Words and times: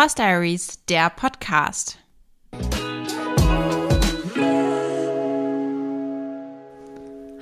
Horse 0.00 0.16
Diaries, 0.16 0.82
der 0.86 1.10
Podcast. 1.10 1.98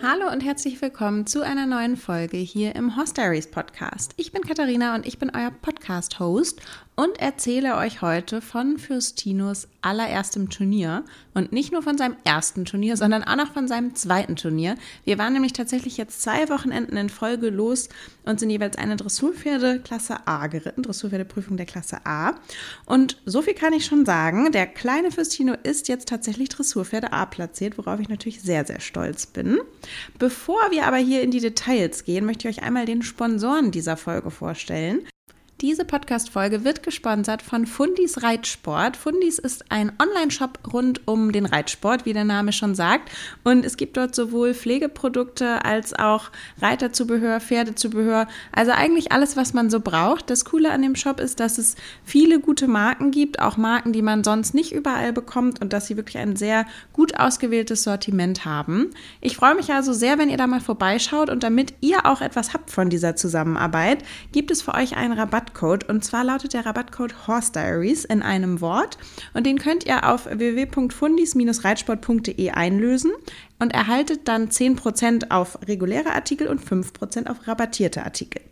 Hallo 0.03 0.32
und 0.32 0.40
herzlich 0.40 0.82
willkommen 0.82 1.29
zu 1.29 1.42
einer 1.42 1.66
neuen 1.66 1.97
Folge 1.97 2.37
hier 2.38 2.74
im 2.74 2.97
Horse 2.97 3.15
Diaries 3.15 3.48
Podcast. 3.48 4.12
Ich 4.16 4.33
bin 4.33 4.42
Katharina 4.42 4.97
und 4.97 5.06
ich 5.06 5.21
bin 5.21 5.30
euer 5.33 5.52
Podcast-Host 5.52 6.60
und 6.99 7.21
erzähle 7.21 7.76
euch 7.76 8.03
heute 8.03 8.40
von 8.40 8.76
Fürstinos 8.76 9.69
allererstem 9.83 10.51
Turnier 10.51 11.04
und 11.33 11.53
nicht 11.53 11.71
nur 11.71 11.80
von 11.80 11.97
seinem 11.97 12.17
ersten 12.24 12.65
Turnier, 12.65 12.97
sondern 12.97 13.22
auch 13.22 13.37
noch 13.37 13.53
von 13.53 13.69
seinem 13.69 13.94
zweiten 13.94 14.35
Turnier. 14.35 14.74
Wir 15.04 15.16
waren 15.16 15.33
nämlich 15.33 15.53
tatsächlich 15.53 15.97
jetzt 15.97 16.20
zwei 16.23 16.48
Wochenenden 16.48 16.97
in 16.97 17.09
Folge 17.09 17.51
los 17.51 17.88
und 18.24 18.41
sind 18.41 18.51
jeweils 18.51 18.77
eine 18.77 18.97
Dressurpferde 18.97 19.79
Klasse 19.79 20.27
A 20.27 20.48
geritten, 20.48 20.83
Dressurpferdeprüfung 20.83 21.57
der 21.57 21.66
Klasse 21.66 21.98
A. 22.05 22.34
Und 22.84 23.23
so 23.24 23.43
viel 23.43 23.55
kann 23.55 23.74
ich 23.74 23.85
schon 23.85 24.05
sagen, 24.05 24.51
der 24.51 24.66
kleine 24.66 25.12
Fürstino 25.12 25.55
ist 25.62 25.87
jetzt 25.87 26.09
tatsächlich 26.09 26.49
Dressurpferde 26.49 27.12
A 27.12 27.27
platziert, 27.27 27.79
worauf 27.79 28.01
ich 28.01 28.09
natürlich 28.09 28.43
sehr, 28.43 28.65
sehr 28.65 28.80
stolz 28.80 29.27
bin. 29.27 29.60
Bevor 30.19 30.59
wir 30.73 30.85
aber 30.85 30.96
hier 30.96 31.23
in 31.23 31.30
die 31.30 31.38
Details 31.38 32.02
gehen, 32.02 32.27
möchte 32.27 32.49
ich 32.49 32.59
euch 32.59 32.65
einmal 32.65 32.87
den 32.87 33.02
Sponsoren 33.02 33.71
dieser 33.71 33.96
Folge 33.96 34.33
vorstellen. 34.33 35.07
Diese 35.61 35.85
Podcast-Folge 35.85 36.62
wird 36.62 36.85
gesponsert 36.85 37.43
von 37.43 37.66
Fundis 37.66 38.23
Reitsport. 38.23 38.97
Fundis 38.97 39.41
ist 39.41 39.73
ein 39.73 39.91
Online-Shop 40.01 40.61
rund 40.73 41.09
um 41.09 41.33
den 41.33 41.47
Reitsport, 41.47 42.07
wie 42.07 42.12
der 42.12 42.23
Name 42.23 42.53
schon 42.53 42.77
sagt. 42.77 43.11
Und 43.43 43.65
es 43.65 43.77
gibt 43.77 43.97
dort 43.97 44.15
sowohl 44.15 44.55
Pflegeprodukte 44.55 45.65
als 45.65 45.99
auch 45.99 46.30
Reiterzubehör, 46.63 47.41
Pferdezubehör. 47.41 48.29
Also 48.52 48.71
eigentlich 48.71 49.11
alles, 49.11 49.37
was 49.37 49.52
man 49.52 49.69
so 49.69 49.80
braucht. 49.80 50.30
Das 50.30 50.45
Coole 50.45 50.71
an 50.71 50.80
dem 50.80 50.95
Shop 50.95 51.19
ist, 51.19 51.41
dass 51.41 51.59
es 51.59 51.75
viele 52.04 52.38
gute 52.38 52.69
Marken 52.69 53.10
gibt, 53.10 53.41
auch 53.41 53.57
Marken, 53.57 53.93
die 53.93 54.02
man 54.02 54.23
sonst 54.23 54.54
nicht 54.54 54.71
überall 54.71 55.13
bekommt 55.13 55.60
und 55.60 55.73
dass 55.73 55.88
sie 55.88 55.97
wirklich 55.97 56.19
ein 56.19 56.37
sehr 56.37 56.66
gut 56.93 57.19
ausgewähltes 57.19 57.82
Sortiment 57.82 58.45
haben. 58.45 58.91
Ich 59.21 59.35
freue 59.35 59.57
mich 59.57 59.73
also 59.73 59.93
sehr, 59.93 60.19
wenn 60.19 60.30
ihr 60.30 60.37
da 60.37 60.47
mal 60.47 60.60
vorbeischaut 60.60 61.30
und 61.30 61.43
damit 61.43 61.75
ihr 61.80 62.07
auch 62.07 62.21
etwas 62.21 62.54
habt 62.54 62.71
von 62.71 62.91
dieser 62.91 63.16
Zusammenarbeit, 63.16 64.04
gibt 64.30 64.52
es 64.52 64.62
für 64.62 64.75
euch 64.75 64.97
einen 64.97 65.14
Rabatt 65.14 65.47
Rabattcode 65.48 65.88
und 65.88 66.04
zwar 66.04 66.24
lautet 66.24 66.52
der 66.52 66.66
Rabattcode 66.66 67.27
Horse 67.27 67.50
Diaries 67.52 68.04
in 68.04 68.20
einem 68.22 68.60
Wort 68.60 68.98
und 69.32 69.46
den 69.46 69.58
könnt 69.58 69.86
ihr 69.86 70.06
auf 70.08 70.27
www.fundis-reitsport.de 70.27 72.50
einlösen 72.50 73.12
und 73.58 73.72
erhaltet 73.72 74.28
dann 74.28 74.48
10% 74.48 75.30
auf 75.30 75.58
reguläre 75.66 76.14
Artikel 76.14 76.48
und 76.48 76.62
5% 76.62 77.28
auf 77.28 77.48
rabattierte 77.48 78.04
Artikel. 78.04 78.42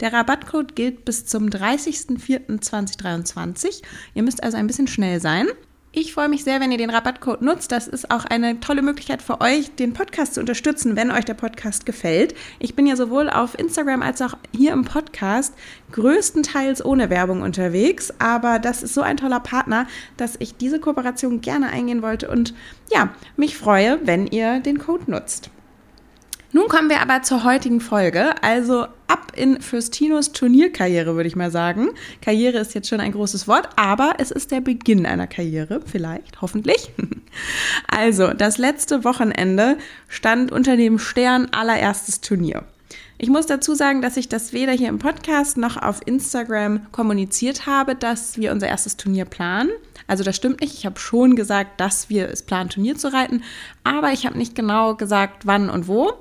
Der 0.00 0.12
Rabattcode 0.12 0.76
gilt 0.76 1.04
bis 1.04 1.26
zum 1.26 1.48
30.04.2023. 1.48 3.82
Ihr 4.14 4.22
müsst 4.22 4.40
also 4.42 4.56
ein 4.56 4.68
bisschen 4.68 4.86
schnell 4.86 5.20
sein. 5.20 5.48
Ich 5.96 6.12
freue 6.12 6.28
mich 6.28 6.42
sehr, 6.42 6.58
wenn 6.58 6.72
ihr 6.72 6.78
den 6.78 6.90
Rabattcode 6.90 7.40
nutzt. 7.40 7.70
Das 7.70 7.86
ist 7.86 8.10
auch 8.10 8.24
eine 8.24 8.58
tolle 8.58 8.82
Möglichkeit 8.82 9.22
für 9.22 9.40
euch, 9.40 9.76
den 9.76 9.92
Podcast 9.92 10.34
zu 10.34 10.40
unterstützen, 10.40 10.96
wenn 10.96 11.12
euch 11.12 11.24
der 11.24 11.34
Podcast 11.34 11.86
gefällt. 11.86 12.34
Ich 12.58 12.74
bin 12.74 12.88
ja 12.88 12.96
sowohl 12.96 13.30
auf 13.30 13.56
Instagram 13.56 14.02
als 14.02 14.20
auch 14.20 14.34
hier 14.52 14.72
im 14.72 14.84
Podcast 14.84 15.54
größtenteils 15.92 16.84
ohne 16.84 17.10
Werbung 17.10 17.42
unterwegs, 17.42 18.12
aber 18.18 18.58
das 18.58 18.82
ist 18.82 18.94
so 18.94 19.02
ein 19.02 19.18
toller 19.18 19.38
Partner, 19.38 19.86
dass 20.16 20.34
ich 20.40 20.56
diese 20.56 20.80
Kooperation 20.80 21.40
gerne 21.40 21.68
eingehen 21.68 22.02
wollte 22.02 22.28
und 22.28 22.54
ja, 22.92 23.10
mich 23.36 23.56
freue, 23.56 24.00
wenn 24.04 24.26
ihr 24.26 24.58
den 24.58 24.78
Code 24.78 25.08
nutzt. 25.08 25.50
Nun 26.54 26.68
kommen 26.68 26.88
wir 26.88 27.00
aber 27.00 27.22
zur 27.22 27.42
heutigen 27.42 27.80
Folge, 27.80 28.40
also 28.40 28.86
ab 29.08 29.32
in 29.34 29.60
Fürstinos 29.60 30.30
Turnierkarriere, 30.30 31.16
würde 31.16 31.26
ich 31.26 31.34
mal 31.34 31.50
sagen. 31.50 31.88
Karriere 32.22 32.58
ist 32.58 32.74
jetzt 32.74 32.88
schon 32.88 33.00
ein 33.00 33.10
großes 33.10 33.48
Wort, 33.48 33.70
aber 33.74 34.14
es 34.18 34.30
ist 34.30 34.52
der 34.52 34.60
Beginn 34.60 35.04
einer 35.04 35.26
Karriere, 35.26 35.80
vielleicht, 35.84 36.40
hoffentlich. 36.42 36.92
Also, 37.88 38.32
das 38.32 38.58
letzte 38.58 39.02
Wochenende 39.02 39.76
stand 40.06 40.52
unter 40.52 40.76
dem 40.76 41.00
Stern 41.00 41.48
allererstes 41.50 42.20
Turnier. 42.20 42.62
Ich 43.18 43.28
muss 43.28 43.46
dazu 43.46 43.74
sagen, 43.74 44.00
dass 44.00 44.16
ich 44.16 44.28
das 44.28 44.52
weder 44.52 44.70
hier 44.70 44.90
im 44.90 45.00
Podcast 45.00 45.56
noch 45.56 45.76
auf 45.76 46.02
Instagram 46.06 46.86
kommuniziert 46.92 47.66
habe, 47.66 47.96
dass 47.96 48.38
wir 48.38 48.52
unser 48.52 48.68
erstes 48.68 48.96
Turnier 48.96 49.24
planen. 49.24 49.70
Also 50.06 50.22
das 50.22 50.36
stimmt 50.36 50.60
nicht. 50.60 50.74
Ich 50.74 50.86
habe 50.86 51.00
schon 51.00 51.34
gesagt, 51.34 51.80
dass 51.80 52.08
wir 52.08 52.28
es 52.28 52.44
planen, 52.44 52.70
Turnier 52.70 52.94
zu 52.94 53.12
reiten, 53.12 53.42
aber 53.82 54.12
ich 54.12 54.26
habe 54.26 54.38
nicht 54.38 54.54
genau 54.54 54.94
gesagt, 54.94 55.46
wann 55.46 55.68
und 55.68 55.88
wo. 55.88 56.12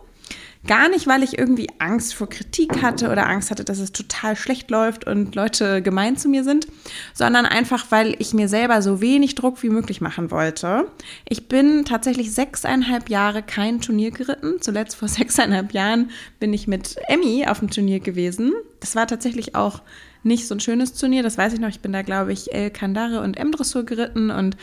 Gar 0.66 0.88
nicht, 0.88 1.08
weil 1.08 1.24
ich 1.24 1.38
irgendwie 1.38 1.68
Angst 1.80 2.14
vor 2.16 2.30
Kritik 2.30 2.82
hatte 2.82 3.12
oder 3.12 3.28
Angst 3.28 3.52
hatte, 3.52 3.66
dass 3.66 3.80
es 3.80 3.92
total 3.92 4.38
schlecht 4.38 4.72
läuft 4.72 5.06
und 5.06 5.36
Leute 5.36 5.82
gemein 5.82 6.16
zu 6.16 6.30
mir 6.30 6.46
sind, 6.46 6.68
sondern 7.14 7.46
einfach, 7.46 7.88
weil 7.90 8.16
ich 8.20 8.34
mir 8.34 8.48
selber 8.48 8.82
so 8.82 9.02
wenig 9.02 9.36
Druck 9.36 9.62
wie 9.62 9.70
möglich 9.70 10.00
machen 10.00 10.32
wollte. 10.32 10.88
Ich 11.28 11.50
bin 11.50 11.84
tatsächlich 11.84 12.32
sechseinhalb 12.32 13.10
Jahre 13.10 13.44
kein 13.44 13.82
Turnier 13.82 14.12
geritten. 14.12 14.62
Zuletzt 14.62 14.96
vor 14.96 15.08
sechseinhalb 15.10 15.74
Jahren 15.74 16.12
bin 16.40 16.54
ich 16.54 16.66
mit 16.66 16.96
Emmy 17.10 17.46
auf 17.46 17.60
dem 17.60 17.70
Turnier 17.70 18.00
gewesen. 18.00 18.54
Das 18.80 18.96
war 18.96 19.06
tatsächlich 19.06 19.56
auch 19.56 19.82
nicht 20.24 20.48
so 20.48 20.56
ein 20.56 20.62
schönes 20.62 20.94
Turnier, 20.94 21.24
das 21.24 21.38
weiß 21.38 21.52
ich 21.52 21.60
noch. 21.60 21.68
Ich 21.68 21.82
bin 21.82 21.92
da, 21.92 22.04
glaube 22.04 22.32
ich, 22.32 22.54
El 22.54 22.72
Kandare 22.72 23.20
und 23.20 23.36
M-Dressur 23.36 23.84
geritten 23.84 24.32
und 24.32 24.56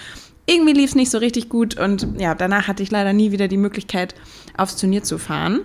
irgendwie 0.46 0.72
lief 0.72 0.90
es 0.90 0.96
nicht 0.96 1.10
so 1.10 1.18
richtig 1.18 1.50
gut 1.50 1.78
und 1.78 2.18
ja, 2.18 2.34
danach 2.34 2.68
hatte 2.68 2.82
ich 2.82 2.90
leider 2.90 3.12
nie 3.12 3.32
wieder 3.32 3.48
die 3.48 3.58
Möglichkeit, 3.58 4.14
aufs 4.56 4.76
Turnier 4.76 5.02
zu 5.02 5.18
fahren 5.18 5.60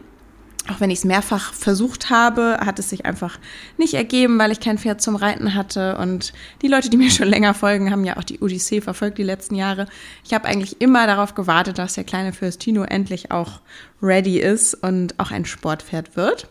auch 0.70 0.80
wenn 0.80 0.90
ich 0.90 1.00
es 1.00 1.06
mehrfach 1.06 1.54
versucht 1.54 2.10
habe, 2.10 2.60
hat 2.66 2.80
es 2.80 2.90
sich 2.90 3.06
einfach 3.06 3.40
nicht 3.78 3.94
ergeben, 3.94 4.40
weil 4.40 4.52
ich 4.52 4.60
kein 4.60 4.78
Pferd 4.78 5.02
zum 5.02 5.16
Reiten 5.16 5.54
hatte. 5.54 5.98
Und 5.98 6.34
die 6.62 6.68
Leute, 6.68 6.90
die 6.90 6.98
mir 6.98 7.12
schon 7.12 7.28
länger 7.28 7.54
folgen, 7.54 7.92
haben 7.92 8.04
ja 8.04 8.18
auch 8.18 8.24
die 8.24 8.40
Odyssee 8.40 8.82
verfolgt 8.82 9.18
die 9.18 9.24
letzten 9.24 9.56
Jahre. 9.56 9.88
Ich 10.24 10.34
habe 10.34 10.46
eigentlich 10.46 10.82
immer 10.82 11.08
darauf 11.08 11.36
gewartet, 11.36 11.78
dass 11.78 11.94
der 11.94 12.04
kleine 12.04 12.34
Fürstino 12.34 12.84
endlich 12.84 13.32
auch 13.32 13.62
ready 14.02 14.40
ist 14.40 14.74
und 14.74 15.20
auch 15.20 15.32
ein 15.32 15.46
Sportpferd 15.46 16.16
wird. 16.16 16.48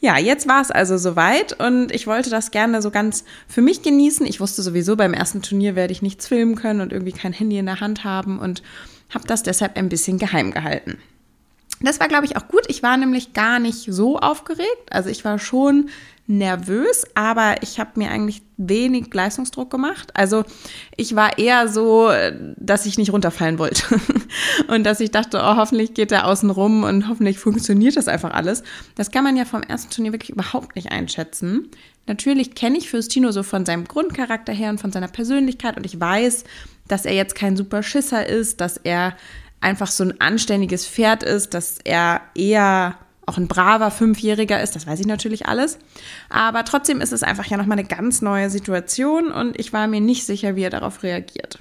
Ja, 0.00 0.18
jetzt 0.18 0.46
war 0.46 0.60
es 0.60 0.70
also 0.70 0.98
soweit 0.98 1.58
und 1.58 1.90
ich 1.90 2.06
wollte 2.06 2.30
das 2.30 2.50
gerne 2.50 2.82
so 2.82 2.90
ganz 2.90 3.24
für 3.48 3.62
mich 3.62 3.82
genießen. 3.82 4.26
Ich 4.26 4.40
wusste 4.40 4.62
sowieso, 4.62 4.96
beim 4.96 5.14
ersten 5.14 5.42
Turnier 5.42 5.74
werde 5.74 5.92
ich 5.92 6.02
nichts 6.02 6.28
filmen 6.28 6.54
können 6.54 6.80
und 6.80 6.92
irgendwie 6.92 7.12
kein 7.12 7.32
Handy 7.32 7.58
in 7.58 7.66
der 7.66 7.80
Hand 7.80 8.04
haben 8.04 8.38
und 8.38 8.62
habe 9.10 9.26
das 9.26 9.42
deshalb 9.42 9.76
ein 9.76 9.88
bisschen 9.88 10.18
geheim 10.18 10.50
gehalten. 10.50 10.98
Das 11.80 12.00
war, 12.00 12.08
glaube 12.08 12.24
ich, 12.24 12.36
auch 12.36 12.48
gut. 12.48 12.64
Ich 12.68 12.82
war 12.82 12.96
nämlich 12.96 13.32
gar 13.34 13.58
nicht 13.58 13.92
so 13.92 14.18
aufgeregt. 14.18 14.90
Also 14.90 15.10
ich 15.10 15.24
war 15.24 15.38
schon 15.38 15.90
nervös, 16.28 17.04
aber 17.14 17.56
ich 17.62 17.78
habe 17.78 17.90
mir 17.96 18.10
eigentlich 18.10 18.42
wenig 18.56 19.12
Leistungsdruck 19.12 19.70
gemacht. 19.70 20.10
Also 20.14 20.44
ich 20.96 21.14
war 21.14 21.38
eher 21.38 21.68
so, 21.68 22.10
dass 22.56 22.86
ich 22.86 22.98
nicht 22.98 23.12
runterfallen 23.12 23.58
wollte 23.58 24.00
und 24.68 24.84
dass 24.84 25.00
ich 25.00 25.10
dachte, 25.12 25.38
oh, 25.38 25.56
hoffentlich 25.56 25.94
geht 25.94 26.10
der 26.10 26.26
außen 26.26 26.50
rum 26.50 26.82
und 26.82 27.08
hoffentlich 27.08 27.38
funktioniert 27.38 27.96
das 27.96 28.08
einfach 28.08 28.32
alles. 28.32 28.64
Das 28.96 29.10
kann 29.10 29.24
man 29.24 29.36
ja 29.36 29.44
vom 29.44 29.62
ersten 29.62 29.90
Turnier 29.90 30.12
wirklich 30.12 30.30
überhaupt 30.30 30.74
nicht 30.74 30.90
einschätzen. 30.90 31.70
Natürlich 32.06 32.54
kenne 32.54 32.78
ich 32.78 32.90
Fürstino 32.90 33.30
so 33.30 33.42
von 33.42 33.64
seinem 33.64 33.84
Grundcharakter 33.84 34.52
her 34.52 34.70
und 34.70 34.80
von 34.80 34.92
seiner 34.92 35.08
Persönlichkeit 35.08 35.76
und 35.76 35.86
ich 35.86 36.00
weiß, 36.00 36.44
dass 36.88 37.04
er 37.04 37.14
jetzt 37.14 37.34
kein 37.34 37.56
super 37.56 37.82
Schisser 37.82 38.26
ist, 38.26 38.60
dass 38.60 38.76
er 38.76 39.16
einfach 39.60 39.88
so 39.88 40.04
ein 40.04 40.20
anständiges 40.20 40.86
Pferd 40.86 41.22
ist, 41.22 41.54
dass 41.54 41.78
er 41.84 42.20
eher 42.34 42.96
auch 43.26 43.36
ein 43.36 43.48
braver 43.48 43.90
Fünfjähriger 43.90 44.62
ist, 44.62 44.76
das 44.76 44.86
weiß 44.86 45.00
ich 45.00 45.06
natürlich 45.06 45.46
alles. 45.46 45.78
Aber 46.28 46.64
trotzdem 46.64 47.00
ist 47.00 47.12
es 47.12 47.24
einfach 47.24 47.46
ja 47.46 47.56
nochmal 47.56 47.78
eine 47.78 47.88
ganz 47.88 48.22
neue 48.22 48.50
Situation 48.50 49.32
und 49.32 49.58
ich 49.58 49.72
war 49.72 49.88
mir 49.88 50.00
nicht 50.00 50.24
sicher, 50.24 50.54
wie 50.54 50.62
er 50.62 50.70
darauf 50.70 51.02
reagiert. 51.02 51.58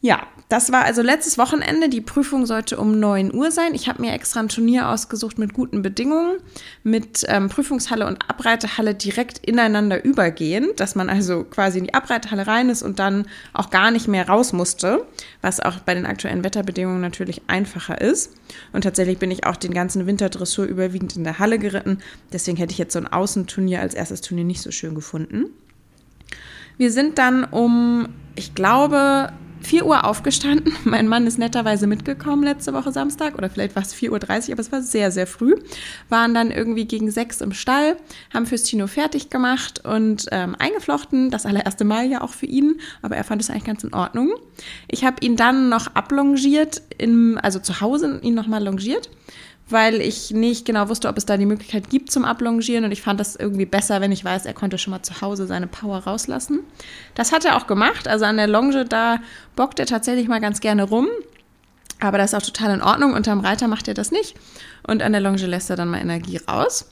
Ja, 0.00 0.28
das 0.48 0.70
war 0.70 0.84
also 0.84 1.02
letztes 1.02 1.38
Wochenende. 1.38 1.88
Die 1.88 2.00
Prüfung 2.00 2.46
sollte 2.46 2.78
um 2.78 3.00
9 3.00 3.34
Uhr 3.34 3.50
sein. 3.50 3.74
Ich 3.74 3.88
habe 3.88 4.00
mir 4.00 4.12
extra 4.12 4.38
ein 4.38 4.48
Turnier 4.48 4.88
ausgesucht 4.88 5.38
mit 5.38 5.52
guten 5.52 5.82
Bedingungen, 5.82 6.38
mit 6.84 7.24
ähm, 7.26 7.48
Prüfungshalle 7.48 8.06
und 8.06 8.30
Abreitehalle 8.30 8.94
direkt 8.94 9.44
ineinander 9.44 10.04
übergehend, 10.04 10.78
dass 10.78 10.94
man 10.94 11.10
also 11.10 11.42
quasi 11.42 11.78
in 11.78 11.84
die 11.84 11.94
Abreitehalle 11.94 12.46
rein 12.46 12.70
ist 12.70 12.84
und 12.84 13.00
dann 13.00 13.26
auch 13.52 13.70
gar 13.70 13.90
nicht 13.90 14.06
mehr 14.06 14.28
raus 14.28 14.52
musste, 14.52 15.04
was 15.42 15.58
auch 15.58 15.80
bei 15.80 15.94
den 15.94 16.06
aktuellen 16.06 16.44
Wetterbedingungen 16.44 17.00
natürlich 17.00 17.42
einfacher 17.48 18.00
ist. 18.00 18.34
Und 18.72 18.82
tatsächlich 18.82 19.18
bin 19.18 19.32
ich 19.32 19.46
auch 19.46 19.56
den 19.56 19.74
ganzen 19.74 20.06
Winterdressur 20.06 20.64
überwiegend 20.64 21.16
in 21.16 21.24
der 21.24 21.40
Halle 21.40 21.58
geritten. 21.58 21.98
Deswegen 22.32 22.56
hätte 22.56 22.72
ich 22.72 22.78
jetzt 22.78 22.92
so 22.92 23.00
ein 23.00 23.08
Außenturnier 23.08 23.80
als 23.80 23.94
erstes 23.94 24.20
Turnier 24.20 24.44
nicht 24.44 24.62
so 24.62 24.70
schön 24.70 24.94
gefunden. 24.94 25.46
Wir 26.76 26.92
sind 26.92 27.18
dann 27.18 27.42
um, 27.42 28.08
ich 28.36 28.54
glaube, 28.54 29.32
4 29.62 29.86
Uhr 29.86 30.04
aufgestanden. 30.04 30.72
Mein 30.84 31.08
Mann 31.08 31.26
ist 31.26 31.38
netterweise 31.38 31.86
mitgekommen 31.86 32.42
letzte 32.42 32.72
Woche 32.72 32.92
Samstag 32.92 33.36
oder 33.36 33.50
vielleicht 33.50 33.76
war 33.76 33.82
es 33.82 33.94
4.30 33.94 34.10
Uhr, 34.10 34.52
aber 34.52 34.60
es 34.60 34.72
war 34.72 34.82
sehr, 34.82 35.10
sehr 35.10 35.26
früh. 35.26 35.56
Waren 36.08 36.34
dann 36.34 36.50
irgendwie 36.50 36.86
gegen 36.86 37.10
6 37.10 37.40
im 37.40 37.52
Stall, 37.52 37.96
haben 38.32 38.46
fürs 38.46 38.62
Tino 38.62 38.86
fertig 38.86 39.30
gemacht 39.30 39.84
und 39.84 40.26
ähm, 40.32 40.56
eingeflochten. 40.58 41.30
Das 41.30 41.46
allererste 41.46 41.84
Mal 41.84 42.06
ja 42.06 42.20
auch 42.20 42.32
für 42.32 42.46
ihn, 42.46 42.80
aber 43.02 43.16
er 43.16 43.24
fand 43.24 43.42
es 43.42 43.50
eigentlich 43.50 43.64
ganz 43.64 43.84
in 43.84 43.94
Ordnung. 43.94 44.32
Ich 44.88 45.04
habe 45.04 45.16
ihn 45.20 45.36
dann 45.36 45.68
noch 45.68 45.94
ablongiert, 45.94 46.82
im, 46.98 47.38
also 47.42 47.58
zu 47.58 47.80
Hause 47.80 48.20
ihn 48.22 48.34
nochmal 48.34 48.64
longiert 48.64 49.10
weil 49.70 50.00
ich 50.00 50.30
nicht 50.30 50.64
genau 50.64 50.88
wusste, 50.88 51.08
ob 51.08 51.16
es 51.16 51.26
da 51.26 51.36
die 51.36 51.46
Möglichkeit 51.46 51.90
gibt 51.90 52.10
zum 52.10 52.24
Ablongieren 52.24 52.84
und 52.84 52.92
ich 52.92 53.02
fand 53.02 53.20
das 53.20 53.36
irgendwie 53.36 53.66
besser, 53.66 54.00
wenn 54.00 54.12
ich 54.12 54.24
weiß, 54.24 54.46
er 54.46 54.54
konnte 54.54 54.78
schon 54.78 54.92
mal 54.92 55.02
zu 55.02 55.20
Hause 55.20 55.46
seine 55.46 55.66
Power 55.66 55.98
rauslassen. 55.98 56.60
Das 57.14 57.32
hat 57.32 57.44
er 57.44 57.56
auch 57.56 57.66
gemacht, 57.66 58.08
also 58.08 58.24
an 58.24 58.36
der 58.36 58.46
Longe, 58.46 58.84
da 58.84 59.18
bockt 59.56 59.78
er 59.78 59.86
tatsächlich 59.86 60.28
mal 60.28 60.40
ganz 60.40 60.60
gerne 60.60 60.84
rum, 60.84 61.08
aber 62.00 62.18
das 62.18 62.32
ist 62.32 62.38
auch 62.38 62.46
total 62.46 62.74
in 62.74 62.82
Ordnung. 62.82 63.12
Unterm 63.12 63.40
Reiter 63.40 63.68
macht 63.68 63.88
er 63.88 63.94
das 63.94 64.10
nicht 64.10 64.36
und 64.86 65.02
an 65.02 65.12
der 65.12 65.20
Longe 65.20 65.46
lässt 65.46 65.70
er 65.70 65.76
dann 65.76 65.88
mal 65.88 66.00
Energie 66.00 66.38
raus. 66.38 66.88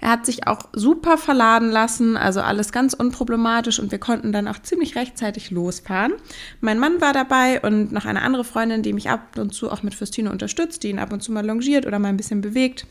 Er 0.00 0.10
hat 0.10 0.26
sich 0.26 0.46
auch 0.46 0.60
super 0.72 1.16
verladen 1.16 1.70
lassen, 1.70 2.16
also 2.16 2.40
alles 2.40 2.70
ganz 2.72 2.92
unproblematisch 2.92 3.78
und 3.78 3.90
wir 3.90 3.98
konnten 3.98 4.32
dann 4.32 4.46
auch 4.46 4.60
ziemlich 4.60 4.94
rechtzeitig 4.94 5.50
losfahren. 5.50 6.12
Mein 6.60 6.78
Mann 6.78 7.00
war 7.00 7.12
dabei 7.12 7.60
und 7.60 7.92
noch 7.92 8.04
eine 8.04 8.22
andere 8.22 8.44
Freundin, 8.44 8.82
die 8.82 8.92
mich 8.92 9.08
ab 9.08 9.38
und 9.38 9.54
zu 9.54 9.70
auch 9.70 9.82
mit 9.82 9.94
Fürstino 9.94 10.30
unterstützt, 10.30 10.82
die 10.82 10.90
ihn 10.90 10.98
ab 10.98 11.12
und 11.12 11.22
zu 11.22 11.32
mal 11.32 11.46
longiert 11.46 11.86
oder 11.86 11.98
mal 11.98 12.08
ein 12.08 12.16
bisschen 12.16 12.40
bewegt. 12.40 12.86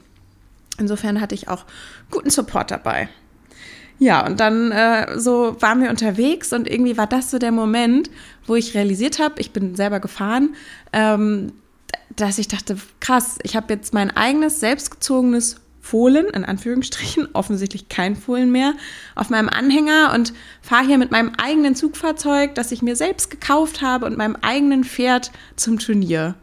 Insofern 0.78 1.22
hatte 1.22 1.36
ich 1.36 1.48
auch 1.48 1.66
guten 2.12 2.30
Support 2.30 2.72
dabei. 2.72 3.10
Ja, 3.98 4.26
und 4.26 4.40
dann 4.40 4.72
äh, 4.72 5.18
so 5.18 5.56
waren 5.62 5.82
wir 5.82 5.90
unterwegs 5.90 6.52
und 6.52 6.70
irgendwie 6.70 6.98
war 6.98 7.08
das 7.08 7.32
so 7.32 7.40
der 7.40 7.54
Moment, 7.54 8.10
wo 8.46 8.56
ich 8.56 8.74
realisiert 8.74 9.20
habe, 9.20 9.40
ich 9.40 9.52
bin 9.52 9.76
selber 9.76 10.02
gefahren, 10.02 10.56
ähm, 10.92 11.54
dass 12.16 12.38
ich 12.38 12.48
dachte, 12.48 12.78
krass, 13.00 13.38
ich 13.44 13.56
habe 13.56 13.74
jetzt 13.74 13.94
mein 13.94 14.16
eigenes 14.16 14.60
selbstgezogenes 14.60 15.62
Fohlen, 15.86 16.26
in 16.34 16.44
Anführungsstrichen, 16.44 17.30
offensichtlich 17.34 17.90
kein 17.90 18.16
Fohlen 18.16 18.52
mehr, 18.52 18.74
auf 19.14 19.30
meinem 19.30 19.50
Anhänger 19.50 20.14
und 20.16 20.34
fahre 20.62 20.88
hier 20.88 20.98
mit 20.98 21.12
meinem 21.12 21.34
eigenen 21.38 21.76
Zugfahrzeug, 21.76 22.56
das 22.56 22.72
ich 22.72 22.82
mir 22.82 22.96
selbst 22.96 23.30
gekauft 23.30 23.84
habe 23.84 24.08
und 24.08 24.18
meinem 24.18 24.36
eigenen 24.42 24.84
Pferd 24.84 25.32
zum 25.56 25.78
Turnier. 25.78 26.34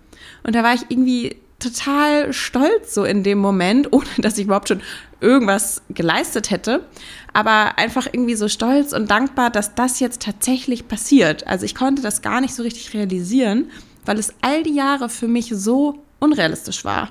Und 0.45 0.55
da 0.55 0.63
war 0.63 0.75
ich 0.75 0.83
irgendwie 0.89 1.37
total 1.59 2.33
stolz 2.33 2.95
so 2.95 3.05
in 3.05 3.25
dem 3.25 3.39
Moment, 3.39 3.89
ohne 3.93 4.07
dass 4.19 4.39
ich 4.39 4.45
überhaupt 4.45 4.69
schon 4.69 4.83
irgendwas 5.21 5.83
geleistet 5.91 6.51
hätte, 6.51 6.85
aber 7.33 7.79
einfach 7.79 8.07
irgendwie 8.11 8.35
so 8.37 8.49
stolz 8.49 8.93
und 8.93 9.11
dankbar, 9.11 9.51
dass 9.51 9.75
das 9.75 9.99
jetzt 9.99 10.23
tatsächlich 10.23 10.87
passiert. 10.87 11.47
Also 11.49 11.65
ich 11.65 11.75
konnte 11.75 12.03
das 12.03 12.23
gar 12.23 12.41
nicht 12.41 12.55
so 12.55 12.63
richtig 12.63 12.95
realisieren, 12.95 13.71
weil 14.05 14.19
es 14.19 14.35
all 14.41 14.63
die 14.63 14.75
Jahre 14.75 15.09
für 15.09 15.29
mich 15.29 15.53
so 15.55 16.05
unrealistisch 16.21 16.85
war. 16.85 17.11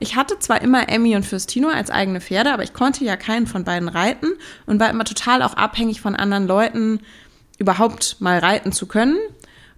Ich 0.00 0.16
hatte 0.16 0.38
zwar 0.38 0.62
immer 0.62 0.88
Emmy 0.88 1.14
und 1.14 1.26
Fürstino 1.26 1.68
als 1.68 1.90
eigene 1.90 2.22
Pferde, 2.22 2.52
aber 2.52 2.62
ich 2.62 2.72
konnte 2.72 3.04
ja 3.04 3.16
keinen 3.16 3.46
von 3.46 3.64
beiden 3.64 3.88
reiten 3.88 4.28
und 4.64 4.80
war 4.80 4.88
immer 4.88 5.04
total 5.04 5.42
auch 5.42 5.54
abhängig 5.54 6.00
von 6.00 6.16
anderen 6.16 6.46
Leuten, 6.46 7.00
überhaupt 7.58 8.16
mal 8.18 8.38
reiten 8.38 8.72
zu 8.72 8.86
können. 8.86 9.18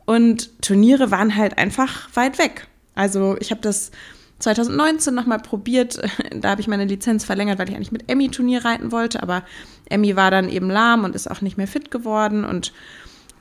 Und 0.05 0.63
Turniere 0.63 1.11
waren 1.11 1.35
halt 1.35 1.59
einfach 1.59 2.09
weit 2.15 2.39
weg. 2.39 2.69
Also 2.95 3.37
ich 3.41 3.51
habe 3.51 3.61
das 3.61 3.91
2019 4.39 5.13
nochmal 5.13 5.41
probiert. 5.41 6.01
Da 6.35 6.51
habe 6.51 6.61
ich 6.61 6.69
meine 6.69 6.85
Lizenz 6.85 7.25
verlängert, 7.25 7.59
weil 7.59 7.69
ich 7.69 7.75
eigentlich 7.75 7.93
mit 7.93 8.09
Emmy 8.09 8.29
Turnier 8.29 8.65
reiten 8.65 8.93
wollte. 8.93 9.23
Aber 9.23 9.43
Emmy 9.89 10.17
war 10.17 10.31
dann 10.31 10.49
eben 10.49 10.71
lahm 10.71 11.05
und 11.05 11.15
ist 11.15 11.31
auch 11.31 11.41
nicht 11.41 11.57
mehr 11.57 11.69
fit 11.69 11.91
geworden. 11.91 12.45
Und 12.45 12.73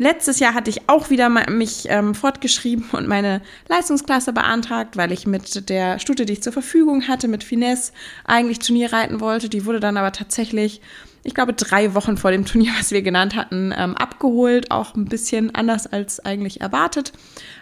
Letztes 0.01 0.39
Jahr 0.39 0.55
hatte 0.55 0.71
ich 0.71 0.89
auch 0.89 1.11
wieder 1.11 1.29
mich 1.29 1.85
ähm, 1.87 2.15
fortgeschrieben 2.15 2.85
und 2.91 3.07
meine 3.07 3.39
Leistungsklasse 3.67 4.33
beantragt, 4.33 4.97
weil 4.97 5.11
ich 5.11 5.27
mit 5.27 5.69
der 5.69 5.99
Stute, 5.99 6.25
die 6.25 6.33
ich 6.33 6.41
zur 6.41 6.53
Verfügung 6.53 7.07
hatte, 7.07 7.27
mit 7.27 7.43
Finesse 7.43 7.91
eigentlich 8.25 8.57
Turnier 8.57 8.91
reiten 8.91 9.19
wollte. 9.19 9.47
Die 9.47 9.63
wurde 9.63 9.79
dann 9.79 9.97
aber 9.97 10.11
tatsächlich, 10.11 10.81
ich 11.23 11.35
glaube, 11.35 11.53
drei 11.53 11.93
Wochen 11.93 12.17
vor 12.17 12.31
dem 12.31 12.45
Turnier, 12.45 12.71
was 12.79 12.89
wir 12.89 13.03
genannt 13.03 13.35
hatten, 13.35 13.75
ähm, 13.77 13.95
abgeholt. 13.95 14.71
Auch 14.71 14.95
ein 14.95 15.05
bisschen 15.05 15.53
anders 15.53 15.85
als 15.85 16.19
eigentlich 16.19 16.61
erwartet. 16.61 17.13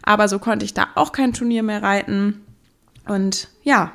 Aber 0.04 0.30
so 0.30 0.40
konnte 0.40 0.64
ich 0.64 0.74
da 0.74 0.88
auch 0.96 1.12
kein 1.12 1.34
Turnier 1.34 1.62
mehr 1.62 1.84
reiten. 1.84 2.40
Und 3.06 3.50
ja, 3.64 3.92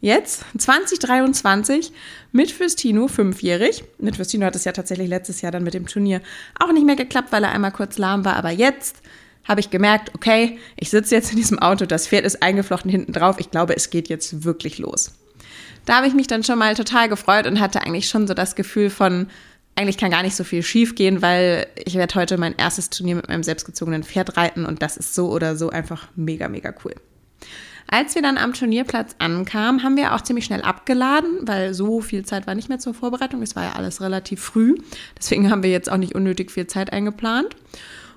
jetzt, 0.00 0.44
2023, 0.58 1.92
mit 2.32 2.50
Fürstino, 2.50 3.08
fünfjährig. 3.08 3.84
Mit 3.98 4.16
Fürstino 4.16 4.46
hat 4.46 4.56
es 4.56 4.64
ja 4.64 4.72
tatsächlich 4.72 5.08
letztes 5.08 5.40
Jahr 5.40 5.52
dann 5.52 5.64
mit 5.64 5.74
dem 5.74 5.86
Turnier 5.86 6.20
auch 6.58 6.72
nicht 6.72 6.86
mehr 6.86 6.96
geklappt, 6.96 7.32
weil 7.32 7.44
er 7.44 7.52
einmal 7.52 7.72
kurz 7.72 7.98
lahm 7.98 8.24
war. 8.24 8.36
Aber 8.36 8.50
jetzt 8.50 8.96
habe 9.44 9.60
ich 9.60 9.70
gemerkt, 9.70 10.14
okay, 10.14 10.58
ich 10.76 10.90
sitze 10.90 11.14
jetzt 11.14 11.30
in 11.30 11.36
diesem 11.36 11.58
Auto, 11.58 11.86
das 11.86 12.08
Pferd 12.08 12.24
ist 12.24 12.42
eingeflochten 12.42 12.90
hinten 12.90 13.12
drauf. 13.12 13.36
Ich 13.38 13.50
glaube, 13.50 13.76
es 13.76 13.90
geht 13.90 14.08
jetzt 14.08 14.44
wirklich 14.44 14.78
los. 14.78 15.12
Da 15.84 15.96
habe 15.96 16.08
ich 16.08 16.14
mich 16.14 16.26
dann 16.26 16.42
schon 16.42 16.58
mal 16.58 16.74
total 16.74 17.08
gefreut 17.08 17.46
und 17.46 17.60
hatte 17.60 17.80
eigentlich 17.82 18.08
schon 18.08 18.26
so 18.26 18.34
das 18.34 18.56
Gefühl 18.56 18.90
von, 18.90 19.28
eigentlich 19.76 19.98
kann 19.98 20.10
gar 20.10 20.22
nicht 20.22 20.34
so 20.34 20.42
viel 20.42 20.62
schief 20.62 20.94
gehen, 20.94 21.22
weil 21.22 21.68
ich 21.76 21.94
werde 21.94 22.14
heute 22.16 22.38
mein 22.38 22.56
erstes 22.56 22.90
Turnier 22.90 23.14
mit 23.14 23.28
meinem 23.28 23.44
selbstgezogenen 23.44 24.02
Pferd 24.02 24.36
reiten 24.36 24.66
und 24.66 24.82
das 24.82 24.96
ist 24.96 25.14
so 25.14 25.30
oder 25.30 25.54
so 25.54 25.70
einfach 25.70 26.08
mega, 26.16 26.48
mega 26.48 26.74
cool. 26.84 26.94
Als 27.88 28.14
wir 28.14 28.22
dann 28.22 28.36
am 28.38 28.52
Turnierplatz 28.52 29.14
ankamen, 29.18 29.82
haben 29.82 29.96
wir 29.96 30.14
auch 30.14 30.20
ziemlich 30.20 30.44
schnell 30.44 30.62
abgeladen, 30.62 31.38
weil 31.42 31.72
so 31.72 32.00
viel 32.00 32.24
Zeit 32.24 32.46
war 32.46 32.54
nicht 32.54 32.68
mehr 32.68 32.78
zur 32.78 32.94
Vorbereitung. 32.94 33.42
Es 33.42 33.54
war 33.54 33.64
ja 33.64 33.72
alles 33.74 34.00
relativ 34.00 34.40
früh. 34.40 34.74
Deswegen 35.16 35.50
haben 35.50 35.62
wir 35.62 35.70
jetzt 35.70 35.90
auch 35.90 35.96
nicht 35.96 36.14
unnötig 36.14 36.50
viel 36.50 36.66
Zeit 36.66 36.92
eingeplant. 36.92 37.54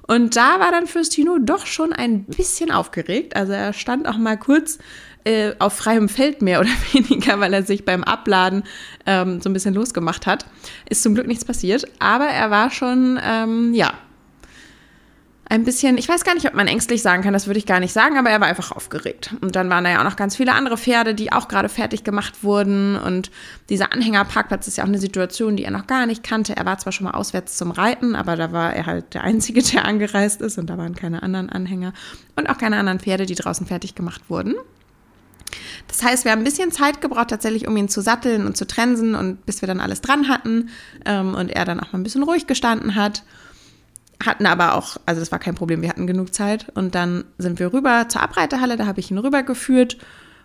Und 0.07 0.35
da 0.35 0.59
war 0.59 0.71
dann 0.71 0.87
Fürstino 0.87 1.37
doch 1.37 1.67
schon 1.67 1.93
ein 1.93 2.23
bisschen 2.23 2.71
aufgeregt. 2.71 3.35
Also 3.35 3.53
er 3.53 3.73
stand 3.73 4.07
auch 4.07 4.17
mal 4.17 4.37
kurz 4.37 4.79
äh, 5.23 5.53
auf 5.59 5.73
freiem 5.73 6.09
Feld 6.09 6.41
mehr 6.41 6.59
oder 6.59 6.69
weniger, 6.93 7.39
weil 7.39 7.53
er 7.53 7.61
sich 7.61 7.85
beim 7.85 8.03
Abladen 8.03 8.63
ähm, 9.05 9.39
so 9.39 9.49
ein 9.49 9.53
bisschen 9.53 9.75
losgemacht 9.75 10.25
hat. 10.25 10.47
Ist 10.89 11.03
zum 11.03 11.13
Glück 11.13 11.27
nichts 11.27 11.45
passiert, 11.45 11.85
aber 11.99 12.25
er 12.25 12.49
war 12.49 12.71
schon, 12.71 13.19
ähm, 13.23 13.73
ja, 13.75 13.93
ein 15.51 15.63
bisschen, 15.63 15.97
ich 15.97 16.07
weiß 16.07 16.23
gar 16.23 16.35
nicht, 16.35 16.45
ob 16.45 16.53
man 16.53 16.67
ängstlich 16.67 17.01
sagen 17.01 17.23
kann, 17.23 17.33
das 17.33 17.47
würde 17.47 17.57
ich 17.57 17.65
gar 17.65 17.79
nicht 17.79 17.91
sagen, 17.91 18.19
aber 18.19 18.29
er 18.29 18.39
war 18.39 18.47
einfach 18.47 18.71
aufgeregt. 18.71 19.33
Und 19.41 19.55
dann 19.55 19.67
waren 19.71 19.83
da 19.83 19.89
ja 19.89 19.99
auch 19.99 20.03
noch 20.03 20.15
ganz 20.15 20.35
viele 20.35 20.53
andere 20.53 20.77
Pferde, 20.77 21.15
die 21.15 21.31
auch 21.31 21.47
gerade 21.47 21.69
fertig 21.69 22.03
gemacht 22.03 22.43
wurden. 22.43 22.95
Und 22.95 23.31
dieser 23.69 23.91
Anhängerparkplatz 23.91 24.67
ist 24.67 24.77
ja 24.77 24.83
auch 24.83 24.87
eine 24.87 24.99
Situation, 24.99 25.57
die 25.57 25.63
er 25.63 25.71
noch 25.71 25.87
gar 25.87 26.05
nicht 26.05 26.23
kannte. 26.23 26.55
Er 26.55 26.65
war 26.65 26.77
zwar 26.77 26.93
schon 26.93 27.05
mal 27.05 27.15
auswärts 27.15 27.57
zum 27.57 27.71
Reiten, 27.71 28.15
aber 28.15 28.35
da 28.35 28.51
war 28.51 28.75
er 28.75 28.85
halt 28.85 29.15
der 29.15 29.23
Einzige, 29.23 29.63
der 29.73 29.85
angereist 29.85 30.39
ist 30.41 30.59
und 30.59 30.69
da 30.69 30.77
waren 30.77 30.93
keine 30.93 31.23
anderen 31.23 31.49
Anhänger 31.49 31.93
und 32.35 32.47
auch 32.47 32.59
keine 32.59 32.77
anderen 32.77 32.99
Pferde, 32.99 33.25
die 33.25 33.35
draußen 33.35 33.65
fertig 33.65 33.95
gemacht 33.95 34.21
wurden. 34.29 34.53
Das 35.87 36.03
heißt, 36.03 36.25
wir 36.25 36.31
haben 36.31 36.41
ein 36.41 36.45
bisschen 36.45 36.71
Zeit 36.71 37.01
gebraucht, 37.01 37.29
tatsächlich, 37.29 37.67
um 37.67 37.75
ihn 37.75 37.89
zu 37.89 38.01
satteln 38.01 38.45
und 38.45 38.55
zu 38.55 38.67
trensen 38.67 39.15
und 39.15 39.47
bis 39.47 39.61
wir 39.61 39.67
dann 39.67 39.79
alles 39.79 40.01
dran 40.01 40.27
hatten 40.27 40.69
ähm, 41.05 41.33
und 41.33 41.49
er 41.49 41.65
dann 41.65 41.79
auch 41.79 41.91
mal 41.91 41.99
ein 41.99 42.03
bisschen 42.03 42.21
ruhig 42.21 42.45
gestanden 42.45 42.93
hat 42.93 43.23
hatten 44.23 44.45
aber 44.45 44.75
auch, 44.75 44.97
also 45.05 45.21
das 45.21 45.31
war 45.31 45.39
kein 45.39 45.55
Problem, 45.55 45.81
wir 45.81 45.89
hatten 45.89 46.07
genug 46.07 46.33
Zeit. 46.33 46.67
Und 46.75 46.95
dann 46.95 47.23
sind 47.37 47.59
wir 47.59 47.73
rüber 47.73 48.07
zur 48.09 48.21
Abreitehalle, 48.21 48.77
da 48.77 48.85
habe 48.85 48.99
ich 48.99 49.11
ihn 49.11 49.17
rübergeführt 49.17 49.97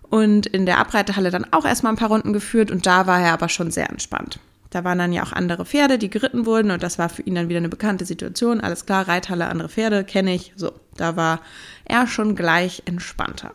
und 0.02 0.46
in 0.46 0.66
der 0.66 0.78
Abreitehalle 0.78 1.30
dann 1.30 1.46
auch 1.52 1.64
erstmal 1.64 1.92
ein 1.92 1.96
paar 1.96 2.08
Runden 2.08 2.32
geführt 2.32 2.70
und 2.70 2.86
da 2.86 3.06
war 3.06 3.20
er 3.20 3.32
aber 3.32 3.48
schon 3.48 3.70
sehr 3.70 3.90
entspannt. 3.90 4.38
Da 4.70 4.84
waren 4.84 4.98
dann 4.98 5.12
ja 5.12 5.22
auch 5.22 5.32
andere 5.32 5.64
Pferde, 5.64 5.98
die 5.98 6.10
geritten 6.10 6.46
wurden 6.46 6.70
und 6.70 6.82
das 6.82 6.98
war 6.98 7.08
für 7.08 7.22
ihn 7.22 7.36
dann 7.36 7.48
wieder 7.48 7.58
eine 7.58 7.68
bekannte 7.68 8.04
Situation. 8.04 8.60
Alles 8.60 8.86
klar, 8.86 9.06
Reithalle, 9.06 9.46
andere 9.46 9.68
Pferde, 9.68 10.04
kenne 10.04 10.34
ich. 10.34 10.52
So, 10.56 10.72
da 10.96 11.16
war 11.16 11.40
er 11.84 12.06
schon 12.06 12.34
gleich 12.34 12.82
entspannter. 12.84 13.52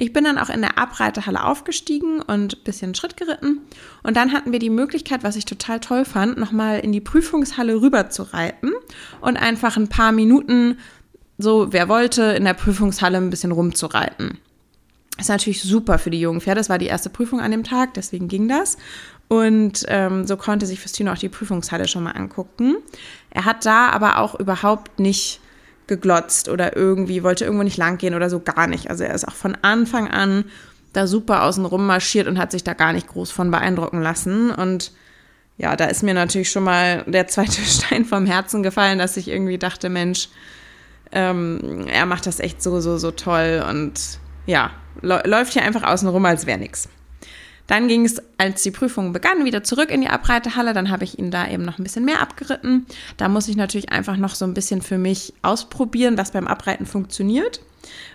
Ich 0.00 0.12
bin 0.12 0.22
dann 0.22 0.38
auch 0.38 0.48
in 0.48 0.60
der 0.60 0.78
Abreitehalle 0.78 1.42
aufgestiegen 1.42 2.22
und 2.22 2.56
ein 2.56 2.62
bisschen 2.62 2.94
Schritt 2.94 3.16
geritten. 3.16 3.62
Und 4.04 4.16
dann 4.16 4.32
hatten 4.32 4.52
wir 4.52 4.60
die 4.60 4.70
Möglichkeit, 4.70 5.24
was 5.24 5.34
ich 5.34 5.44
total 5.44 5.80
toll 5.80 6.04
fand, 6.04 6.38
nochmal 6.38 6.78
in 6.78 6.92
die 6.92 7.00
Prüfungshalle 7.00 7.80
rüber 7.80 8.08
zu 8.08 8.22
reiten 8.22 8.70
und 9.20 9.36
einfach 9.36 9.76
ein 9.76 9.88
paar 9.88 10.12
Minuten, 10.12 10.78
so 11.36 11.72
wer 11.72 11.88
wollte, 11.88 12.22
in 12.22 12.44
der 12.44 12.54
Prüfungshalle 12.54 13.18
ein 13.18 13.30
bisschen 13.30 13.50
rumzureiten. 13.50 14.38
Das 15.16 15.24
ist 15.24 15.30
natürlich 15.30 15.62
super 15.64 15.98
für 15.98 16.10
die 16.10 16.20
jungen 16.20 16.40
Pferde. 16.40 16.60
Das 16.60 16.68
war 16.68 16.78
die 16.78 16.86
erste 16.86 17.10
Prüfung 17.10 17.40
an 17.40 17.50
dem 17.50 17.64
Tag, 17.64 17.94
deswegen 17.94 18.28
ging 18.28 18.46
das. 18.46 18.78
Und 19.26 19.84
ähm, 19.88 20.28
so 20.28 20.36
konnte 20.36 20.64
sich 20.64 20.78
Fustino 20.78 21.10
auch 21.10 21.18
die 21.18 21.28
Prüfungshalle 21.28 21.88
schon 21.88 22.04
mal 22.04 22.12
angucken. 22.12 22.76
Er 23.30 23.44
hat 23.44 23.66
da 23.66 23.88
aber 23.88 24.18
auch 24.18 24.38
überhaupt 24.38 25.00
nicht 25.00 25.40
geglotzt 25.88 26.48
oder 26.48 26.76
irgendwie 26.76 27.22
wollte 27.22 27.44
irgendwo 27.44 27.64
nicht 27.64 27.76
langgehen 27.76 28.14
oder 28.14 28.30
so 28.30 28.40
gar 28.40 28.66
nicht. 28.66 28.90
Also 28.90 29.04
er 29.04 29.14
ist 29.14 29.26
auch 29.26 29.34
von 29.34 29.56
Anfang 29.62 30.08
an 30.08 30.44
da 30.92 31.06
super 31.06 31.42
außenrum 31.42 31.86
marschiert 31.86 32.26
und 32.26 32.38
hat 32.38 32.50
sich 32.50 32.64
da 32.64 32.74
gar 32.74 32.92
nicht 32.92 33.08
groß 33.08 33.30
von 33.30 33.50
beeindrucken 33.50 34.00
lassen. 34.00 34.50
Und 34.50 34.92
ja, 35.56 35.76
da 35.76 35.86
ist 35.86 36.02
mir 36.02 36.14
natürlich 36.14 36.50
schon 36.50 36.64
mal 36.64 37.04
der 37.06 37.26
zweite 37.28 37.60
Stein 37.64 38.04
vom 38.04 38.26
Herzen 38.26 38.62
gefallen, 38.62 38.98
dass 38.98 39.16
ich 39.16 39.28
irgendwie 39.28 39.58
dachte, 39.58 39.88
Mensch, 39.88 40.28
ähm, 41.12 41.86
er 41.88 42.06
macht 42.06 42.26
das 42.26 42.40
echt 42.40 42.62
so, 42.62 42.80
so, 42.80 42.98
so 42.98 43.10
toll 43.10 43.64
und 43.68 44.18
ja, 44.46 44.70
läuft 45.02 45.52
hier 45.52 45.62
einfach 45.62 45.82
außenrum, 45.82 46.24
als 46.24 46.46
wäre 46.46 46.58
nichts. 46.58 46.88
Dann 47.68 47.86
ging 47.86 48.04
es, 48.04 48.20
als 48.38 48.62
die 48.62 48.70
Prüfung 48.72 49.12
begann, 49.12 49.44
wieder 49.44 49.62
zurück 49.62 49.90
in 49.90 50.00
die 50.00 50.08
Abreitehalle. 50.08 50.72
Dann 50.72 50.90
habe 50.90 51.04
ich 51.04 51.18
ihn 51.18 51.30
da 51.30 51.48
eben 51.48 51.64
noch 51.64 51.78
ein 51.78 51.84
bisschen 51.84 52.04
mehr 52.04 52.20
abgeritten. 52.20 52.86
Da 53.16 53.28
muss 53.28 53.46
ich 53.46 53.56
natürlich 53.56 53.92
einfach 53.92 54.16
noch 54.16 54.34
so 54.34 54.44
ein 54.44 54.54
bisschen 54.54 54.82
für 54.82 54.98
mich 54.98 55.34
ausprobieren, 55.42 56.18
was 56.18 56.32
beim 56.32 56.48
Abreiten 56.48 56.86
funktioniert. 56.86 57.60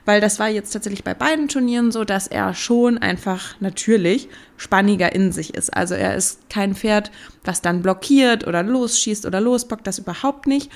Weil 0.06 0.22
das 0.22 0.40
war 0.40 0.50
jetzt 0.50 0.72
tatsächlich 0.72 1.04
bei 1.04 1.14
beiden 1.14 1.48
Turnieren 1.48 1.92
so, 1.92 2.04
dass 2.04 2.28
er 2.28 2.54
schon 2.54 2.98
einfach 2.98 3.56
natürlich 3.60 4.28
spanniger 4.58 5.14
in 5.14 5.32
sich 5.32 5.54
ist. 5.54 5.70
Also 5.74 5.94
er 5.94 6.16
ist 6.16 6.50
kein 6.50 6.76
Pferd, 6.76 7.12
was 7.44 7.62
dann 7.62 7.82
blockiert 7.82 8.46
oder 8.46 8.64
losschießt 8.64 9.26
oder 9.26 9.40
losbockt, 9.40 9.88
das 9.88 10.00
überhaupt 10.00 10.48
nicht. 10.48 10.70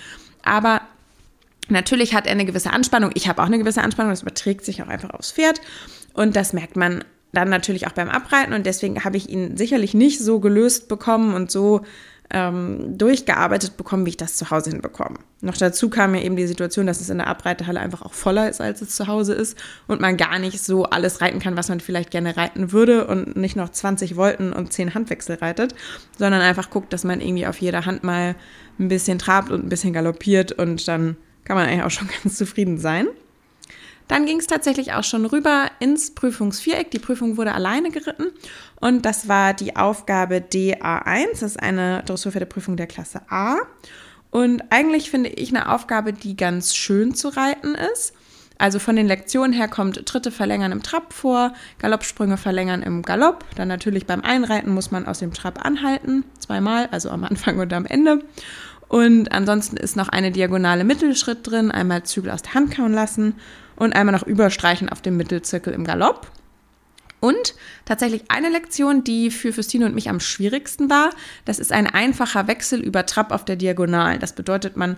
Aber 0.43 0.81
Natürlich 1.69 2.15
hat 2.15 2.27
er 2.27 2.31
eine 2.31 2.45
gewisse 2.45 2.71
Anspannung. 2.71 3.11
Ich 3.13 3.27
habe 3.27 3.41
auch 3.41 3.47
eine 3.47 3.57
gewisse 3.57 3.81
Anspannung. 3.81 4.13
Das 4.13 4.21
überträgt 4.21 4.63
sich 4.63 4.81
auch 4.81 4.87
einfach 4.87 5.09
aufs 5.09 5.33
Pferd. 5.33 5.59
Und 6.13 6.37
das 6.37 6.53
merkt 6.53 6.77
man 6.77 7.03
dann 7.33 7.49
natürlich 7.49 7.87
auch 7.87 7.91
beim 7.91 8.09
Abreiten 8.09 8.53
und 8.53 8.65
deswegen 8.65 9.03
habe 9.03 9.17
ich 9.17 9.29
ihn 9.29 9.57
sicherlich 9.57 9.93
nicht 9.93 10.19
so 10.19 10.39
gelöst 10.39 10.87
bekommen 10.87 11.33
und 11.33 11.51
so 11.51 11.81
ähm, 12.29 12.97
durchgearbeitet 12.97 13.77
bekommen, 13.77 14.05
wie 14.05 14.11
ich 14.11 14.17
das 14.17 14.35
zu 14.35 14.49
Hause 14.49 14.71
hinbekomme. 14.71 15.19
Noch 15.41 15.55
dazu 15.55 15.89
kam 15.89 16.11
mir 16.11 16.23
eben 16.23 16.35
die 16.35 16.47
Situation, 16.47 16.85
dass 16.85 16.99
es 16.99 17.09
in 17.09 17.19
der 17.19 17.27
Abreitehalle 17.27 17.79
einfach 17.79 18.01
auch 18.01 18.13
voller 18.13 18.49
ist, 18.49 18.59
als 18.59 18.81
es 18.81 18.95
zu 18.95 19.07
Hause 19.07 19.33
ist 19.33 19.57
und 19.87 20.01
man 20.01 20.17
gar 20.17 20.37
nicht 20.39 20.61
so 20.61 20.83
alles 20.85 21.21
reiten 21.21 21.39
kann, 21.39 21.55
was 21.55 21.69
man 21.69 21.79
vielleicht 21.79 22.11
gerne 22.11 22.35
reiten 22.35 22.71
würde 22.73 23.07
und 23.07 23.37
nicht 23.37 23.55
noch 23.55 23.69
20 23.69 24.15
Volten 24.15 24.51
und 24.51 24.73
10 24.73 24.93
Handwechsel 24.93 25.35
reitet, 25.35 25.73
sondern 26.17 26.41
einfach 26.41 26.69
guckt, 26.69 26.91
dass 26.91 27.05
man 27.05 27.21
irgendwie 27.21 27.47
auf 27.47 27.61
jeder 27.61 27.85
Hand 27.85 28.03
mal 28.03 28.35
ein 28.77 28.89
bisschen 28.89 29.19
trabt 29.19 29.49
und 29.49 29.65
ein 29.65 29.69
bisschen 29.69 29.93
galoppiert 29.93 30.51
und 30.51 30.87
dann 30.87 31.15
kann 31.45 31.55
man 31.55 31.67
eigentlich 31.67 31.83
auch 31.83 31.91
schon 31.91 32.09
ganz 32.23 32.37
zufrieden 32.37 32.77
sein. 32.77 33.07
Dann 34.07 34.25
ging 34.25 34.39
es 34.39 34.47
tatsächlich 34.47 34.93
auch 34.93 35.03
schon 35.03 35.25
rüber 35.25 35.69
ins 35.79 36.11
Prüfungsviereck. 36.11 36.91
Die 36.91 36.99
Prüfung 36.99 37.37
wurde 37.37 37.53
alleine 37.53 37.91
geritten 37.91 38.27
und 38.79 39.05
das 39.05 39.27
war 39.27 39.53
die 39.53 39.75
Aufgabe 39.75 40.37
DA1. 40.37 41.27
Das 41.31 41.41
ist 41.41 41.59
eine 41.61 42.03
Dressurpferdeprüfung 42.05 42.77
der 42.77 42.87
Klasse 42.87 43.21
A. 43.29 43.57
Und 44.31 44.63
eigentlich 44.69 45.09
finde 45.09 45.29
ich 45.29 45.49
eine 45.49 45.71
Aufgabe, 45.71 46.13
die 46.13 46.35
ganz 46.35 46.75
schön 46.75 47.15
zu 47.15 47.29
reiten 47.29 47.75
ist. 47.93 48.13
Also 48.57 48.79
von 48.79 48.95
den 48.95 49.07
Lektionen 49.07 49.53
her 49.53 49.67
kommt 49.67 50.05
Tritte 50.07 50.31
verlängern 50.31 50.71
im 50.71 50.81
Trab 50.81 51.13
vor, 51.13 51.53
Galoppsprünge 51.79 52.37
verlängern 52.37 52.81
im 52.81 53.03
Galopp. 53.03 53.45
Dann 53.55 53.67
natürlich 53.67 54.07
beim 54.07 54.21
Einreiten 54.21 54.73
muss 54.73 54.89
man 54.89 55.05
aus 55.05 55.19
dem 55.19 55.33
Trab 55.33 55.63
anhalten, 55.63 56.23
zweimal, 56.39 56.87
also 56.91 57.09
am 57.09 57.23
Anfang 57.25 57.59
und 57.59 57.71
am 57.73 57.85
Ende. 57.85 58.23
Und 58.87 59.31
ansonsten 59.31 59.77
ist 59.77 59.95
noch 59.95 60.09
eine 60.09 60.31
diagonale 60.31 60.85
Mittelschritt 60.85 61.45
drin, 61.45 61.71
einmal 61.71 62.03
Zügel 62.03 62.31
aus 62.31 62.41
der 62.41 62.53
Hand 62.53 62.73
kauen 62.73 62.93
lassen 62.93 63.35
und 63.77 63.95
einmal 63.95 64.13
noch 64.13 64.27
überstreichen 64.27 64.89
auf 64.89 65.01
dem 65.01 65.15
Mittelzirkel 65.15 65.73
im 65.73 65.85
Galopp. 65.85 66.27
Und 67.19 67.55
tatsächlich 67.85 68.25
eine 68.27 68.49
Lektion, 68.49 69.03
die 69.03 69.31
für 69.31 69.51
Fürstine 69.51 69.85
und 69.85 69.95
mich 69.95 70.09
am 70.09 70.19
schwierigsten 70.19 70.89
war, 70.89 71.09
das 71.45 71.57
ist 71.57 71.71
ein 71.71 71.87
einfacher 71.87 72.47
Wechsel 72.47 72.79
über 72.79 73.05
Trab 73.05 73.31
auf 73.31 73.43
der 73.43 73.55
Diagonalen. 73.55 74.19
Das 74.19 74.33
bedeutet, 74.33 74.77
man 74.77 74.97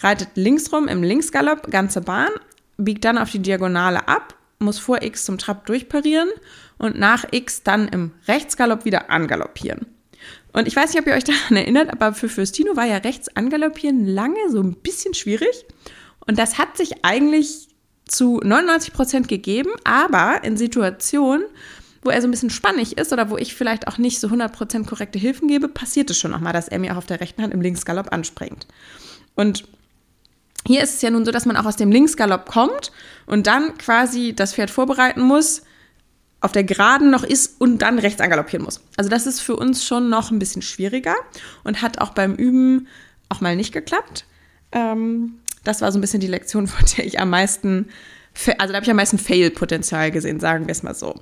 reitet 0.00 0.28
links 0.34 0.72
rum 0.72 0.86
im 0.86 1.02
Linksgalopp, 1.02 1.70
ganze 1.70 2.02
Bahn, 2.02 2.30
biegt 2.76 3.04
dann 3.04 3.18
auf 3.18 3.30
die 3.30 3.40
Diagonale 3.40 4.06
ab, 4.06 4.34
muss 4.58 4.78
vor 4.78 5.02
X 5.02 5.24
zum 5.24 5.38
Trab 5.38 5.66
durchparieren 5.66 6.28
und 6.78 6.98
nach 6.98 7.24
X 7.30 7.62
dann 7.62 7.88
im 7.88 8.12
Rechtsgalopp 8.28 8.84
wieder 8.84 9.10
angaloppieren. 9.10 9.86
Und 10.52 10.68
ich 10.68 10.76
weiß 10.76 10.92
nicht, 10.92 11.00
ob 11.00 11.06
ihr 11.06 11.14
euch 11.14 11.24
daran 11.24 11.56
erinnert, 11.56 11.90
aber 11.90 12.14
für 12.14 12.28
Fürstino 12.28 12.76
war 12.76 12.86
ja 12.86 12.98
rechts 12.98 13.34
angaloppieren 13.36 14.06
lange 14.06 14.50
so 14.50 14.62
ein 14.62 14.74
bisschen 14.74 15.14
schwierig. 15.14 15.66
Und 16.26 16.38
das 16.38 16.58
hat 16.58 16.76
sich 16.76 17.04
eigentlich 17.04 17.68
zu 18.08 18.40
99 18.42 18.92
Prozent 18.92 19.28
gegeben, 19.28 19.70
aber 19.84 20.44
in 20.44 20.56
Situationen, 20.56 21.44
wo 22.02 22.10
er 22.10 22.20
so 22.20 22.28
ein 22.28 22.30
bisschen 22.30 22.50
spannig 22.50 22.98
ist 22.98 23.12
oder 23.12 23.30
wo 23.30 23.36
ich 23.36 23.54
vielleicht 23.54 23.88
auch 23.88 23.98
nicht 23.98 24.20
so 24.20 24.28
100 24.28 24.52
Prozent 24.52 24.86
korrekte 24.86 25.18
Hilfen 25.18 25.48
gebe, 25.48 25.68
passiert 25.68 26.10
es 26.10 26.18
schon 26.18 26.30
nochmal, 26.30 26.52
dass 26.52 26.68
er 26.68 26.78
mir 26.78 26.92
auch 26.92 26.98
auf 26.98 27.06
der 27.06 27.20
rechten 27.20 27.42
Hand 27.42 27.52
im 27.52 27.60
Linksgalopp 27.60 28.12
anspringt. 28.12 28.66
Und 29.34 29.64
hier 30.66 30.82
ist 30.82 30.96
es 30.96 31.02
ja 31.02 31.10
nun 31.10 31.24
so, 31.24 31.32
dass 31.32 31.46
man 31.46 31.56
auch 31.56 31.64
aus 31.64 31.76
dem 31.76 31.90
Linksgalopp 31.90 32.46
kommt 32.46 32.92
und 33.26 33.46
dann 33.46 33.76
quasi 33.78 34.34
das 34.34 34.54
Pferd 34.54 34.70
vorbereiten 34.70 35.20
muss, 35.20 35.62
auf 36.40 36.52
der 36.52 36.64
Geraden 36.64 37.10
noch 37.10 37.24
ist 37.24 37.60
und 37.60 37.78
dann 37.78 37.98
rechts 37.98 38.20
angaloppieren 38.20 38.64
muss. 38.64 38.80
Also 38.96 39.10
das 39.10 39.26
ist 39.26 39.40
für 39.40 39.56
uns 39.56 39.84
schon 39.84 40.08
noch 40.08 40.30
ein 40.30 40.38
bisschen 40.38 40.62
schwieriger 40.62 41.14
und 41.64 41.82
hat 41.82 41.98
auch 41.98 42.10
beim 42.10 42.34
Üben 42.34 42.88
auch 43.28 43.40
mal 43.40 43.56
nicht 43.56 43.72
geklappt. 43.72 44.26
Ähm, 44.72 45.38
das 45.66 45.80
war 45.80 45.90
so 45.92 45.98
ein 45.98 46.00
bisschen 46.00 46.20
die 46.20 46.26
Lektion, 46.26 46.66
von 46.66 46.84
der 46.96 47.06
ich 47.06 47.20
am 47.20 47.30
meisten, 47.30 47.88
also 48.58 48.72
da 48.72 48.76
habe 48.76 48.84
ich 48.84 48.90
am 48.90 48.96
meisten 48.96 49.18
Fail-Potenzial 49.18 50.10
gesehen, 50.10 50.40
sagen 50.40 50.66
wir 50.66 50.72
es 50.72 50.82
mal 50.82 50.94
so. 50.94 51.14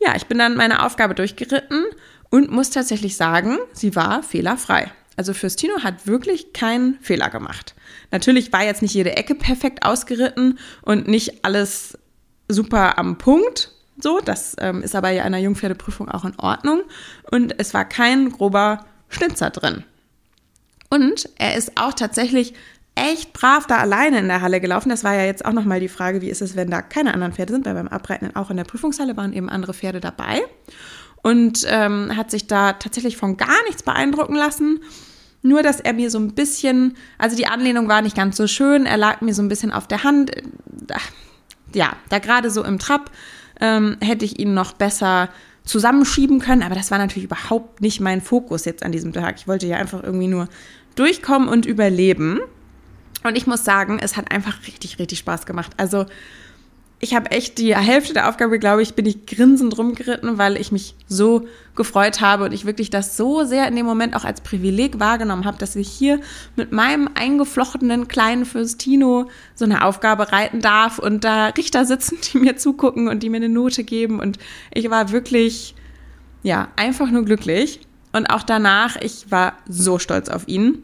Ja, 0.00 0.14
ich 0.14 0.26
bin 0.26 0.38
dann 0.38 0.56
meine 0.56 0.84
Aufgabe 0.84 1.14
durchgeritten 1.14 1.84
und 2.30 2.50
muss 2.50 2.70
tatsächlich 2.70 3.16
sagen, 3.16 3.58
sie 3.72 3.96
war 3.96 4.22
fehlerfrei. 4.22 4.92
Also 5.16 5.34
Fürstino 5.34 5.82
hat 5.82 6.06
wirklich 6.06 6.52
keinen 6.52 6.98
Fehler 7.00 7.28
gemacht. 7.28 7.74
Natürlich 8.12 8.52
war 8.52 8.62
jetzt 8.62 8.82
nicht 8.82 8.94
jede 8.94 9.16
Ecke 9.16 9.34
perfekt 9.34 9.84
ausgeritten 9.84 10.60
und 10.82 11.08
nicht 11.08 11.44
alles 11.44 11.98
super 12.46 12.98
am 12.98 13.18
Punkt. 13.18 13.72
So, 14.00 14.20
das 14.24 14.54
ähm, 14.60 14.82
ist 14.82 14.94
aber 14.94 15.10
ja 15.10 15.22
in 15.22 15.34
einer 15.34 15.38
Jungpferdeprüfung 15.38 16.08
auch 16.08 16.24
in 16.24 16.38
Ordnung. 16.38 16.82
Und 17.32 17.58
es 17.58 17.74
war 17.74 17.84
kein 17.84 18.30
grober 18.30 18.86
Schnitzer 19.08 19.50
drin. 19.50 19.82
Und 20.88 21.28
er 21.36 21.56
ist 21.56 21.72
auch 21.80 21.94
tatsächlich 21.94 22.54
echt 22.98 23.32
brav 23.32 23.66
da 23.66 23.78
alleine 23.78 24.18
in 24.18 24.28
der 24.28 24.40
Halle 24.40 24.60
gelaufen. 24.60 24.88
Das 24.88 25.04
war 25.04 25.14
ja 25.14 25.24
jetzt 25.24 25.44
auch 25.44 25.52
nochmal 25.52 25.80
die 25.80 25.88
Frage, 25.88 26.20
wie 26.20 26.30
ist 26.30 26.42
es, 26.42 26.56
wenn 26.56 26.70
da 26.70 26.82
keine 26.82 27.14
anderen 27.14 27.32
Pferde 27.32 27.52
sind, 27.52 27.66
weil 27.66 27.74
beim 27.74 27.88
Abreiten 27.88 28.34
auch 28.34 28.50
in 28.50 28.56
der 28.56 28.64
Prüfungshalle 28.64 29.16
waren 29.16 29.32
eben 29.32 29.48
andere 29.48 29.74
Pferde 29.74 30.00
dabei. 30.00 30.42
Und 31.22 31.66
ähm, 31.68 32.16
hat 32.16 32.30
sich 32.30 32.46
da 32.46 32.74
tatsächlich 32.74 33.16
von 33.16 33.36
gar 33.36 33.62
nichts 33.66 33.82
beeindrucken 33.82 34.36
lassen. 34.36 34.80
Nur, 35.42 35.62
dass 35.62 35.80
er 35.80 35.92
mir 35.92 36.10
so 36.10 36.18
ein 36.18 36.34
bisschen, 36.34 36.96
also 37.16 37.36
die 37.36 37.46
Anlehnung 37.46 37.88
war 37.88 38.02
nicht 38.02 38.16
ganz 38.16 38.36
so 38.36 38.46
schön, 38.46 38.86
er 38.86 38.96
lag 38.96 39.20
mir 39.20 39.34
so 39.34 39.42
ein 39.42 39.48
bisschen 39.48 39.72
auf 39.72 39.86
der 39.86 40.04
Hand. 40.04 40.32
Ja, 41.72 41.96
da 42.08 42.18
gerade 42.18 42.50
so 42.50 42.64
im 42.64 42.78
Trab 42.78 43.10
ähm, 43.60 43.96
hätte 44.00 44.24
ich 44.24 44.38
ihn 44.38 44.54
noch 44.54 44.72
besser 44.72 45.28
zusammenschieben 45.64 46.40
können, 46.40 46.62
aber 46.62 46.74
das 46.74 46.90
war 46.90 46.98
natürlich 46.98 47.24
überhaupt 47.24 47.80
nicht 47.80 48.00
mein 48.00 48.20
Fokus 48.20 48.64
jetzt 48.64 48.82
an 48.82 48.90
diesem 48.90 49.12
Tag. 49.12 49.36
Ich 49.38 49.46
wollte 49.46 49.66
ja 49.66 49.76
einfach 49.76 50.02
irgendwie 50.02 50.28
nur 50.28 50.48
durchkommen 50.94 51.48
und 51.48 51.66
überleben. 51.66 52.40
Und 53.24 53.36
ich 53.36 53.46
muss 53.46 53.64
sagen, 53.64 53.98
es 54.00 54.16
hat 54.16 54.30
einfach 54.30 54.66
richtig, 54.66 54.98
richtig 54.98 55.18
Spaß 55.18 55.46
gemacht. 55.46 55.72
Also 55.76 56.06
ich 57.00 57.14
habe 57.14 57.30
echt 57.30 57.58
die 57.58 57.76
Hälfte 57.76 58.12
der 58.12 58.28
Aufgabe, 58.28 58.58
glaube 58.58 58.82
ich, 58.82 58.94
bin 58.94 59.06
ich 59.06 59.24
grinsend 59.24 59.78
rumgeritten, 59.78 60.36
weil 60.36 60.56
ich 60.56 60.72
mich 60.72 60.96
so 61.06 61.46
gefreut 61.76 62.20
habe 62.20 62.44
und 62.44 62.52
ich 62.52 62.64
wirklich 62.64 62.90
das 62.90 63.16
so 63.16 63.44
sehr 63.44 63.68
in 63.68 63.76
dem 63.76 63.86
Moment 63.86 64.16
auch 64.16 64.24
als 64.24 64.40
Privileg 64.40 64.98
wahrgenommen 64.98 65.44
habe, 65.44 65.58
dass 65.58 65.76
ich 65.76 65.88
hier 65.88 66.20
mit 66.56 66.72
meinem 66.72 67.08
eingeflochtenen 67.14 68.08
kleinen 68.08 68.44
Fürstino 68.44 69.30
so 69.54 69.64
eine 69.64 69.84
Aufgabe 69.84 70.32
reiten 70.32 70.60
darf 70.60 70.98
und 70.98 71.22
da 71.22 71.48
Richter 71.48 71.84
sitzen, 71.84 72.18
die 72.32 72.38
mir 72.38 72.56
zugucken 72.56 73.06
und 73.06 73.22
die 73.22 73.30
mir 73.30 73.36
eine 73.36 73.48
Note 73.48 73.84
geben. 73.84 74.18
Und 74.18 74.38
ich 74.74 74.90
war 74.90 75.12
wirklich, 75.12 75.76
ja, 76.42 76.68
einfach 76.74 77.10
nur 77.10 77.24
glücklich. 77.24 77.80
Und 78.10 78.26
auch 78.26 78.42
danach, 78.42 78.96
ich 78.96 79.30
war 79.30 79.52
so 79.68 80.00
stolz 80.00 80.28
auf 80.28 80.48
ihn 80.48 80.82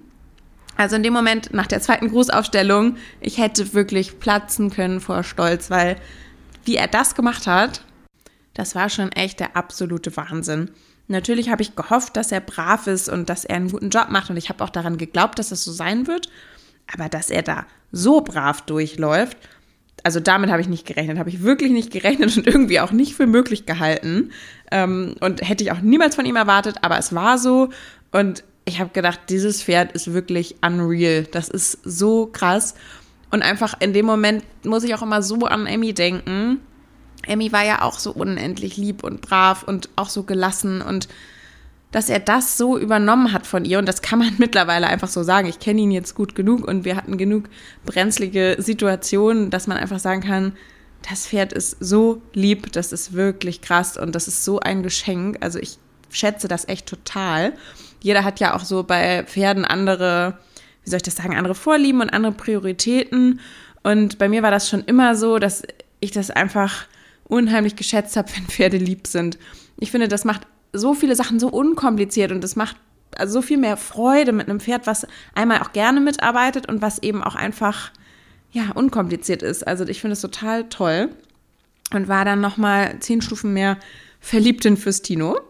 also 0.76 0.96
in 0.96 1.02
dem 1.02 1.12
Moment 1.12 1.52
nach 1.52 1.66
der 1.66 1.80
zweiten 1.80 2.08
Grußaufstellung, 2.08 2.96
ich 3.20 3.38
hätte 3.38 3.74
wirklich 3.74 4.18
platzen 4.18 4.70
können 4.70 5.00
vor 5.00 5.22
Stolz, 5.22 5.70
weil 5.70 5.96
wie 6.64 6.76
er 6.76 6.88
das 6.88 7.14
gemacht 7.14 7.46
hat, 7.46 7.82
das 8.54 8.74
war 8.74 8.88
schon 8.88 9.12
echt 9.12 9.40
der 9.40 9.56
absolute 9.56 10.16
Wahnsinn. 10.16 10.70
Natürlich 11.06 11.50
habe 11.50 11.62
ich 11.62 11.76
gehofft, 11.76 12.16
dass 12.16 12.32
er 12.32 12.40
brav 12.40 12.86
ist 12.86 13.08
und 13.08 13.28
dass 13.28 13.44
er 13.44 13.56
einen 13.56 13.70
guten 13.70 13.90
Job 13.90 14.08
macht 14.08 14.30
und 14.30 14.36
ich 14.36 14.48
habe 14.48 14.64
auch 14.64 14.70
daran 14.70 14.96
geglaubt, 14.96 15.38
dass 15.38 15.52
es 15.52 15.64
so 15.64 15.72
sein 15.72 16.06
wird. 16.06 16.28
Aber 16.92 17.08
dass 17.08 17.30
er 17.30 17.42
da 17.42 17.66
so 17.92 18.20
brav 18.20 18.62
durchläuft, 18.62 19.36
also 20.02 20.20
damit 20.20 20.50
habe 20.50 20.60
ich 20.60 20.68
nicht 20.68 20.86
gerechnet, 20.86 21.18
habe 21.18 21.30
ich 21.30 21.42
wirklich 21.42 21.72
nicht 21.72 21.90
gerechnet 21.90 22.36
und 22.36 22.46
irgendwie 22.46 22.80
auch 22.80 22.92
nicht 22.92 23.14
für 23.14 23.26
möglich 23.26 23.66
gehalten. 23.66 24.32
Ähm, 24.70 25.14
und 25.20 25.46
hätte 25.46 25.64
ich 25.64 25.72
auch 25.72 25.80
niemals 25.80 26.14
von 26.14 26.26
ihm 26.26 26.36
erwartet, 26.36 26.76
aber 26.82 26.98
es 26.98 27.14
war 27.14 27.38
so. 27.38 27.70
Und 28.12 28.44
ich 28.64 28.80
habe 28.80 28.90
gedacht, 28.90 29.20
dieses 29.28 29.62
Pferd 29.62 29.92
ist 29.92 30.12
wirklich 30.12 30.56
unreal. 30.62 31.24
Das 31.24 31.48
ist 31.48 31.78
so 31.84 32.26
krass. 32.26 32.74
Und 33.30 33.42
einfach 33.42 33.74
in 33.80 33.92
dem 33.92 34.06
Moment 34.06 34.44
muss 34.64 34.84
ich 34.84 34.94
auch 34.94 35.02
immer 35.02 35.22
so 35.22 35.40
an 35.46 35.66
Emmy 35.66 35.92
denken. 35.92 36.60
Emmy 37.26 37.52
war 37.52 37.64
ja 37.64 37.82
auch 37.82 37.98
so 37.98 38.12
unendlich 38.12 38.76
lieb 38.76 39.02
und 39.02 39.20
brav 39.20 39.64
und 39.64 39.88
auch 39.96 40.08
so 40.08 40.22
gelassen 40.22 40.82
und 40.82 41.08
dass 41.90 42.08
er 42.08 42.18
das 42.18 42.58
so 42.58 42.76
übernommen 42.76 43.32
hat 43.32 43.46
von 43.46 43.64
ihr 43.64 43.78
und 43.78 43.86
das 43.86 44.02
kann 44.02 44.18
man 44.18 44.34
mittlerweile 44.38 44.88
einfach 44.88 45.08
so 45.08 45.22
sagen. 45.22 45.48
Ich 45.48 45.60
kenne 45.60 45.80
ihn 45.80 45.90
jetzt 45.90 46.14
gut 46.14 46.34
genug 46.34 46.66
und 46.66 46.84
wir 46.84 46.96
hatten 46.96 47.18
genug 47.18 47.44
brenzlige 47.86 48.56
Situationen, 48.58 49.50
dass 49.50 49.66
man 49.66 49.78
einfach 49.78 50.00
sagen 50.00 50.22
kann, 50.22 50.52
das 51.08 51.26
Pferd 51.26 51.52
ist 51.52 51.76
so 51.80 52.22
lieb, 52.32 52.72
das 52.72 52.92
ist 52.92 53.12
wirklich 53.12 53.60
krass 53.60 53.96
und 53.96 54.14
das 54.14 54.26
ist 54.26 54.44
so 54.44 54.58
ein 54.60 54.82
Geschenk. 54.82 55.38
Also 55.40 55.58
ich 55.58 55.78
schätze 56.10 56.48
das 56.48 56.66
echt 56.66 56.86
total 56.86 57.52
jeder 58.04 58.22
hat 58.22 58.38
ja 58.38 58.54
auch 58.54 58.66
so 58.66 58.82
bei 58.82 59.24
Pferden 59.24 59.64
andere, 59.64 60.36
wie 60.84 60.90
soll 60.90 60.98
ich 60.98 61.04
das 61.04 61.16
sagen, 61.16 61.34
andere 61.34 61.54
Vorlieben 61.54 62.02
und 62.02 62.10
andere 62.10 62.32
Prioritäten. 62.32 63.40
Und 63.82 64.18
bei 64.18 64.28
mir 64.28 64.42
war 64.42 64.50
das 64.50 64.68
schon 64.68 64.84
immer 64.84 65.16
so, 65.16 65.38
dass 65.38 65.62
ich 66.00 66.10
das 66.10 66.30
einfach 66.30 66.84
unheimlich 67.24 67.76
geschätzt 67.76 68.18
habe, 68.18 68.28
wenn 68.36 68.44
Pferde 68.44 68.76
lieb 68.76 69.06
sind. 69.06 69.38
Ich 69.80 69.90
finde, 69.90 70.06
das 70.06 70.26
macht 70.26 70.42
so 70.74 70.92
viele 70.92 71.16
Sachen 71.16 71.40
so 71.40 71.48
unkompliziert 71.48 72.30
und 72.30 72.44
das 72.44 72.56
macht 72.56 72.76
also 73.16 73.40
so 73.40 73.42
viel 73.42 73.56
mehr 73.56 73.78
Freude 73.78 74.32
mit 74.32 74.50
einem 74.50 74.60
Pferd, 74.60 74.86
was 74.86 75.06
einmal 75.34 75.60
auch 75.60 75.72
gerne 75.72 76.02
mitarbeitet 76.02 76.68
und 76.68 76.82
was 76.82 77.02
eben 77.02 77.24
auch 77.24 77.36
einfach 77.36 77.90
ja 78.52 78.72
unkompliziert 78.74 79.42
ist. 79.42 79.66
Also 79.66 79.86
ich 79.86 80.02
finde 80.02 80.12
es 80.12 80.20
total 80.20 80.68
toll 80.68 81.08
und 81.94 82.08
war 82.08 82.26
dann 82.26 82.42
noch 82.42 82.58
mal 82.58 82.98
zehn 83.00 83.22
Stufen 83.22 83.54
mehr 83.54 83.78
verliebt 84.20 84.66
in 84.66 84.76
Fürstino. 84.76 85.40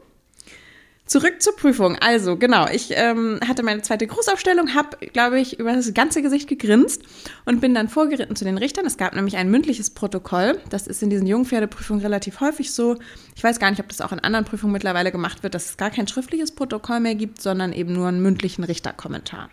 Zurück 1.14 1.40
zur 1.40 1.54
Prüfung. 1.54 1.96
Also, 2.00 2.36
genau, 2.36 2.66
ich 2.66 2.88
ähm, 2.90 3.38
hatte 3.46 3.62
meine 3.62 3.82
zweite 3.82 4.04
Großaufstellung, 4.04 4.74
habe, 4.74 4.96
glaube 5.12 5.38
ich, 5.38 5.60
über 5.60 5.72
das 5.72 5.94
ganze 5.94 6.22
Gesicht 6.22 6.48
gegrinst 6.48 7.02
und 7.44 7.60
bin 7.60 7.72
dann 7.72 7.88
vorgeritten 7.88 8.34
zu 8.34 8.44
den 8.44 8.58
Richtern. 8.58 8.84
Es 8.84 8.96
gab 8.96 9.14
nämlich 9.14 9.36
ein 9.36 9.48
mündliches 9.48 9.90
Protokoll. 9.90 10.58
Das 10.70 10.88
ist 10.88 11.04
in 11.04 11.10
diesen 11.10 11.28
Jungpferdeprüfungen 11.28 12.02
relativ 12.02 12.40
häufig 12.40 12.72
so. 12.72 12.96
Ich 13.36 13.44
weiß 13.44 13.60
gar 13.60 13.70
nicht, 13.70 13.78
ob 13.78 13.88
das 13.90 14.00
auch 14.00 14.10
in 14.10 14.18
anderen 14.18 14.44
Prüfungen 14.44 14.72
mittlerweile 14.72 15.12
gemacht 15.12 15.44
wird, 15.44 15.54
dass 15.54 15.66
es 15.66 15.76
gar 15.76 15.90
kein 15.90 16.08
schriftliches 16.08 16.50
Protokoll 16.50 16.98
mehr 16.98 17.14
gibt, 17.14 17.40
sondern 17.40 17.72
eben 17.72 17.92
nur 17.92 18.08
einen 18.08 18.20
mündlichen 18.20 18.64
Richterkommentar. 18.64 19.50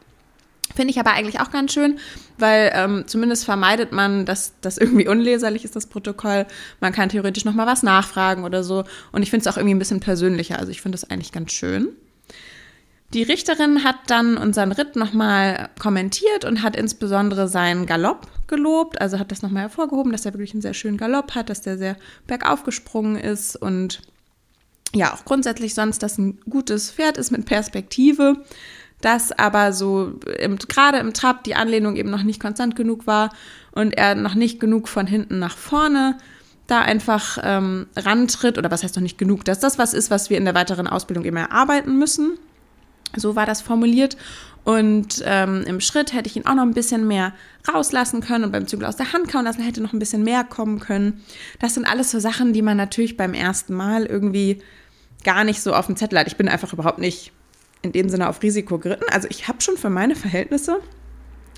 Finde 0.81 0.93
ich 0.93 0.99
aber 0.99 1.11
eigentlich 1.11 1.39
auch 1.39 1.51
ganz 1.51 1.73
schön, 1.73 1.99
weil 2.39 2.71
ähm, 2.73 3.03
zumindest 3.05 3.45
vermeidet 3.45 3.91
man, 3.91 4.25
dass 4.25 4.53
das 4.61 4.79
irgendwie 4.79 5.07
unleserlich 5.07 5.63
ist, 5.63 5.75
das 5.75 5.85
Protokoll. 5.85 6.47
Man 6.79 6.91
kann 6.91 7.09
theoretisch 7.09 7.45
nochmal 7.45 7.67
was 7.67 7.83
nachfragen 7.83 8.45
oder 8.45 8.63
so. 8.63 8.83
Und 9.11 9.21
ich 9.21 9.29
finde 9.29 9.47
es 9.47 9.53
auch 9.53 9.57
irgendwie 9.57 9.75
ein 9.75 9.77
bisschen 9.77 9.99
persönlicher. 9.99 10.57
Also 10.57 10.71
ich 10.71 10.81
finde 10.81 10.95
es 10.95 11.07
eigentlich 11.07 11.31
ganz 11.31 11.51
schön. 11.51 11.89
Die 13.13 13.21
Richterin 13.21 13.83
hat 13.83 13.97
dann 14.07 14.37
unseren 14.37 14.71
Ritt 14.71 14.95
nochmal 14.95 15.69
kommentiert 15.79 16.45
und 16.45 16.63
hat 16.63 16.75
insbesondere 16.75 17.47
seinen 17.47 17.85
Galopp 17.85 18.25
gelobt. 18.47 18.99
Also 18.99 19.19
hat 19.19 19.31
das 19.31 19.43
nochmal 19.43 19.61
hervorgehoben, 19.61 20.11
dass 20.11 20.25
er 20.25 20.33
wirklich 20.33 20.53
einen 20.53 20.63
sehr 20.63 20.73
schönen 20.73 20.97
Galopp 20.97 21.35
hat, 21.35 21.51
dass 21.51 21.61
der 21.61 21.77
sehr 21.77 21.95
bergauf 22.25 22.63
gesprungen 22.63 23.17
ist 23.17 23.55
und 23.55 24.01
ja, 24.93 25.13
auch 25.13 25.25
grundsätzlich 25.25 25.75
sonst, 25.75 26.03
dass 26.03 26.17
ein 26.17 26.39
gutes 26.49 26.91
Pferd 26.91 27.17
ist 27.17 27.31
mit 27.31 27.45
Perspektive 27.45 28.43
dass 29.01 29.31
aber 29.31 29.73
so 29.73 30.13
gerade 30.67 30.99
im 30.99 31.13
Trab 31.13 31.43
die 31.43 31.55
Anlehnung 31.55 31.95
eben 31.95 32.09
noch 32.09 32.23
nicht 32.23 32.41
konstant 32.41 32.75
genug 32.75 33.07
war 33.07 33.31
und 33.71 33.97
er 33.97 34.15
noch 34.15 34.35
nicht 34.35 34.59
genug 34.59 34.87
von 34.87 35.07
hinten 35.07 35.39
nach 35.39 35.57
vorne 35.57 36.17
da 36.67 36.79
einfach 36.79 37.37
ähm, 37.43 37.87
rantritt 37.97 38.57
oder 38.57 38.71
was 38.71 38.83
heißt 38.83 38.95
noch 38.95 39.03
nicht 39.03 39.17
genug, 39.17 39.43
dass 39.43 39.59
das 39.59 39.77
was 39.77 39.93
ist, 39.93 40.09
was 40.09 40.29
wir 40.29 40.37
in 40.37 40.45
der 40.45 40.55
weiteren 40.55 40.87
Ausbildung 40.87 41.25
eben 41.25 41.37
erarbeiten 41.37 41.97
müssen. 41.97 42.37
So 43.17 43.35
war 43.35 43.45
das 43.45 43.61
formuliert. 43.61 44.15
Und 44.63 45.23
ähm, 45.25 45.63
im 45.65 45.81
Schritt 45.81 46.13
hätte 46.13 46.29
ich 46.29 46.35
ihn 46.35 46.45
auch 46.45 46.53
noch 46.53 46.63
ein 46.63 46.73
bisschen 46.73 47.07
mehr 47.07 47.33
rauslassen 47.67 48.21
können 48.21 48.45
und 48.45 48.51
beim 48.51 48.67
Zügel 48.67 48.85
aus 48.85 48.95
der 48.95 49.11
Hand 49.11 49.27
kauen 49.27 49.43
lassen, 49.43 49.63
hätte 49.63 49.81
noch 49.81 49.91
ein 49.91 49.99
bisschen 49.99 50.23
mehr 50.23 50.43
kommen 50.43 50.79
können. 50.79 51.21
Das 51.59 51.73
sind 51.73 51.85
alles 51.85 52.11
so 52.11 52.19
Sachen, 52.19 52.53
die 52.53 52.61
man 52.61 52.77
natürlich 52.77 53.17
beim 53.17 53.33
ersten 53.33 53.73
Mal 53.73 54.05
irgendwie 54.05 54.61
gar 55.23 55.43
nicht 55.43 55.61
so 55.61 55.73
auf 55.73 55.87
dem 55.87 55.95
Zettel 55.95 56.19
hat. 56.19 56.27
Ich 56.27 56.37
bin 56.37 56.47
einfach 56.47 56.73
überhaupt 56.73 56.99
nicht 56.99 57.31
in 57.81 57.91
dem 57.91 58.09
Sinne 58.09 58.29
auf 58.29 58.41
Risiko 58.41 58.77
geritten. 58.77 59.05
Also 59.11 59.27
ich 59.29 59.47
habe 59.47 59.61
schon 59.61 59.77
für 59.77 59.89
meine 59.89 60.15
Verhältnisse, 60.15 60.79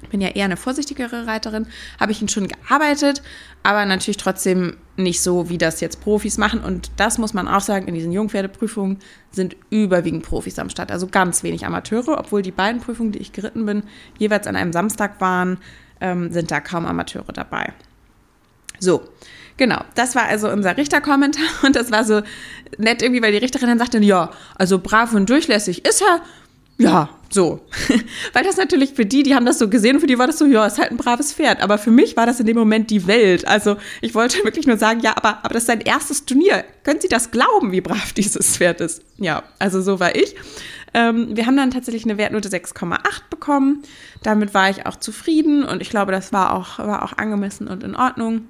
bin 0.09 0.21
ja 0.21 0.29
eher 0.29 0.45
eine 0.45 0.57
vorsichtigere 0.57 1.27
Reiterin, 1.27 1.67
habe 1.99 2.11
ich 2.11 2.21
ihn 2.21 2.29
schon 2.29 2.47
gearbeitet, 2.47 3.21
aber 3.63 3.85
natürlich 3.85 4.17
trotzdem 4.17 4.77
nicht 4.97 5.21
so, 5.21 5.49
wie 5.49 5.57
das 5.57 5.81
jetzt 5.81 6.01
Profis 6.01 6.37
machen. 6.37 6.61
Und 6.61 6.91
das 6.97 7.17
muss 7.17 7.33
man 7.33 7.47
auch 7.47 7.61
sagen, 7.61 7.87
in 7.87 7.95
diesen 7.95 8.11
Jungpferdeprüfungen 8.11 8.99
sind 9.31 9.55
überwiegend 9.69 10.23
Profis 10.23 10.59
am 10.59 10.69
Start, 10.69 10.91
also 10.91 11.07
ganz 11.07 11.43
wenig 11.43 11.65
Amateure, 11.65 12.19
obwohl 12.19 12.41
die 12.41 12.51
beiden 12.51 12.81
Prüfungen, 12.81 13.11
die 13.11 13.19
ich 13.19 13.33
geritten 13.33 13.65
bin, 13.65 13.83
jeweils 14.17 14.47
an 14.47 14.55
einem 14.55 14.73
Samstag 14.73 15.19
waren, 15.19 15.57
ähm, 16.01 16.31
sind 16.31 16.51
da 16.51 16.59
kaum 16.59 16.85
Amateure 16.85 17.31
dabei. 17.33 17.73
So, 18.79 19.03
Genau, 19.57 19.81
das 19.95 20.15
war 20.15 20.23
also 20.23 20.49
unser 20.49 20.77
Richterkommentar 20.77 21.43
und 21.63 21.75
das 21.75 21.91
war 21.91 22.03
so 22.03 22.21
nett 22.77 23.01
irgendwie, 23.01 23.21
weil 23.21 23.31
die 23.31 23.37
Richterin 23.37 23.67
dann 23.67 23.79
sagte, 23.79 23.99
ja, 23.99 24.31
also 24.55 24.79
brav 24.79 25.13
und 25.13 25.29
durchlässig 25.29 25.85
ist 25.85 26.01
er. 26.01 26.21
Ja, 26.79 27.09
so. 27.29 27.61
weil 28.33 28.43
das 28.43 28.57
natürlich 28.57 28.93
für 28.93 29.05
die, 29.05 29.21
die 29.23 29.35
haben 29.35 29.45
das 29.45 29.59
so 29.59 29.69
gesehen, 29.69 29.99
für 29.99 30.07
die 30.07 30.17
war 30.17 30.27
das 30.27 30.39
so, 30.39 30.45
ja, 30.45 30.65
ist 30.65 30.79
halt 30.79 30.91
ein 30.91 30.97
braves 30.97 31.33
Pferd. 31.33 31.61
Aber 31.61 31.77
für 31.77 31.91
mich 31.91 32.17
war 32.17 32.25
das 32.25 32.39
in 32.39 32.47
dem 32.47 32.57
Moment 32.57 32.89
die 32.89 33.05
Welt. 33.05 33.47
Also 33.47 33.77
ich 34.01 34.15
wollte 34.15 34.37
wirklich 34.43 34.65
nur 34.65 34.77
sagen, 34.77 35.01
ja, 35.01 35.15
aber, 35.15 35.39
aber 35.43 35.53
das 35.53 35.63
ist 35.63 35.67
sein 35.67 35.81
erstes 35.81 36.25
Turnier. 36.25 36.65
Können 36.83 36.99
Sie 36.99 37.07
das 37.07 37.31
glauben, 37.31 37.71
wie 37.71 37.81
brav 37.81 38.13
dieses 38.13 38.57
Pferd 38.57 38.81
ist? 38.81 39.03
Ja, 39.17 39.43
also 39.59 39.81
so 39.81 39.99
war 39.99 40.15
ich. 40.15 40.35
Ähm, 40.95 41.35
wir 41.35 41.45
haben 41.45 41.57
dann 41.57 41.71
tatsächlich 41.71 42.05
eine 42.05 42.17
Wertnote 42.17 42.49
6,8 42.49 42.97
bekommen. 43.29 43.83
Damit 44.21 44.53
war 44.53 44.69
ich 44.69 44.85
auch 44.85 44.95
zufrieden 44.95 45.63
und 45.63 45.81
ich 45.81 45.89
glaube, 45.89 46.11
das 46.11 46.33
war 46.33 46.53
auch, 46.53 46.79
war 46.79 47.03
auch 47.03 47.17
angemessen 47.17 47.67
und 47.67 47.83
in 47.83 47.95
Ordnung. 47.95 48.47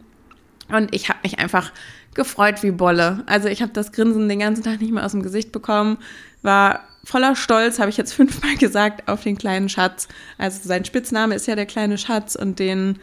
Und 0.69 0.93
ich 0.93 1.09
habe 1.09 1.19
mich 1.23 1.39
einfach 1.39 1.71
gefreut 2.13 2.63
wie 2.63 2.71
Bolle. 2.71 3.23
Also 3.25 3.47
ich 3.47 3.61
habe 3.61 3.73
das 3.73 3.91
Grinsen 3.91 4.29
den 4.29 4.39
ganzen 4.39 4.63
Tag 4.63 4.79
nicht 4.79 4.93
mehr 4.93 5.05
aus 5.05 5.11
dem 5.11 5.23
Gesicht 5.23 5.51
bekommen, 5.51 5.97
war 6.41 6.81
voller 7.03 7.35
Stolz, 7.35 7.79
habe 7.79 7.89
ich 7.89 7.97
jetzt 7.97 8.13
fünfmal 8.13 8.55
gesagt, 8.57 9.07
auf 9.07 9.23
den 9.23 9.37
kleinen 9.37 9.69
Schatz. 9.69 10.07
Also 10.37 10.59
sein 10.63 10.85
Spitzname 10.85 11.35
ist 11.35 11.47
ja 11.47 11.55
der 11.55 11.65
kleine 11.65 11.97
Schatz 11.97 12.35
und 12.35 12.59
den 12.59 12.99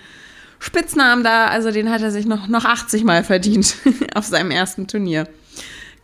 Spitznamen 0.59 1.25
da, 1.25 1.47
also 1.47 1.71
den 1.71 1.91
hat 1.91 2.03
er 2.03 2.11
sich 2.11 2.27
noch, 2.27 2.47
noch 2.47 2.67
80 2.67 3.05
Mal 3.05 3.25
verdient 3.25 3.77
auf 4.15 4.27
seinem 4.27 4.51
ersten 4.51 4.87
Turnier. 4.87 5.27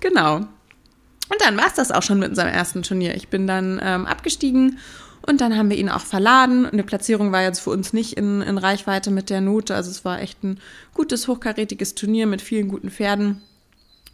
Genau. 0.00 0.36
Und 0.36 1.40
dann 1.40 1.56
war 1.56 1.66
es 1.66 1.74
das 1.74 1.90
auch 1.90 2.02
schon 2.02 2.18
mit 2.18 2.30
unserem 2.30 2.48
ersten 2.48 2.82
Turnier. 2.82 3.14
Ich 3.16 3.28
bin 3.28 3.46
dann 3.46 3.80
ähm, 3.82 4.06
abgestiegen 4.06 4.78
und 5.26 5.40
dann 5.40 5.56
haben 5.56 5.70
wir 5.70 5.76
ihn 5.76 5.88
auch 5.88 6.04
verladen. 6.04 6.66
Eine 6.66 6.84
Platzierung 6.84 7.32
war 7.32 7.42
jetzt 7.42 7.60
für 7.60 7.70
uns 7.70 7.92
nicht 7.92 8.14
in, 8.14 8.42
in 8.42 8.58
Reichweite 8.58 9.10
mit 9.10 9.28
der 9.30 9.40
Note. 9.40 9.74
Also 9.74 9.90
es 9.90 10.04
war 10.04 10.20
echt 10.20 10.42
ein 10.44 10.60
gutes, 10.94 11.26
hochkarätiges 11.28 11.94
Turnier 11.94 12.26
mit 12.26 12.42
vielen 12.42 12.68
guten 12.68 12.90
Pferden. 12.90 13.42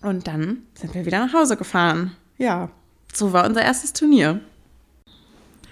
Und 0.01 0.27
dann 0.27 0.63
sind 0.75 0.95
wir 0.95 1.05
wieder 1.05 1.25
nach 1.25 1.35
Hause 1.35 1.57
gefahren. 1.57 2.13
Ja, 2.39 2.71
so 3.13 3.33
war 3.33 3.47
unser 3.47 3.63
erstes 3.63 3.93
Turnier. 3.93 4.41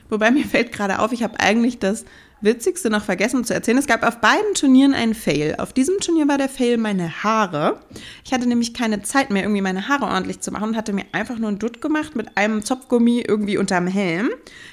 Wobei 0.09 0.31
mir 0.31 0.45
fällt 0.45 0.73
gerade 0.73 0.99
auf, 0.99 1.13
ich 1.13 1.23
habe 1.23 1.41
eigentlich 1.41 1.79
das 1.79 2.05
Witzigste 2.43 2.91
noch 2.91 3.05
vergessen 3.05 3.45
zu 3.45 3.53
erzählen. 3.53 3.79
Es 3.79 3.87
gab 3.87 4.03
auf 4.03 4.21
beiden 4.21 4.55
Turnieren 4.55 4.95
einen 4.95 5.15
Fail. 5.15 5.57
Auf 5.59 5.73
diesem 5.73 5.99
Turnier 5.99 6.27
war 6.27 6.39
der 6.39 6.49
Fail 6.49 6.79
meine 6.79 7.23
Haare. 7.23 7.81
Ich 8.25 8.33
hatte 8.33 8.47
nämlich 8.47 8.73
keine 8.73 9.03
Zeit 9.03 9.31
mehr, 9.31 9.43
irgendwie 9.43 9.61
meine 9.61 9.89
Haare 9.89 10.07
ordentlich 10.07 10.41
zu 10.41 10.51
machen 10.51 10.71
und 10.71 10.77
hatte 10.77 10.93
mir 10.93 11.05
einfach 11.13 11.39
nur 11.39 11.49
einen 11.49 11.59
Dutt 11.59 11.81
gemacht 11.81 12.17
mit 12.17 12.37
einem 12.37 12.65
Zopfgummi 12.65 13.25
irgendwie 13.27 13.59
unterm 13.59 13.87
Helm. 13.87 14.31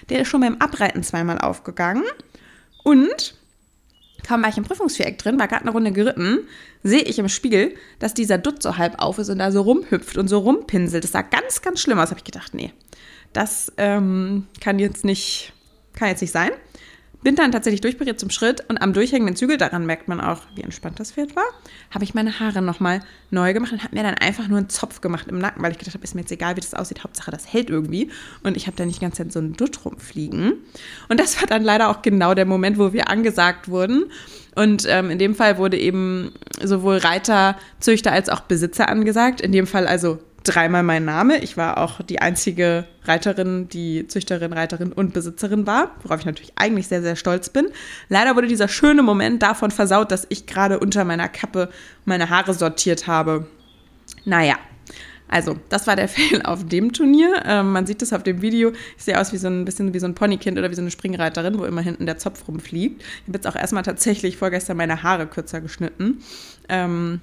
Der 0.10 0.22
ist 0.22 0.30
schon 0.30 0.42
beim 0.42 0.58
Abreiten 0.58 1.04
zweimal 1.04 1.40
aufgegangen. 1.40 2.04
Und 2.84 3.36
kaum 4.26 4.42
war 4.42 4.50
ich 4.50 4.58
im 4.58 4.64
Prüfungsviereck 4.64 5.18
drin, 5.18 5.40
war 5.40 5.48
gerade 5.48 5.64
eine 5.64 5.72
Runde 5.72 5.92
geritten, 5.92 6.48
sehe 6.84 7.02
ich 7.02 7.20
im 7.20 7.28
Spiegel, 7.28 7.76
dass 8.00 8.14
dieser 8.14 8.38
Dutt 8.38 8.64
so 8.64 8.78
halb 8.78 9.02
auf 9.02 9.18
ist 9.18 9.30
und 9.30 9.40
da 9.40 9.52
so 9.52 9.62
rumhüpft 9.62 10.18
und 10.18 10.30
so 10.30 10.40
rumpinselt. 10.40 11.04
Das 11.04 11.12
sah 11.12 11.22
ganz, 11.22 11.62
ganz 11.62 11.82
schlimm 11.82 12.00
aus. 12.00 12.10
Habe 12.10 12.20
ich 12.20 12.24
gedacht, 12.24 12.54
nee, 12.54 12.72
das 13.34 13.74
ähm, 13.78 14.48
kann 14.62 14.80
jetzt 14.80 15.04
nicht, 15.04 15.54
kann 15.94 16.08
jetzt 16.08 16.22
nicht 16.22 16.32
sein. 16.32 16.52
Bin 17.24 17.36
dann 17.36 17.52
tatsächlich 17.52 17.82
durchpariert 17.82 18.20
zum 18.20 18.30
Schritt 18.30 18.64
und 18.70 18.78
am 18.78 18.94
durchhängenden 18.94 19.36
Zügel, 19.36 19.58
daran 19.58 19.86
merkt 19.86 20.08
man 20.08 20.22
auch, 20.22 20.42
wie 20.56 20.62
entspannt 20.62 21.00
das 21.00 21.12
Pferd 21.12 21.36
war, 21.36 21.46
habe 21.90 22.04
ich 22.04 22.14
meine 22.14 22.40
Haare 22.40 22.62
nochmal 22.62 23.02
neu 23.32 23.54
gemacht 23.54 23.72
und 23.72 23.84
habe 23.84 23.96
mir 23.96 24.04
dann 24.04 24.14
einfach 24.16 24.48
nur 24.48 24.60
einen 24.60 24.70
Zopf 24.70 25.02
gemacht 25.02 25.28
im 25.28 25.40
Nacken, 25.40 25.64
weil 25.64 25.72
ich 25.72 25.80
gedacht 25.80 25.96
habe, 25.96 26.04
ist 26.04 26.14
mir 26.14 26.22
jetzt 26.22 26.32
egal, 26.32 26.56
wie 26.56 26.62
das 26.62 26.76
aussieht, 26.76 27.04
Hauptsache 27.04 27.32
das 27.32 27.52
hält 27.52 27.70
irgendwie. 27.70 28.12
Und 28.44 28.56
ich 28.56 28.68
habe 28.68 28.78
da 28.78 28.86
nicht 28.86 29.02
Zeit 29.16 29.32
so 29.32 29.40
einen 29.40 29.54
Dutt 29.54 29.84
rumfliegen. 29.84 30.54
Und 31.10 31.20
das 31.20 31.40
war 31.42 31.48
dann 31.48 31.64
leider 31.64 31.90
auch 31.90 32.02
genau 32.02 32.34
der 32.34 32.46
Moment, 32.46 32.78
wo 32.78 32.94
wir 32.94 33.10
angesagt 33.10 33.68
wurden. 33.68 34.06
Und 34.56 34.86
ähm, 34.88 35.10
in 35.10 35.20
dem 35.20 35.36
Fall 35.36 35.58
wurde 35.58 35.78
eben 35.78 36.32
sowohl 36.62 36.98
Reiter, 36.98 37.58
Züchter 37.80 38.12
als 38.12 38.30
auch 38.30 38.42
Besitzer 38.42 38.90
angesagt. 38.90 39.42
In 39.42 39.52
dem 39.52 39.68
Fall 39.68 39.88
also 39.88 40.20
dreimal 40.44 40.84
mein 40.84 41.06
Name. 41.06 41.40
Ich 41.40 41.58
war 41.58 41.78
auch 41.78 42.02
die 42.02 42.20
einzige 42.20 42.86
Reiterin, 43.04 43.68
die 43.70 44.08
Züchterin, 44.08 44.54
Reiterin 44.54 44.92
und 44.92 45.14
Besitzerin 45.14 45.68
war, 45.68 45.92
worauf 46.04 46.20
ich 46.20 46.26
natürlich 46.26 46.54
eigentlich 46.56 46.88
sehr, 46.88 47.02
sehr 47.02 47.16
stolz 47.16 47.50
bin. 47.50 47.68
Leider 48.10 48.36
wurde 48.36 48.48
dieser 48.48 48.68
schöne 48.68 49.04
Moment 49.04 49.44
davon 49.44 49.72
versaut, 49.72 50.12
dass 50.12 50.26
ich 50.30 50.46
gerade 50.46 50.80
unter 50.80 51.04
meiner 51.04 51.28
Kappe 51.28 51.70
meine 52.06 52.30
Haare 52.30 52.54
sortiert 52.54 53.08
habe. 53.08 53.48
Naja. 54.26 54.56
Also, 55.30 55.58
das 55.68 55.88
war 55.88 55.96
der 55.96 56.08
Fail 56.08 56.42
auf 56.44 56.66
dem 56.66 56.94
Turnier. 56.94 57.44
Ähm, 57.46 57.74
man 57.74 57.86
sieht 57.86 58.02
das 58.02 58.14
auf 58.14 58.24
dem 58.24 58.42
Video. 58.42 58.72
Ich 58.98 59.04
sehe 59.04 59.20
aus 59.20 59.34
wie 59.34 59.38
so 59.38 59.48
ein 59.48 59.66
bisschen 59.66 59.94
wie 59.94 60.00
so 60.00 60.06
ein 60.06 60.16
Ponykind 60.16 60.58
oder 60.58 60.72
wie 60.72 60.76
so 60.76 60.82
eine 60.82 60.92
Springreiterin, 60.92 61.60
wo 61.60 61.66
immer 61.66 61.82
hinten 61.82 62.06
der 62.06 62.18
Zopf 62.18 62.48
rumfliegt. 62.48 63.02
Ich 63.02 63.28
habe 63.28 63.38
jetzt 63.38 63.48
auch 63.48 63.56
erstmal 63.56 63.84
tatsächlich 63.84 64.38
vorgestern 64.38 64.78
meine 64.78 65.04
Haare 65.04 65.28
kürzer 65.28 65.60
geschnitten. 65.60 66.20
Ähm, 66.70 67.22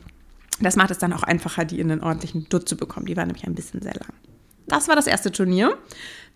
das 0.60 0.76
macht 0.76 0.90
es 0.90 0.98
dann 0.98 1.12
auch 1.12 1.22
einfacher, 1.22 1.64
die 1.64 1.80
in 1.80 1.90
einen 1.90 2.02
ordentlichen 2.02 2.48
Dutt 2.48 2.68
zu 2.68 2.76
bekommen. 2.76 3.06
Die 3.06 3.16
war 3.16 3.26
nämlich 3.26 3.46
ein 3.46 3.54
bisschen 3.54 3.82
sehr 3.82 3.94
lang. 3.94 4.12
Das 4.66 4.88
war 4.88 4.96
das 4.96 5.06
erste 5.06 5.32
Turnier. 5.32 5.76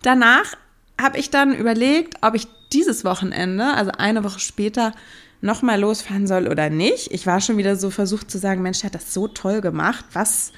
Danach 0.01 0.55
habe 0.99 1.17
ich 1.17 1.29
dann 1.29 1.55
überlegt, 1.55 2.15
ob 2.21 2.35
ich 2.35 2.47
dieses 2.73 3.03
Wochenende, 3.03 3.65
also 3.73 3.91
eine 3.97 4.23
Woche 4.23 4.39
später, 4.39 4.93
nochmal 5.41 5.79
losfahren 5.79 6.27
soll 6.27 6.47
oder 6.47 6.69
nicht. 6.69 7.11
Ich 7.11 7.25
war 7.25 7.41
schon 7.41 7.57
wieder 7.57 7.75
so 7.75 7.89
versucht 7.89 8.29
zu 8.29 8.37
sagen, 8.37 8.61
Mensch, 8.61 8.79
der 8.79 8.87
hat 8.87 8.95
das 8.95 9.13
so 9.13 9.27
toll 9.27 9.61
gemacht. 9.61 10.05
Was 10.13 10.51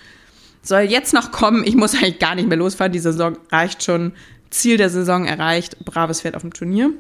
soll 0.63 0.81
jetzt 0.81 1.13
noch 1.13 1.31
kommen? 1.31 1.63
Ich 1.65 1.75
muss 1.75 1.93
eigentlich 1.93 2.19
gar 2.19 2.35
nicht 2.35 2.47
mehr 2.47 2.57
losfahren. 2.57 2.91
Die 2.91 2.99
Saison 2.99 3.37
reicht 3.51 3.83
schon. 3.83 4.13
Ziel 4.49 4.77
der 4.77 4.89
Saison 4.89 5.25
erreicht. 5.25 5.77
Braves 5.85 6.21
Pferd 6.21 6.35
auf 6.35 6.41
dem 6.41 6.53
Turnier. 6.53 6.91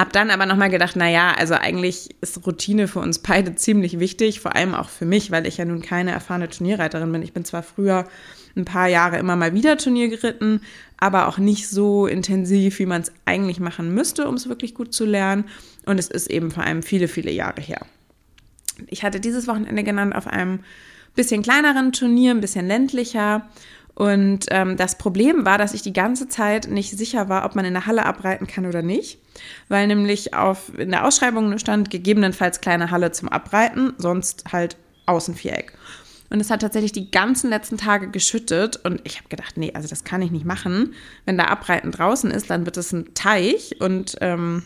Hab 0.00 0.14
dann 0.14 0.30
aber 0.30 0.46
nochmal 0.46 0.70
gedacht, 0.70 0.96
naja, 0.96 1.34
also 1.36 1.52
eigentlich 1.52 2.08
ist 2.22 2.46
Routine 2.46 2.88
für 2.88 3.00
uns 3.00 3.18
beide 3.18 3.54
ziemlich 3.54 3.98
wichtig, 3.98 4.40
vor 4.40 4.56
allem 4.56 4.74
auch 4.74 4.88
für 4.88 5.04
mich, 5.04 5.30
weil 5.30 5.46
ich 5.46 5.58
ja 5.58 5.66
nun 5.66 5.82
keine 5.82 6.10
erfahrene 6.12 6.48
Turnierreiterin 6.48 7.12
bin. 7.12 7.20
Ich 7.20 7.34
bin 7.34 7.44
zwar 7.44 7.62
früher 7.62 8.08
ein 8.56 8.64
paar 8.64 8.88
Jahre 8.88 9.18
immer 9.18 9.36
mal 9.36 9.52
wieder 9.52 9.76
Turnier 9.76 10.08
geritten, 10.08 10.62
aber 10.96 11.28
auch 11.28 11.36
nicht 11.36 11.68
so 11.68 12.06
intensiv, 12.06 12.78
wie 12.78 12.86
man 12.86 13.02
es 13.02 13.12
eigentlich 13.26 13.60
machen 13.60 13.92
müsste, 13.92 14.26
um 14.26 14.36
es 14.36 14.48
wirklich 14.48 14.74
gut 14.74 14.94
zu 14.94 15.04
lernen. 15.04 15.44
Und 15.84 16.00
es 16.00 16.08
ist 16.08 16.30
eben 16.30 16.50
vor 16.50 16.64
allem 16.64 16.82
viele, 16.82 17.06
viele 17.06 17.30
Jahre 17.30 17.60
her. 17.60 17.84
Ich 18.86 19.02
hatte 19.02 19.20
dieses 19.20 19.48
Wochenende 19.48 19.84
genannt 19.84 20.16
auf 20.16 20.26
einem 20.26 20.60
bisschen 21.14 21.42
kleineren 21.42 21.92
Turnier, 21.92 22.30
ein 22.30 22.40
bisschen 22.40 22.66
ländlicher 22.66 23.50
Und 24.00 24.46
ähm, 24.48 24.78
das 24.78 24.96
Problem 24.96 25.44
war, 25.44 25.58
dass 25.58 25.74
ich 25.74 25.82
die 25.82 25.92
ganze 25.92 26.26
Zeit 26.26 26.68
nicht 26.68 26.96
sicher 26.96 27.28
war, 27.28 27.44
ob 27.44 27.54
man 27.54 27.66
in 27.66 27.74
der 27.74 27.84
Halle 27.84 28.06
abreiten 28.06 28.46
kann 28.46 28.64
oder 28.64 28.80
nicht, 28.80 29.18
weil 29.68 29.86
nämlich 29.88 30.32
auf, 30.32 30.72
in 30.78 30.90
der 30.90 31.06
Ausschreibung 31.06 31.58
stand 31.58 31.90
gegebenenfalls 31.90 32.62
kleine 32.62 32.90
Halle 32.90 33.12
zum 33.12 33.28
Abreiten, 33.28 33.92
sonst 33.98 34.44
halt 34.52 34.78
Außenviereck. 35.04 35.74
Und 36.30 36.40
es 36.40 36.48
hat 36.48 36.62
tatsächlich 36.62 36.92
die 36.92 37.10
ganzen 37.10 37.50
letzten 37.50 37.76
Tage 37.76 38.08
geschüttet. 38.08 38.80
Und 38.82 39.02
ich 39.04 39.18
habe 39.18 39.28
gedacht, 39.28 39.58
nee, 39.58 39.72
also 39.74 39.86
das 39.86 40.02
kann 40.02 40.22
ich 40.22 40.30
nicht 40.30 40.46
machen. 40.46 40.94
Wenn 41.26 41.36
da 41.36 41.44
Abreiten 41.44 41.92
draußen 41.92 42.30
ist, 42.30 42.48
dann 42.48 42.64
wird 42.64 42.78
es 42.78 42.92
ein 42.92 43.12
Teich. 43.12 43.82
Und 43.82 44.16
ähm, 44.22 44.62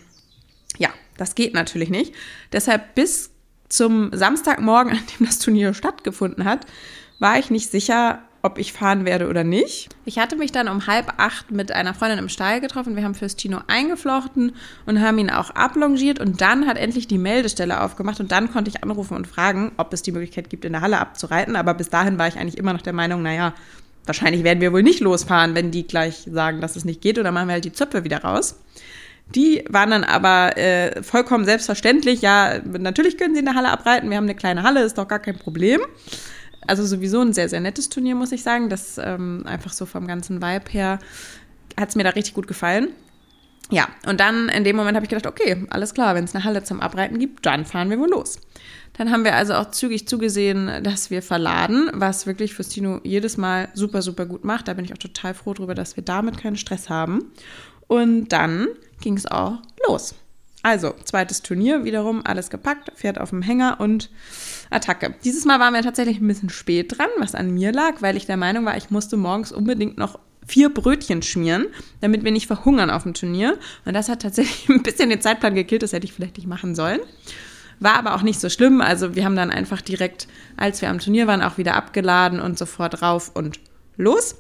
ja, 0.79 0.91
das 1.17 1.35
geht 1.35 1.55
natürlich 1.55 1.91
nicht. 1.91 2.15
Deshalb 2.53 2.95
bis 2.95 3.31
zum 3.69 4.11
Samstagmorgen, 4.13 4.93
an 4.97 5.03
dem 5.19 5.27
das 5.27 5.41
Turnier 5.41 5.75
stattgefunden 5.75 6.45
hat, 6.45 6.67
war 7.19 7.37
ich 7.41 7.51
nicht 7.51 7.73
sicher, 7.73 8.23
ob 8.45 8.59
ich 8.59 8.75
fahren 8.75 9.07
werde 9.07 9.29
oder 9.29 9.43
nicht. 9.43 9.89
Ich 10.05 10.19
hatte 10.19 10.37
mich 10.37 10.53
dann 10.53 10.69
um 10.69 10.87
halb 10.87 11.15
acht 11.17 11.51
mit 11.51 11.73
einer 11.73 11.95
Freundin 11.95 12.19
im 12.19 12.29
Stall 12.29 12.61
getroffen. 12.61 12.95
Wir 12.95 13.03
haben 13.03 13.15
fürs 13.15 13.37
Tino 13.37 13.61
eingeflochten 13.69 14.53
und 14.85 15.01
haben 15.01 15.17
ihn 15.17 15.31
auch 15.31 15.49
ablongiert. 15.51 16.21
Und 16.21 16.43
dann 16.43 16.67
hat 16.67 16.77
endlich 16.77 17.09
die 17.09 17.17
Meldestelle 17.17 17.81
aufgemacht. 17.81 18.21
Und 18.21 18.33
dann 18.33 18.53
konnte 18.53 18.69
ich 18.69 18.85
anrufen 18.85 19.17
und 19.17 19.27
fragen, 19.27 19.73
ob 19.79 19.95
es 19.95 20.03
die 20.03 20.13
Möglichkeit 20.13 20.51
gibt, 20.51 20.67
in 20.67 20.73
der 20.73 20.83
Halle 20.83 20.99
abzureiten. 20.99 21.57
Aber 21.57 21.73
bis 21.73 21.89
dahin 21.89 22.19
war 22.19 22.29
ich 22.29 22.37
eigentlich 22.37 22.59
immer 22.59 22.75
noch 22.75 22.83
der 22.83 22.93
Meinung, 22.93 23.23
naja, 23.23 23.55
wahrscheinlich 24.05 24.45
werden 24.45 24.61
wir 24.61 24.75
wohl 24.75 24.83
nicht 24.83 25.01
losfahren, 25.01 25.55
wenn 25.55 25.71
die 25.71 25.87
gleich 25.87 26.29
sagen, 26.31 26.61
dass 26.61 26.77
es 26.77 26.85
nicht 26.85 27.01
geht. 27.01 27.19
Oder 27.19 27.33
machen 27.33 27.49
wir 27.49 27.55
halt 27.55 27.65
die 27.65 27.73
Zöpfe 27.73 28.05
wieder 28.05 28.25
raus. 28.25 28.61
Die 29.35 29.65
waren 29.71 29.91
dann 29.91 30.05
aber 30.05 30.59
äh, 30.59 31.03
vollkommen 31.03 31.47
selbstverständlich. 31.47 32.21
Ja, 32.21 32.59
natürlich 32.63 33.17
können 33.17 33.33
sie 33.33 33.41
in 33.41 33.47
der 33.47 33.55
Halle 33.55 33.71
abreiten. 33.71 34.11
Wir 34.11 34.19
haben 34.19 34.25
eine 34.25 34.35
kleine 34.35 34.65
Halle, 34.65 34.83
ist 34.83 34.99
doch 34.99 35.09
gar 35.09 35.19
kein 35.19 35.39
Problem. 35.39 35.81
Also 36.67 36.85
sowieso 36.85 37.21
ein 37.21 37.33
sehr, 37.33 37.49
sehr 37.49 37.61
nettes 37.61 37.89
Turnier, 37.89 38.15
muss 38.15 38.33
ich 38.33 38.43
sagen. 38.43 38.69
Das 38.69 38.99
ähm, 38.99 39.43
einfach 39.47 39.73
so 39.73 39.87
vom 39.87 40.07
ganzen 40.07 40.43
Vibe 40.43 40.71
her 40.71 40.99
hat 41.79 41.89
es 41.89 41.97
mir 41.97 42.05
da 42.05 42.11
richtig 42.11 42.35
gut 42.35 42.47
gefallen. 42.47 42.89
Ja, 43.71 43.89
und 44.07 44.21
dann 44.21 44.51
in 44.51 44.65
dem 44.65 44.77
Moment 44.77 44.95
habe 44.95 45.07
ich 45.07 45.11
gedacht, 45.11 45.27
okay, 45.27 45.65
alles 45.71 45.95
klar, 45.95 46.15
wenn 46.15 46.25
es 46.25 46.35
eine 46.35 46.45
Halle 46.45 46.63
zum 46.65 46.81
Abreiten 46.81 47.19
gibt, 47.19 47.47
dann 47.47 47.65
fahren 47.65 47.89
wir 47.89 47.99
wohl 47.99 48.11
los. 48.11 48.39
Dann 48.93 49.11
haben 49.11 49.25
wir 49.25 49.35
also 49.35 49.55
auch 49.55 49.71
zügig 49.71 50.07
zugesehen, 50.07 50.83
dass 50.85 51.11
wir 51.11 51.23
verladen, 51.23 51.91
was 51.95 52.27
wirklich 52.27 52.55
fürs 52.55 52.69
Tino 52.69 53.01
jedes 53.03 53.37
Mal 53.37 53.69
super, 53.75 54.03
super 54.03 54.27
gut 54.27 54.45
macht. 54.45 54.69
Da 54.69 54.75
bin 54.75 54.85
ich 54.85 54.93
auch 54.93 54.99
total 54.99 55.35
froh 55.35 55.55
drüber, 55.55 55.75
dass 55.75 55.97
wir 55.97 56.05
damit 56.05 56.39
keinen 56.39 56.57
Stress 56.57 56.91
haben. 56.91 57.33
Und 57.89 58.29
dann 58.29 58.69
ging 59.01 59.17
es 59.17 59.27
auch 59.27 59.59
los. 59.89 60.15
Also, 60.65 60.95
zweites 61.05 61.43
Turnier, 61.43 61.85
wiederum 61.85 62.25
alles 62.25 62.49
gepackt, 62.49 62.91
Pferd 62.97 63.21
auf 63.21 63.29
dem 63.29 63.43
Hänger 63.43 63.81
und 63.81 64.09
Attacke. 64.71 65.15
Dieses 65.23 65.45
Mal 65.45 65.61
waren 65.61 65.75
wir 65.75 65.83
tatsächlich 65.83 66.23
ein 66.23 66.27
bisschen 66.27 66.49
spät 66.49 66.97
dran, 66.97 67.11
was 67.19 67.35
an 67.35 67.53
mir 67.53 67.71
lag, 67.71 68.01
weil 68.01 68.17
ich 68.17 68.25
der 68.25 68.39
Meinung 68.39 68.65
war, 68.65 68.75
ich 68.75 68.89
musste 68.89 69.19
morgens 69.19 69.53
unbedingt 69.53 69.99
noch 69.99 70.19
vier 70.47 70.73
Brötchen 70.73 71.21
schmieren, 71.21 71.67
damit 72.01 72.25
wir 72.25 72.33
nicht 72.33 72.47
verhungern 72.47 72.89
auf 72.89 73.03
dem 73.03 73.13
Turnier. 73.13 73.59
Und 73.85 73.93
das 73.93 74.09
hat 74.09 74.23
tatsächlich 74.23 74.67
ein 74.71 74.83
bisschen 74.83 75.11
den 75.11 75.21
Zeitplan 75.21 75.55
gekillt, 75.55 75.83
das 75.83 75.93
hätte 75.93 76.07
ich 76.07 76.15
vielleicht 76.15 76.39
nicht 76.39 76.49
machen 76.49 76.75
sollen. 76.75 77.01
War 77.79 77.97
aber 77.97 78.15
auch 78.15 78.23
nicht 78.23 78.41
so 78.41 78.49
schlimm. 78.49 78.81
Also 78.81 79.15
wir 79.15 79.27
haben 79.27 79.37
dann 79.37 79.51
einfach 79.51 79.83
direkt, 79.83 80.29
als 80.57 80.81
wir 80.81 80.89
am 80.89 80.99
Turnier 80.99 81.27
waren, 81.27 81.43
auch 81.43 81.59
wieder 81.59 81.75
abgeladen 81.75 82.41
und 82.41 82.59
sofort 82.59 83.03
rauf 83.03 83.33
und 83.35 83.61
los. 83.99 84.37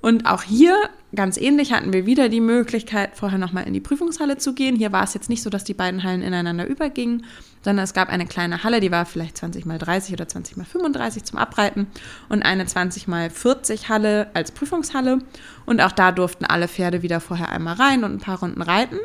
Und 0.00 0.26
auch 0.26 0.42
hier, 0.42 0.76
ganz 1.14 1.36
ähnlich, 1.36 1.72
hatten 1.72 1.92
wir 1.92 2.06
wieder 2.06 2.28
die 2.28 2.40
Möglichkeit, 2.40 3.16
vorher 3.16 3.38
nochmal 3.38 3.66
in 3.66 3.72
die 3.72 3.80
Prüfungshalle 3.80 4.38
zu 4.38 4.54
gehen. 4.54 4.76
Hier 4.76 4.92
war 4.92 5.02
es 5.02 5.14
jetzt 5.14 5.28
nicht 5.28 5.42
so, 5.42 5.50
dass 5.50 5.64
die 5.64 5.74
beiden 5.74 6.04
Hallen 6.04 6.22
ineinander 6.22 6.66
übergingen, 6.66 7.24
sondern 7.64 7.82
es 7.82 7.94
gab 7.94 8.08
eine 8.08 8.26
kleine 8.26 8.62
Halle, 8.62 8.80
die 8.80 8.92
war 8.92 9.06
vielleicht 9.06 9.36
20 9.38 9.66
mal 9.66 9.78
30 9.78 10.12
oder 10.12 10.28
20 10.28 10.56
mal 10.56 10.64
35 10.64 11.24
zum 11.24 11.38
Abreiten 11.38 11.88
und 12.28 12.42
eine 12.44 12.66
20 12.66 13.08
mal 13.08 13.28
40 13.28 13.88
Halle 13.88 14.30
als 14.34 14.52
Prüfungshalle. 14.52 15.18
Und 15.66 15.80
auch 15.80 15.92
da 15.92 16.12
durften 16.12 16.44
alle 16.44 16.68
Pferde 16.68 17.02
wieder 17.02 17.20
vorher 17.20 17.48
einmal 17.48 17.74
rein 17.74 18.04
und 18.04 18.12
ein 18.12 18.20
paar 18.20 18.38
Runden 18.38 18.62
reiten. 18.62 18.98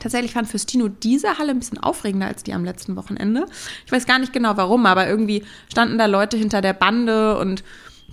Tatsächlich 0.00 0.32
fand 0.32 0.48
fürs 0.48 0.66
Tino 0.66 0.88
diese 0.88 1.38
Halle 1.38 1.50
ein 1.50 1.58
bisschen 1.58 1.78
aufregender 1.78 2.26
als 2.26 2.42
die 2.42 2.54
am 2.54 2.64
letzten 2.64 2.96
Wochenende. 2.96 3.46
Ich 3.84 3.92
weiß 3.92 4.06
gar 4.06 4.18
nicht 4.18 4.32
genau 4.32 4.56
warum, 4.56 4.86
aber 4.86 5.06
irgendwie 5.06 5.44
standen 5.70 5.98
da 5.98 6.06
Leute 6.06 6.36
hinter 6.36 6.62
der 6.62 6.72
Bande 6.72 7.38
und 7.38 7.62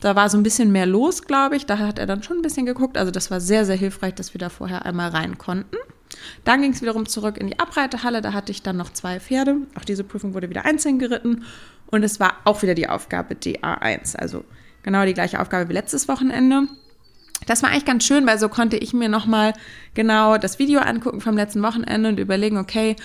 da 0.01 0.15
war 0.15 0.29
so 0.29 0.37
ein 0.37 0.43
bisschen 0.43 0.71
mehr 0.71 0.85
los, 0.85 1.23
glaube 1.23 1.55
ich. 1.55 1.65
Da 1.65 1.77
hat 1.79 1.99
er 1.99 2.05
dann 2.05 2.23
schon 2.23 2.37
ein 2.37 2.41
bisschen 2.41 2.65
geguckt. 2.65 2.97
Also 2.97 3.11
das 3.11 3.31
war 3.31 3.39
sehr, 3.39 3.65
sehr 3.65 3.75
hilfreich, 3.75 4.13
dass 4.15 4.33
wir 4.33 4.39
da 4.39 4.49
vorher 4.49 4.85
einmal 4.85 5.09
rein 5.09 5.37
konnten. 5.37 5.77
Dann 6.43 6.61
ging 6.61 6.71
es 6.71 6.81
wiederum 6.81 7.07
zurück 7.07 7.37
in 7.37 7.47
die 7.47 7.59
Abreitehalle. 7.59 8.21
Da 8.21 8.33
hatte 8.33 8.51
ich 8.51 8.61
dann 8.61 8.77
noch 8.77 8.91
zwei 8.93 9.19
Pferde. 9.19 9.57
Auch 9.75 9.85
diese 9.85 10.03
Prüfung 10.03 10.33
wurde 10.33 10.49
wieder 10.49 10.65
einzeln 10.65 10.99
geritten. 10.99 11.43
Und 11.87 12.03
es 12.03 12.19
war 12.19 12.37
auch 12.43 12.61
wieder 12.61 12.75
die 12.75 12.89
Aufgabe 12.89 13.35
DA1. 13.35 14.15
Also 14.15 14.43
genau 14.83 15.05
die 15.05 15.13
gleiche 15.13 15.39
Aufgabe 15.39 15.69
wie 15.69 15.73
letztes 15.73 16.07
Wochenende. 16.07 16.67
Das 17.45 17.63
war 17.63 17.69
eigentlich 17.69 17.85
ganz 17.85 18.03
schön, 18.03 18.25
weil 18.25 18.39
so 18.39 18.49
konnte 18.49 18.77
ich 18.77 18.93
mir 18.93 19.09
nochmal 19.09 19.53
genau 19.93 20.37
das 20.37 20.59
Video 20.59 20.79
angucken 20.79 21.21
vom 21.21 21.35
letzten 21.35 21.61
Wochenende 21.61 22.09
und 22.09 22.19
überlegen, 22.19 22.57
okay, 22.57 22.95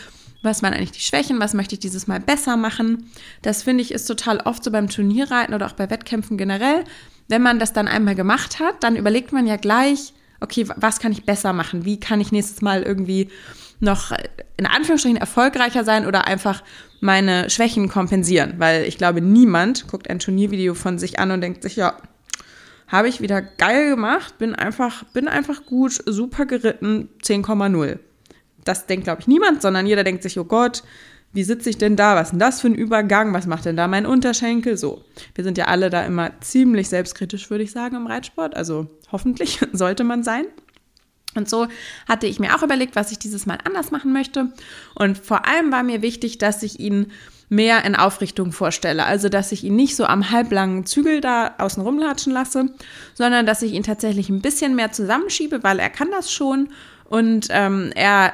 was 0.42 0.62
waren 0.62 0.74
eigentlich 0.74 0.92
die 0.92 1.00
Schwächen, 1.00 1.40
was 1.40 1.54
möchte 1.54 1.74
ich 1.74 1.80
dieses 1.80 2.06
Mal 2.06 2.20
besser 2.20 2.56
machen. 2.56 3.10
Das 3.42 3.62
finde 3.62 3.82
ich 3.82 3.92
ist 3.92 4.06
total 4.06 4.38
oft 4.38 4.62
so 4.64 4.70
beim 4.70 4.88
Turnierreiten 4.88 5.54
oder 5.54 5.66
auch 5.66 5.72
bei 5.72 5.88
Wettkämpfen 5.88 6.36
generell. 6.36 6.84
Wenn 7.28 7.42
man 7.42 7.58
das 7.58 7.72
dann 7.72 7.88
einmal 7.88 8.14
gemacht 8.14 8.58
hat, 8.60 8.82
dann 8.82 8.96
überlegt 8.96 9.32
man 9.32 9.46
ja 9.46 9.56
gleich, 9.56 10.12
okay, 10.40 10.66
was 10.76 10.98
kann 10.98 11.12
ich 11.12 11.24
besser 11.24 11.52
machen? 11.52 11.84
Wie 11.84 12.00
kann 12.00 12.20
ich 12.20 12.32
nächstes 12.32 12.60
Mal 12.62 12.82
irgendwie 12.82 13.28
noch 13.78 14.12
in 14.56 14.66
Anführungsstrichen 14.66 15.16
erfolgreicher 15.16 15.84
sein 15.84 16.06
oder 16.06 16.26
einfach 16.26 16.62
meine 17.00 17.48
Schwächen 17.48 17.88
kompensieren? 17.88 18.54
Weil 18.58 18.84
ich 18.84 18.98
glaube, 18.98 19.20
niemand 19.20 19.86
guckt 19.86 20.10
ein 20.10 20.18
Turniervideo 20.18 20.74
von 20.74 20.98
sich 20.98 21.20
an 21.20 21.30
und 21.30 21.40
denkt 21.40 21.62
sich, 21.62 21.76
ja, 21.76 21.96
habe 22.88 23.08
ich 23.08 23.20
wieder 23.20 23.40
geil 23.40 23.90
gemacht, 23.90 24.36
bin 24.38 24.54
einfach, 24.54 25.04
bin 25.04 25.28
einfach 25.28 25.64
gut, 25.64 26.02
super 26.04 26.44
geritten, 26.44 27.08
10,0 27.22 27.98
das 28.64 28.86
denkt, 28.86 29.04
glaube 29.04 29.20
ich, 29.20 29.26
niemand, 29.26 29.62
sondern 29.62 29.86
jeder 29.86 30.04
denkt 30.04 30.22
sich, 30.22 30.38
oh 30.38 30.44
Gott, 30.44 30.82
wie 31.32 31.44
sitze 31.44 31.70
ich 31.70 31.78
denn 31.78 31.96
da? 31.96 32.14
Was 32.14 32.28
ist 32.28 32.30
denn 32.32 32.38
das 32.38 32.60
für 32.60 32.68
ein 32.68 32.74
Übergang? 32.74 33.32
Was 33.32 33.46
macht 33.46 33.64
denn 33.64 33.76
da 33.76 33.88
mein 33.88 34.06
Unterschenkel? 34.06 34.76
So, 34.76 35.02
wir 35.34 35.44
sind 35.44 35.56
ja 35.56 35.66
alle 35.66 35.88
da 35.88 36.04
immer 36.04 36.30
ziemlich 36.40 36.88
selbstkritisch, 36.88 37.48
würde 37.50 37.64
ich 37.64 37.72
sagen, 37.72 37.96
im 37.96 38.06
Reitsport. 38.06 38.54
Also 38.54 38.86
hoffentlich 39.10 39.60
sollte 39.72 40.04
man 40.04 40.22
sein. 40.22 40.44
Und 41.34 41.48
so 41.48 41.66
hatte 42.06 42.26
ich 42.26 42.38
mir 42.38 42.54
auch 42.54 42.62
überlegt, 42.62 42.94
was 42.94 43.10
ich 43.10 43.18
dieses 43.18 43.46
Mal 43.46 43.58
anders 43.64 43.90
machen 43.90 44.12
möchte. 44.12 44.52
Und 44.94 45.16
vor 45.16 45.46
allem 45.46 45.72
war 45.72 45.82
mir 45.82 46.02
wichtig, 46.02 46.36
dass 46.36 46.62
ich 46.62 46.78
ihn 46.78 47.10
mehr 47.48 47.84
in 47.84 47.96
Aufrichtung 47.96 48.52
vorstelle. 48.52 49.04
Also, 49.04 49.28
dass 49.28 49.52
ich 49.52 49.64
ihn 49.64 49.76
nicht 49.76 49.96
so 49.96 50.04
am 50.04 50.30
halblangen 50.30 50.84
Zügel 50.84 51.20
da 51.20 51.54
außen 51.58 51.82
rumlatschen 51.82 52.32
lasse, 52.32 52.74
sondern 53.14 53.46
dass 53.46 53.62
ich 53.62 53.72
ihn 53.72 53.82
tatsächlich 53.82 54.28
ein 54.28 54.42
bisschen 54.42 54.74
mehr 54.74 54.92
zusammenschiebe, 54.92 55.62
weil 55.62 55.78
er 55.78 55.90
kann 55.90 56.10
das 56.10 56.32
schon 56.32 56.68
und 57.12 57.48
ähm, 57.50 57.92
er 57.94 58.32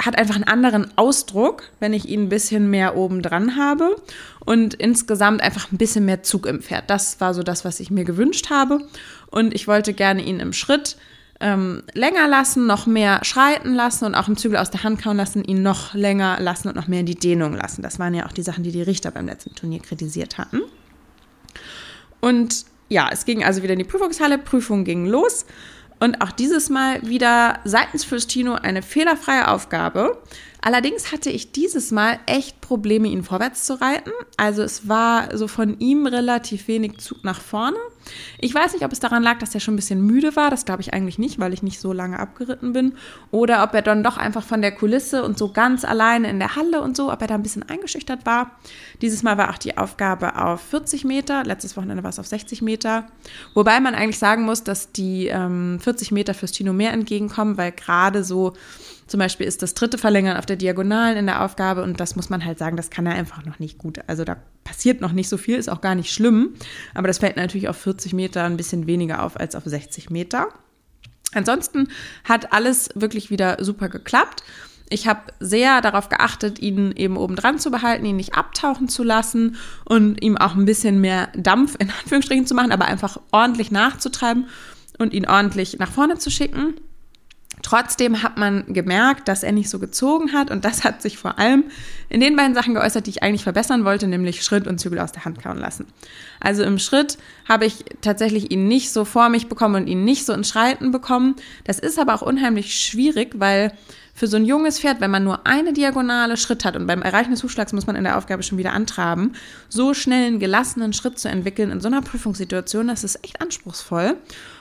hat 0.00 0.16
einfach 0.16 0.36
einen 0.36 0.44
anderen 0.44 0.96
Ausdruck, 0.96 1.64
wenn 1.80 1.92
ich 1.92 2.08
ihn 2.08 2.22
ein 2.22 2.28
bisschen 2.28 2.70
mehr 2.70 2.96
oben 2.96 3.20
dran 3.20 3.56
habe 3.56 3.96
und 4.44 4.74
insgesamt 4.74 5.42
einfach 5.42 5.72
ein 5.72 5.76
bisschen 5.76 6.04
mehr 6.04 6.22
Zug 6.22 6.46
im 6.46 6.62
Pferd. 6.62 6.88
Das 6.88 7.20
war 7.20 7.34
so 7.34 7.42
das, 7.42 7.64
was 7.64 7.80
ich 7.80 7.90
mir 7.90 8.04
gewünscht 8.04 8.48
habe. 8.48 8.78
Und 9.32 9.56
ich 9.56 9.66
wollte 9.66 9.92
gerne 9.92 10.22
ihn 10.22 10.38
im 10.38 10.52
Schritt 10.52 10.96
ähm, 11.40 11.82
länger 11.94 12.28
lassen, 12.28 12.68
noch 12.68 12.86
mehr 12.86 13.24
schreiten 13.24 13.74
lassen 13.74 14.04
und 14.04 14.14
auch 14.14 14.28
im 14.28 14.36
Zügel 14.36 14.58
aus 14.58 14.70
der 14.70 14.84
Hand 14.84 15.02
kauen 15.02 15.16
lassen, 15.16 15.42
ihn 15.42 15.62
noch 15.62 15.92
länger 15.92 16.38
lassen 16.38 16.68
und 16.68 16.76
noch 16.76 16.86
mehr 16.86 17.00
in 17.00 17.06
die 17.06 17.16
Dehnung 17.16 17.54
lassen. 17.54 17.82
Das 17.82 17.98
waren 17.98 18.14
ja 18.14 18.26
auch 18.26 18.32
die 18.32 18.42
Sachen, 18.42 18.62
die 18.62 18.70
die 18.70 18.82
Richter 18.82 19.10
beim 19.10 19.26
letzten 19.26 19.56
Turnier 19.56 19.80
kritisiert 19.80 20.38
hatten. 20.38 20.62
Und 22.20 22.66
ja, 22.88 23.08
es 23.10 23.24
ging 23.24 23.42
also 23.42 23.64
wieder 23.64 23.72
in 23.72 23.80
die 23.80 23.84
Prüfungshalle, 23.84 24.38
Prüfung 24.38 24.84
ging 24.84 25.06
los. 25.06 25.44
Und 25.98 26.20
auch 26.20 26.30
dieses 26.30 26.68
Mal 26.68 27.06
wieder 27.06 27.60
seitens 27.64 28.04
Fürstino 28.04 28.54
eine 28.54 28.82
fehlerfreie 28.82 29.48
Aufgabe. 29.48 30.20
Allerdings 30.60 31.12
hatte 31.12 31.30
ich 31.30 31.52
dieses 31.52 31.90
Mal 31.90 32.18
echt 32.26 32.60
Probleme, 32.60 33.08
ihn 33.08 33.22
vorwärts 33.22 33.64
zu 33.64 33.80
reiten. 33.80 34.10
Also 34.36 34.62
es 34.62 34.88
war 34.88 35.36
so 35.36 35.48
von 35.48 35.78
ihm 35.78 36.06
relativ 36.06 36.68
wenig 36.68 36.98
Zug 36.98 37.24
nach 37.24 37.40
vorne. 37.40 37.78
Ich 38.38 38.54
weiß 38.54 38.72
nicht, 38.72 38.84
ob 38.84 38.92
es 38.92 39.00
daran 39.00 39.22
lag, 39.22 39.38
dass 39.38 39.54
er 39.54 39.60
schon 39.60 39.74
ein 39.74 39.76
bisschen 39.76 40.02
müde 40.02 40.36
war. 40.36 40.50
Das 40.50 40.64
glaube 40.64 40.82
ich 40.82 40.92
eigentlich 40.92 41.18
nicht, 41.18 41.38
weil 41.38 41.52
ich 41.52 41.62
nicht 41.62 41.80
so 41.80 41.92
lange 41.92 42.18
abgeritten 42.18 42.72
bin. 42.72 42.94
Oder 43.30 43.62
ob 43.62 43.74
er 43.74 43.82
dann 43.82 44.02
doch 44.02 44.16
einfach 44.16 44.42
von 44.42 44.62
der 44.62 44.72
Kulisse 44.72 45.24
und 45.24 45.38
so 45.38 45.52
ganz 45.52 45.84
alleine 45.84 46.30
in 46.30 46.38
der 46.38 46.56
Halle 46.56 46.82
und 46.82 46.96
so, 46.96 47.12
ob 47.12 47.20
er 47.20 47.28
da 47.28 47.34
ein 47.34 47.42
bisschen 47.42 47.68
eingeschüchtert 47.68 48.26
war. 48.26 48.52
Dieses 49.02 49.22
Mal 49.22 49.38
war 49.38 49.50
auch 49.50 49.58
die 49.58 49.76
Aufgabe 49.78 50.36
auf 50.36 50.60
40 50.60 51.04
Meter. 51.04 51.44
Letztes 51.44 51.76
Wochenende 51.76 52.02
war 52.02 52.10
es 52.10 52.18
auf 52.18 52.26
60 52.26 52.62
Meter. 52.62 53.06
Wobei 53.54 53.80
man 53.80 53.94
eigentlich 53.94 54.18
sagen 54.18 54.44
muss, 54.44 54.62
dass 54.62 54.92
die 54.92 55.26
ähm, 55.26 55.78
40 55.80 56.12
Meter 56.12 56.34
fürs 56.34 56.52
Tino 56.52 56.72
mehr 56.72 56.92
entgegenkommen, 56.92 57.56
weil 57.56 57.72
gerade 57.72 58.24
so 58.24 58.54
zum 59.06 59.18
Beispiel 59.18 59.46
ist 59.46 59.62
das 59.62 59.74
dritte 59.74 59.98
Verlängern 59.98 60.36
auf 60.36 60.46
der 60.46 60.56
Diagonalen 60.56 61.16
in 61.16 61.26
der 61.26 61.44
Aufgabe 61.44 61.82
und 61.82 62.00
das 62.00 62.16
muss 62.16 62.28
man 62.28 62.44
halt 62.44 62.58
sagen, 62.58 62.76
das 62.76 62.90
kann 62.90 63.06
er 63.06 63.14
einfach 63.14 63.44
noch 63.44 63.58
nicht 63.58 63.78
gut. 63.78 64.00
Also 64.08 64.24
da 64.24 64.36
passiert 64.64 65.00
noch 65.00 65.12
nicht 65.12 65.28
so 65.28 65.36
viel, 65.36 65.56
ist 65.56 65.68
auch 65.68 65.80
gar 65.80 65.94
nicht 65.94 66.12
schlimm, 66.12 66.54
aber 66.92 67.06
das 67.06 67.18
fällt 67.18 67.36
natürlich 67.36 67.68
auf 67.68 67.76
40 67.76 67.95
Meter 68.12 68.44
ein 68.44 68.56
bisschen 68.56 68.86
weniger 68.86 69.22
auf 69.22 69.38
als 69.38 69.54
auf 69.54 69.64
60 69.64 70.10
Meter. 70.10 70.48
Ansonsten 71.34 71.88
hat 72.24 72.52
alles 72.52 72.90
wirklich 72.94 73.30
wieder 73.30 73.62
super 73.62 73.88
geklappt. 73.88 74.42
Ich 74.88 75.08
habe 75.08 75.32
sehr 75.40 75.80
darauf 75.80 76.08
geachtet, 76.08 76.60
ihn 76.60 76.92
eben 76.92 77.16
oben 77.16 77.34
dran 77.34 77.58
zu 77.58 77.70
behalten, 77.70 78.04
ihn 78.04 78.16
nicht 78.16 78.34
abtauchen 78.34 78.88
zu 78.88 79.02
lassen 79.02 79.56
und 79.84 80.22
ihm 80.22 80.36
auch 80.36 80.54
ein 80.54 80.64
bisschen 80.64 81.00
mehr 81.00 81.28
Dampf 81.36 81.76
in 81.78 81.90
Anführungsstrichen 82.02 82.46
zu 82.46 82.54
machen, 82.54 82.72
aber 82.72 82.84
einfach 82.84 83.18
ordentlich 83.32 83.70
nachzutreiben 83.70 84.46
und 84.98 85.12
ihn 85.12 85.26
ordentlich 85.26 85.78
nach 85.78 85.90
vorne 85.90 86.18
zu 86.18 86.30
schicken. 86.30 86.74
Trotzdem 87.66 88.22
hat 88.22 88.36
man 88.36 88.72
gemerkt, 88.72 89.26
dass 89.26 89.42
er 89.42 89.50
nicht 89.50 89.68
so 89.68 89.80
gezogen 89.80 90.32
hat 90.32 90.52
und 90.52 90.64
das 90.64 90.84
hat 90.84 91.02
sich 91.02 91.18
vor 91.18 91.40
allem 91.40 91.64
in 92.08 92.20
den 92.20 92.36
beiden 92.36 92.54
Sachen 92.54 92.74
geäußert, 92.74 93.06
die 93.06 93.10
ich 93.10 93.24
eigentlich 93.24 93.42
verbessern 93.42 93.84
wollte, 93.84 94.06
nämlich 94.06 94.44
Schritt 94.44 94.68
und 94.68 94.78
Zügel 94.78 95.00
aus 95.00 95.10
der 95.10 95.24
Hand 95.24 95.42
kauen 95.42 95.58
lassen. 95.58 95.84
Also 96.38 96.62
im 96.62 96.78
Schritt 96.78 97.18
habe 97.48 97.66
ich 97.66 97.84
tatsächlich 98.02 98.52
ihn 98.52 98.68
nicht 98.68 98.92
so 98.92 99.04
vor 99.04 99.30
mich 99.30 99.48
bekommen 99.48 99.74
und 99.82 99.88
ihn 99.88 100.04
nicht 100.04 100.24
so 100.26 100.32
ins 100.32 100.48
Schreiten 100.48 100.92
bekommen. 100.92 101.34
Das 101.64 101.80
ist 101.80 101.98
aber 101.98 102.14
auch 102.14 102.22
unheimlich 102.22 102.72
schwierig, 102.72 103.34
weil 103.34 103.72
für 104.16 104.26
so 104.26 104.38
ein 104.38 104.46
junges 104.46 104.80
Pferd, 104.80 105.02
wenn 105.02 105.10
man 105.10 105.24
nur 105.24 105.46
eine 105.46 105.74
diagonale 105.74 106.38
Schritt 106.38 106.64
hat 106.64 106.74
und 106.74 106.86
beim 106.86 107.02
Erreichen 107.02 107.32
des 107.32 107.42
Hufschlags 107.42 107.74
muss 107.74 107.86
man 107.86 107.96
in 107.96 108.04
der 108.04 108.16
Aufgabe 108.16 108.42
schon 108.42 108.56
wieder 108.56 108.72
antraben, 108.72 109.34
so 109.68 109.92
schnell 109.92 110.26
einen 110.26 110.38
gelassenen 110.40 110.94
Schritt 110.94 111.18
zu 111.18 111.28
entwickeln 111.28 111.70
in 111.70 111.82
so 111.82 111.88
einer 111.88 112.00
Prüfungssituation, 112.00 112.88
das 112.88 113.04
ist 113.04 113.22
echt 113.22 113.42
anspruchsvoll. 113.42 114.16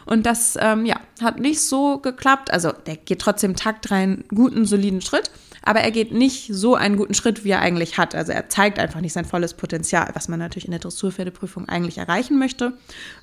Und 0.05 0.25
das, 0.25 0.57
ähm, 0.61 0.85
ja, 0.85 0.99
hat 1.21 1.39
nicht 1.39 1.61
so 1.61 1.99
geklappt. 1.99 2.51
Also 2.51 2.73
der 2.85 2.97
geht 2.97 3.19
trotzdem 3.19 3.55
Takt 3.55 3.89
rein, 3.91 4.25
guten, 4.27 4.65
soliden 4.65 5.01
Schritt, 5.01 5.31
aber 5.63 5.79
er 5.79 5.91
geht 5.91 6.11
nicht 6.11 6.53
so 6.53 6.75
einen 6.75 6.97
guten 6.97 7.13
Schritt, 7.13 7.45
wie 7.45 7.51
er 7.51 7.61
eigentlich 7.61 7.97
hat. 7.97 8.13
Also 8.13 8.33
er 8.33 8.49
zeigt 8.49 8.77
einfach 8.77 8.99
nicht 8.99 9.13
sein 9.13 9.25
volles 9.25 9.53
Potenzial, 9.53 10.09
was 10.13 10.27
man 10.27 10.37
natürlich 10.37 10.65
in 10.65 10.71
der 10.71 10.81
Dressurpferdeprüfung 10.81 11.69
eigentlich 11.69 11.97
erreichen 11.97 12.37
möchte, 12.37 12.73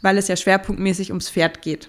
weil 0.01 0.16
es 0.16 0.29
ja 0.29 0.37
schwerpunktmäßig 0.37 1.11
ums 1.11 1.29
Pferd 1.29 1.61
geht. 1.61 1.88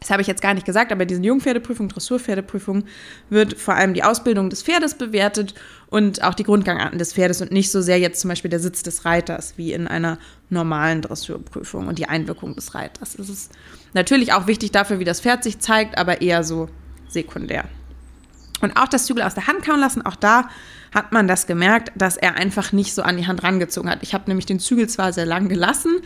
Das 0.00 0.10
habe 0.10 0.22
ich 0.22 0.28
jetzt 0.28 0.40
gar 0.40 0.54
nicht 0.54 0.64
gesagt, 0.64 0.92
aber 0.92 1.04
diese 1.04 1.20
Jungpferdeprüfung, 1.20 1.88
Dressurpferdeprüfung 1.88 2.84
wird 3.28 3.58
vor 3.58 3.74
allem 3.74 3.92
die 3.92 4.02
Ausbildung 4.02 4.48
des 4.48 4.62
Pferdes 4.62 4.94
bewertet 4.94 5.54
und 5.88 6.22
auch 6.22 6.32
die 6.32 6.42
Grundgangarten 6.42 6.98
des 6.98 7.12
Pferdes 7.12 7.42
und 7.42 7.52
nicht 7.52 7.70
so 7.70 7.82
sehr 7.82 7.98
jetzt 7.98 8.20
zum 8.20 8.28
Beispiel 8.28 8.50
der 8.50 8.60
Sitz 8.60 8.82
des 8.82 9.04
Reiters 9.04 9.54
wie 9.58 9.74
in 9.74 9.86
einer 9.86 10.18
normalen 10.48 11.02
Dressurprüfung 11.02 11.86
und 11.86 11.98
die 11.98 12.08
Einwirkung 12.08 12.54
des 12.54 12.74
Reiters. 12.74 13.18
Es 13.18 13.28
ist 13.28 13.52
natürlich 13.92 14.32
auch 14.32 14.46
wichtig 14.46 14.72
dafür, 14.72 15.00
wie 15.00 15.04
das 15.04 15.20
Pferd 15.20 15.44
sich 15.44 15.58
zeigt, 15.58 15.98
aber 15.98 16.22
eher 16.22 16.44
so 16.44 16.70
sekundär. 17.08 17.64
Und 18.62 18.76
auch 18.76 18.88
das 18.88 19.04
Zügel 19.04 19.22
aus 19.22 19.34
der 19.34 19.46
Hand 19.46 19.64
kauen 19.64 19.80
lassen, 19.80 20.02
auch 20.02 20.16
da 20.16 20.48
hat 20.94 21.12
man 21.12 21.28
das 21.28 21.46
gemerkt, 21.46 21.92
dass 21.94 22.16
er 22.16 22.36
einfach 22.36 22.72
nicht 22.72 22.94
so 22.94 23.02
an 23.02 23.16
die 23.16 23.26
Hand 23.26 23.42
rangezogen 23.42 23.90
hat. 23.90 24.02
Ich 24.02 24.14
habe 24.14 24.24
nämlich 24.28 24.46
den 24.46 24.60
Zügel 24.60 24.88
zwar 24.88 25.12
sehr 25.12 25.26
lang 25.26 25.48
gelassen 25.48 26.00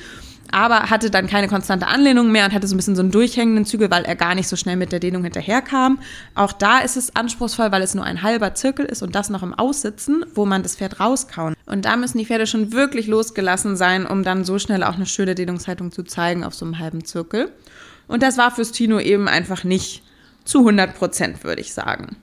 aber 0.55 0.89
hatte 0.89 1.11
dann 1.11 1.27
keine 1.27 1.49
konstante 1.49 1.89
Anlehnung 1.89 2.31
mehr 2.31 2.45
und 2.45 2.55
hatte 2.55 2.69
so 2.69 2.75
ein 2.75 2.79
bisschen 2.79 2.95
so 2.95 3.03
einen 3.03 3.11
durchhängenden 3.11 3.65
Zügel, 3.65 3.91
weil 3.91 4.05
er 4.05 4.15
gar 4.15 4.37
nicht 4.37 4.47
so 4.47 4.55
schnell 4.55 4.77
mit 4.77 4.93
der 4.93 5.01
Dehnung 5.01 5.25
hinterherkam. 5.25 5.99
Auch 6.37 6.53
da 6.53 6.79
ist 6.79 6.97
es 6.97 7.17
anspruchsvoll, 7.17 7.73
weil 7.73 7.83
es 7.83 7.95
nur 7.95 8.05
ein 8.05 8.23
halber 8.23 8.55
Zirkel 8.55 8.87
ist 8.87 9.03
und 9.03 9.17
das 9.17 9.31
noch 9.31 9.43
im 9.43 9.53
Aussitzen, 9.53 10.25
wo 10.35 10.47
man 10.47 10.63
das 10.63 10.77
Pferd 10.77 11.01
rauskauen. 11.01 11.55
Und 11.67 11.85
da 11.85 11.97
müssen 11.97 12.19
die 12.19 12.27
Pferde 12.27 12.47
schon 12.47 12.73
wirklich 12.73 13.09
losgelassen 13.09 13.77
sein, 13.77 14.07
um 14.07 14.23
dann 14.23 14.45
so 14.45 14.61
schnell 14.61 14.85
auch 14.85 14.95
eine 14.95 15.07
schöne 15.07 15.35
Dehnungshaltung 15.35 15.91
zu 15.91 16.05
zeigen 16.05 16.45
auf 16.45 16.55
so 16.55 16.65
einem 16.65 16.79
halben 16.79 17.05
Zirkel. 17.05 17.51
Und 18.07 18.23
das 18.23 18.39
war 18.39 18.53
fürs 18.53 18.71
Tino 18.71 19.01
eben 19.01 19.27
einfach 19.27 19.65
nicht 19.65 20.05
zu 20.45 20.61
100 20.61 20.97
Prozent, 20.97 21.43
würde 21.43 21.63
ich 21.63 21.75
sagen. 21.75 22.17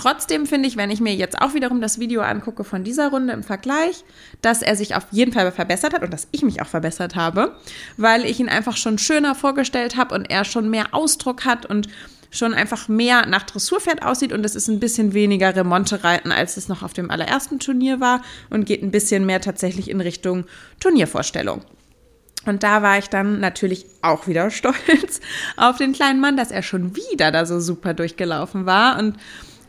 Trotzdem 0.00 0.46
finde 0.46 0.66
ich, 0.66 0.78
wenn 0.78 0.90
ich 0.90 1.02
mir 1.02 1.14
jetzt 1.14 1.42
auch 1.42 1.52
wiederum 1.52 1.82
das 1.82 1.98
Video 1.98 2.22
angucke 2.22 2.64
von 2.64 2.84
dieser 2.84 3.10
Runde 3.10 3.34
im 3.34 3.42
Vergleich, 3.42 4.02
dass 4.40 4.62
er 4.62 4.74
sich 4.74 4.94
auf 4.94 5.04
jeden 5.10 5.30
Fall 5.30 5.52
verbessert 5.52 5.92
hat 5.92 6.02
und 6.02 6.10
dass 6.10 6.26
ich 6.30 6.40
mich 6.40 6.62
auch 6.62 6.66
verbessert 6.66 7.16
habe, 7.16 7.54
weil 7.98 8.24
ich 8.24 8.40
ihn 8.40 8.48
einfach 8.48 8.78
schon 8.78 8.96
schöner 8.96 9.34
vorgestellt 9.34 9.98
habe 9.98 10.14
und 10.14 10.30
er 10.30 10.46
schon 10.46 10.70
mehr 10.70 10.94
Ausdruck 10.94 11.44
hat 11.44 11.66
und 11.66 11.88
schon 12.30 12.54
einfach 12.54 12.88
mehr 12.88 13.26
nach 13.26 13.42
Dressurpferd 13.42 14.02
aussieht 14.02 14.32
und 14.32 14.42
es 14.42 14.54
ist 14.54 14.68
ein 14.68 14.80
bisschen 14.80 15.12
weniger 15.12 15.54
Remonte-Reiten, 15.54 16.32
als 16.32 16.56
es 16.56 16.68
noch 16.68 16.82
auf 16.82 16.94
dem 16.94 17.10
allerersten 17.10 17.58
Turnier 17.58 18.00
war 18.00 18.22
und 18.48 18.64
geht 18.64 18.82
ein 18.82 18.92
bisschen 18.92 19.26
mehr 19.26 19.42
tatsächlich 19.42 19.90
in 19.90 20.00
Richtung 20.00 20.46
Turniervorstellung. 20.80 21.60
Und 22.46 22.62
da 22.62 22.80
war 22.80 22.96
ich 22.96 23.10
dann 23.10 23.38
natürlich 23.38 23.84
auch 24.00 24.26
wieder 24.26 24.50
stolz 24.50 25.20
auf 25.58 25.76
den 25.76 25.92
kleinen 25.92 26.20
Mann, 26.20 26.38
dass 26.38 26.50
er 26.50 26.62
schon 26.62 26.96
wieder 26.96 27.30
da 27.32 27.44
so 27.44 27.60
super 27.60 27.92
durchgelaufen 27.92 28.64
war 28.64 28.98
und 28.98 29.16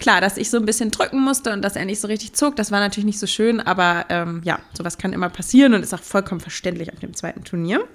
klar, 0.02 0.20
dass 0.20 0.36
ich 0.36 0.50
so 0.50 0.58
ein 0.58 0.66
bisschen 0.66 0.92
drücken 0.92 1.22
musste 1.22 1.54
und 1.54 1.62
dass 1.62 1.78
er 1.78 1.86
nicht 1.86 2.02
so 2.02 2.08
richtig 2.08 2.34
zog, 2.34 2.58
das 2.58 2.72
war 2.72 2.80
natürlich 2.80 3.06
nicht 3.06 3.20
so 3.20 3.28
schön, 3.28 3.62
aber 3.62 4.06
ähm, 4.10 4.42
ja, 4.44 4.60
sowas 4.78 4.98
kann 4.98 5.14
immer 5.14 5.30
passieren 5.30 5.74
und 5.74 5.84
ist 5.84 5.94
auch 5.94 6.02
vollkommen 6.02 6.42
verständlich 6.42 6.92
auf 6.92 7.00
dem 7.00 7.14
zweiten 7.14 7.44
Turnier. 7.46 7.88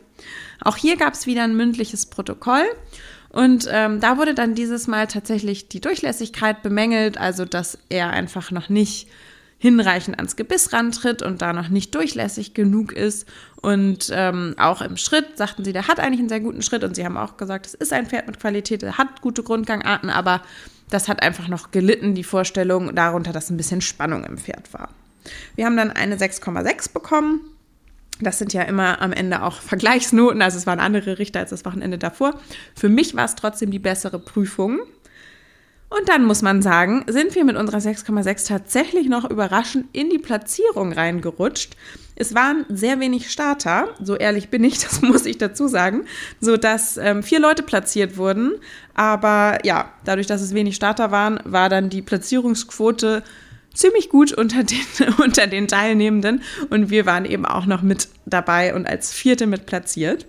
Auch 0.62 0.76
hier 0.76 0.96
gab 0.96 1.12
es 1.12 1.26
wieder 1.26 1.44
ein 1.44 1.56
mündliches 1.56 2.06
Protokoll. 2.06 2.64
Und 3.28 3.68
ähm, 3.70 4.00
da 4.00 4.16
wurde 4.16 4.32
dann 4.32 4.54
dieses 4.54 4.86
Mal 4.86 5.08
tatsächlich 5.08 5.68
die 5.68 5.82
Durchlässigkeit 5.82 6.62
bemängelt, 6.62 7.18
also 7.18 7.44
dass 7.44 7.76
er 7.90 8.10
einfach 8.10 8.50
noch 8.50 8.70
nicht 8.70 9.08
hinreichend 9.58 10.16
ans 10.18 10.36
Gebiss 10.36 10.72
rantritt 10.72 11.22
und 11.22 11.42
da 11.42 11.52
noch 11.52 11.68
nicht 11.68 11.94
durchlässig 11.94 12.54
genug 12.54 12.92
ist. 12.92 13.26
Und 13.60 14.10
ähm, 14.12 14.54
auch 14.58 14.80
im 14.80 14.96
Schritt 14.96 15.36
sagten 15.36 15.64
sie, 15.64 15.72
der 15.72 15.88
hat 15.88 15.98
eigentlich 15.98 16.20
einen 16.20 16.28
sehr 16.28 16.40
guten 16.40 16.62
Schritt 16.62 16.84
und 16.84 16.94
sie 16.94 17.04
haben 17.04 17.16
auch 17.16 17.36
gesagt, 17.36 17.66
es 17.66 17.74
ist 17.74 17.92
ein 17.92 18.06
Pferd 18.06 18.26
mit 18.26 18.38
Qualität, 18.38 18.82
er 18.82 18.96
hat 18.96 19.20
gute 19.20 19.42
Grundgangarten, 19.42 20.08
aber 20.08 20.40
das 20.90 21.08
hat 21.08 21.22
einfach 21.22 21.48
noch 21.48 21.70
gelitten, 21.70 22.14
die 22.14 22.24
Vorstellung 22.24 22.94
darunter, 22.94 23.32
dass 23.32 23.50
ein 23.50 23.56
bisschen 23.56 23.80
Spannung 23.80 24.24
im 24.24 24.38
Pferd 24.38 24.72
war. 24.72 24.88
Wir 25.54 25.66
haben 25.66 25.76
dann 25.76 25.90
eine 25.90 26.16
6,6 26.16 26.92
bekommen. 26.92 27.40
Das 28.20 28.38
sind 28.38 28.52
ja 28.52 28.62
immer 28.62 29.02
am 29.02 29.12
Ende 29.12 29.42
auch 29.42 29.60
Vergleichsnoten, 29.60 30.42
also 30.42 30.56
es 30.56 30.66
waren 30.66 30.80
andere 30.80 31.18
Richter 31.18 31.40
als 31.40 31.50
das 31.50 31.64
Wochenende 31.64 31.98
davor. 31.98 32.38
Für 32.74 32.88
mich 32.88 33.14
war 33.14 33.24
es 33.24 33.34
trotzdem 33.34 33.70
die 33.70 33.78
bessere 33.78 34.18
Prüfung. 34.18 34.80
Und 35.88 36.08
dann 36.08 36.24
muss 36.24 36.42
man 36.42 36.62
sagen, 36.62 37.04
sind 37.06 37.34
wir 37.34 37.44
mit 37.44 37.56
unserer 37.56 37.78
6,6 37.78 38.48
tatsächlich 38.48 39.08
noch 39.08 39.28
überraschend 39.30 39.86
in 39.92 40.10
die 40.10 40.18
Platzierung 40.18 40.92
reingerutscht. 40.92 41.76
Es 42.16 42.34
waren 42.34 42.64
sehr 42.68 42.98
wenig 42.98 43.30
Starter, 43.30 43.88
so 44.02 44.16
ehrlich 44.16 44.48
bin 44.48 44.64
ich, 44.64 44.78
das 44.82 45.02
muss 45.02 45.26
ich 45.26 45.38
dazu 45.38 45.68
sagen, 45.68 46.04
so 46.40 46.56
dass 46.56 46.96
ähm, 46.96 47.22
vier 47.22 47.38
Leute 47.38 47.62
platziert 47.62 48.16
wurden. 48.16 48.52
Aber 48.94 49.58
ja, 49.64 49.92
dadurch, 50.04 50.26
dass 50.26 50.40
es 50.40 50.54
wenig 50.54 50.74
Starter 50.74 51.10
waren, 51.12 51.38
war 51.44 51.68
dann 51.68 51.88
die 51.88 52.02
Platzierungsquote 52.02 53.22
ziemlich 53.76 54.08
gut 54.08 54.32
unter 54.32 54.64
den, 54.64 54.84
unter 55.22 55.46
den 55.46 55.68
Teilnehmenden 55.68 56.42
und 56.70 56.90
wir 56.90 57.06
waren 57.06 57.24
eben 57.24 57.46
auch 57.46 57.66
noch 57.66 57.82
mit 57.82 58.08
dabei 58.24 58.74
und 58.74 58.86
als 58.86 59.12
Vierte 59.12 59.46
mit 59.46 59.66
platziert. 59.66 60.26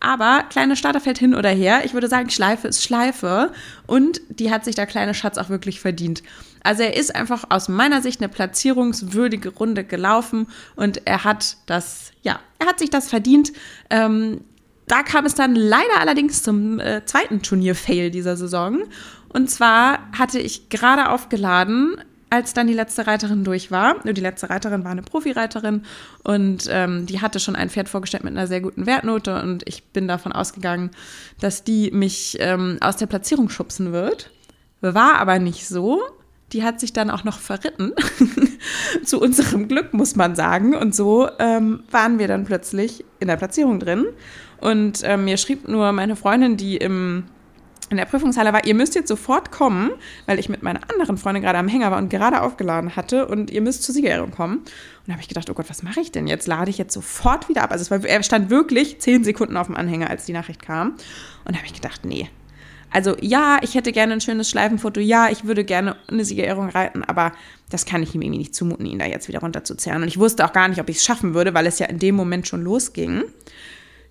Aber 0.00 0.44
kleine 0.50 0.76
Starterfeld 0.76 1.18
hin 1.18 1.34
oder 1.34 1.48
her, 1.48 1.84
ich 1.84 1.94
würde 1.94 2.08
sagen, 2.08 2.30
Schleife 2.30 2.68
ist 2.68 2.82
Schleife 2.82 3.52
und 3.86 4.20
die 4.28 4.50
hat 4.50 4.64
sich 4.64 4.74
der 4.74 4.86
kleine 4.86 5.14
Schatz 5.14 5.38
auch 5.38 5.48
wirklich 5.48 5.80
verdient. 5.80 6.22
Also 6.62 6.82
er 6.82 6.96
ist 6.96 7.14
einfach 7.14 7.44
aus 7.48 7.68
meiner 7.68 8.02
Sicht 8.02 8.20
eine 8.20 8.28
platzierungswürdige 8.28 9.50
Runde 9.50 9.84
gelaufen 9.84 10.48
und 10.76 11.06
er 11.06 11.24
hat 11.24 11.56
das, 11.66 12.12
ja, 12.22 12.40
er 12.58 12.66
hat 12.66 12.78
sich 12.78 12.90
das 12.90 13.08
verdient. 13.08 13.52
Ähm, 13.90 14.42
da 14.86 15.02
kam 15.02 15.26
es 15.26 15.34
dann 15.34 15.54
leider 15.54 16.00
allerdings 16.00 16.42
zum 16.42 16.80
äh, 16.80 17.04
zweiten 17.04 17.42
Turnier-Fail 17.42 18.10
dieser 18.10 18.36
Saison. 18.36 18.84
Und 19.28 19.50
zwar 19.50 19.98
hatte 20.18 20.38
ich 20.38 20.70
gerade 20.70 21.10
aufgeladen 21.10 21.96
als 22.30 22.52
dann 22.52 22.66
die 22.66 22.74
letzte 22.74 23.06
Reiterin 23.06 23.44
durch 23.44 23.70
war, 23.70 23.96
die 24.04 24.20
letzte 24.20 24.50
Reiterin 24.50 24.84
war 24.84 24.90
eine 24.90 25.02
Profireiterin 25.02 25.82
und 26.24 26.68
ähm, 26.70 27.06
die 27.06 27.20
hatte 27.20 27.40
schon 27.40 27.56
ein 27.56 27.70
Pferd 27.70 27.88
vorgestellt 27.88 28.24
mit 28.24 28.36
einer 28.36 28.46
sehr 28.46 28.60
guten 28.60 28.86
Wertnote 28.86 29.40
und 29.42 29.66
ich 29.66 29.84
bin 29.84 30.08
davon 30.08 30.32
ausgegangen, 30.32 30.90
dass 31.40 31.64
die 31.64 31.90
mich 31.90 32.36
ähm, 32.40 32.78
aus 32.80 32.96
der 32.96 33.06
Platzierung 33.06 33.48
schubsen 33.48 33.92
wird. 33.92 34.30
War 34.80 35.18
aber 35.18 35.38
nicht 35.38 35.66
so. 35.66 36.02
Die 36.52 36.64
hat 36.64 36.80
sich 36.80 36.94
dann 36.94 37.10
auch 37.10 37.24
noch 37.24 37.38
verritten. 37.38 37.92
Zu 39.04 39.20
unserem 39.20 39.68
Glück, 39.68 39.92
muss 39.92 40.16
man 40.16 40.34
sagen. 40.34 40.74
Und 40.74 40.94
so 40.94 41.28
ähm, 41.38 41.82
waren 41.90 42.18
wir 42.18 42.26
dann 42.26 42.44
plötzlich 42.44 43.04
in 43.20 43.28
der 43.28 43.36
Platzierung 43.36 43.80
drin. 43.80 44.06
Und 44.60 45.00
ähm, 45.04 45.24
mir 45.24 45.36
schrieb 45.36 45.68
nur 45.68 45.92
meine 45.92 46.16
Freundin, 46.16 46.56
die 46.56 46.78
im 46.78 47.24
in 47.90 47.96
der 47.96 48.04
Prüfungshalle 48.04 48.52
war, 48.52 48.64
ihr 48.64 48.74
müsst 48.74 48.94
jetzt 48.94 49.08
sofort 49.08 49.50
kommen, 49.50 49.90
weil 50.26 50.38
ich 50.38 50.48
mit 50.48 50.62
meiner 50.62 50.80
anderen 50.90 51.16
Freundin 51.16 51.42
gerade 51.42 51.58
am 51.58 51.68
Hänger 51.68 51.90
war 51.90 51.98
und 51.98 52.10
gerade 52.10 52.42
aufgeladen 52.42 52.96
hatte 52.96 53.26
und 53.26 53.50
ihr 53.50 53.60
müsst 53.62 53.82
zur 53.82 53.94
Siegerehrung 53.94 54.30
kommen. 54.30 54.58
Und 54.58 54.66
da 55.06 55.12
habe 55.12 55.22
ich 55.22 55.28
gedacht, 55.28 55.48
oh 55.50 55.54
Gott, 55.54 55.70
was 55.70 55.82
mache 55.82 56.00
ich 56.00 56.12
denn 56.12 56.26
jetzt? 56.26 56.46
Lade 56.46 56.70
ich 56.70 56.78
jetzt 56.78 56.92
sofort 56.92 57.48
wieder 57.48 57.62
ab? 57.62 57.72
Also 57.72 57.90
war, 57.90 58.04
er 58.04 58.22
stand 58.22 58.50
wirklich 58.50 59.00
zehn 59.00 59.24
Sekunden 59.24 59.56
auf 59.56 59.66
dem 59.66 59.76
Anhänger, 59.76 60.10
als 60.10 60.26
die 60.26 60.32
Nachricht 60.32 60.62
kam. 60.62 60.90
Und 61.44 61.54
da 61.54 61.56
habe 61.56 61.66
ich 61.66 61.74
gedacht, 61.74 62.04
nee. 62.04 62.28
Also 62.90 63.16
ja, 63.20 63.58
ich 63.62 63.74
hätte 63.74 63.92
gerne 63.92 64.14
ein 64.14 64.20
schönes 64.20 64.48
Schleifenfoto, 64.48 65.00
ja, 65.00 65.28
ich 65.30 65.44
würde 65.44 65.64
gerne 65.64 65.96
eine 66.08 66.24
Siegerehrung 66.24 66.70
reiten, 66.70 67.04
aber 67.04 67.32
das 67.70 67.84
kann 67.84 68.02
ich 68.02 68.14
ihm 68.14 68.22
irgendwie 68.22 68.38
nicht 68.38 68.54
zumuten, 68.54 68.86
ihn 68.86 68.98
da 68.98 69.04
jetzt 69.04 69.28
wieder 69.28 69.40
runterzuzerren. 69.40 70.02
Und 70.02 70.08
ich 70.08 70.18
wusste 70.18 70.44
auch 70.44 70.52
gar 70.52 70.68
nicht, 70.68 70.80
ob 70.80 70.88
ich 70.88 70.96
es 70.96 71.04
schaffen 71.04 71.34
würde, 71.34 71.52
weil 71.52 71.66
es 71.66 71.78
ja 71.78 71.86
in 71.86 71.98
dem 71.98 72.14
Moment 72.14 72.48
schon 72.48 72.62
losging. 72.62 73.24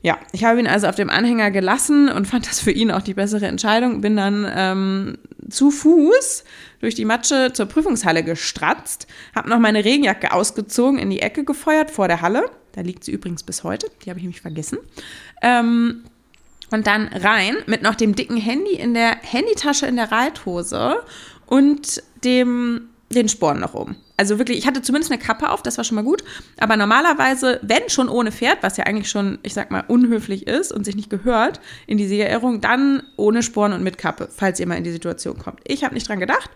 Ja, 0.01 0.19
ich 0.31 0.43
habe 0.43 0.59
ihn 0.59 0.67
also 0.67 0.87
auf 0.87 0.95
dem 0.95 1.09
Anhänger 1.09 1.51
gelassen 1.51 2.09
und 2.09 2.27
fand 2.27 2.47
das 2.47 2.59
für 2.59 2.71
ihn 2.71 2.91
auch 2.91 3.01
die 3.01 3.15
bessere 3.15 3.47
Entscheidung. 3.47 4.01
Bin 4.01 4.15
dann 4.15 4.49
ähm, 4.55 5.17
zu 5.49 5.71
Fuß 5.71 6.43
durch 6.79 6.95
die 6.95 7.05
Matsche 7.05 7.51
zur 7.53 7.65
Prüfungshalle 7.65 8.23
gestratzt, 8.23 9.07
habe 9.35 9.49
noch 9.49 9.59
meine 9.59 9.83
Regenjacke 9.83 10.31
ausgezogen, 10.31 10.99
in 10.99 11.09
die 11.09 11.21
Ecke 11.21 11.43
gefeuert 11.43 11.89
vor 11.89 12.07
der 12.07 12.21
Halle. 12.21 12.49
Da 12.73 12.81
liegt 12.81 13.03
sie 13.03 13.11
übrigens 13.11 13.43
bis 13.43 13.63
heute, 13.63 13.87
die 14.05 14.09
habe 14.09 14.19
ich 14.19 14.23
nämlich 14.23 14.41
vergessen. 14.41 14.77
Ähm, 15.41 16.03
und 16.69 16.85
dann 16.85 17.07
rein 17.07 17.55
mit 17.65 17.81
noch 17.81 17.95
dem 17.95 18.13
dicken 18.13 18.37
Handy 18.37 18.73
in 18.75 18.93
der 18.93 19.17
Handytasche 19.21 19.87
in 19.87 19.95
der 19.95 20.11
Reithose 20.11 20.97
und 21.45 22.03
dem 22.23 22.89
den 23.09 23.29
Sporen 23.29 23.61
noch 23.61 23.73
um. 23.73 23.95
Also 24.17 24.39
wirklich, 24.39 24.57
ich 24.57 24.67
hatte 24.67 24.81
zumindest 24.81 25.11
eine 25.11 25.21
Kappe 25.21 25.51
auf, 25.51 25.61
das 25.61 25.77
war 25.77 25.83
schon 25.83 25.95
mal 25.95 26.03
gut. 26.03 26.23
Aber 26.59 26.75
normalerweise, 26.75 27.59
wenn 27.61 27.87
schon 27.87 28.09
ohne 28.09 28.31
Pferd, 28.31 28.57
was 28.61 28.75
ja 28.77 28.85
eigentlich 28.85 29.09
schon, 29.09 29.37
ich 29.43 29.53
sag 29.53 29.69
mal, 29.69 29.83
unhöflich 29.87 30.47
ist 30.47 30.71
und 30.71 30.85
sich 30.85 30.95
nicht 30.95 31.11
gehört 31.11 31.59
in 31.85 31.97
die 31.97 32.07
Siegerehrung, 32.07 32.59
dann 32.59 33.03
ohne 33.15 33.43
Sporen 33.43 33.73
und 33.73 33.83
mit 33.83 33.97
Kappe, 33.97 34.27
falls 34.35 34.59
ihr 34.59 34.67
mal 34.67 34.75
in 34.75 34.83
die 34.83 34.91
Situation 34.91 35.37
kommt. 35.37 35.59
Ich 35.65 35.83
habe 35.83 35.93
nicht 35.93 36.09
dran 36.09 36.19
gedacht 36.19 36.49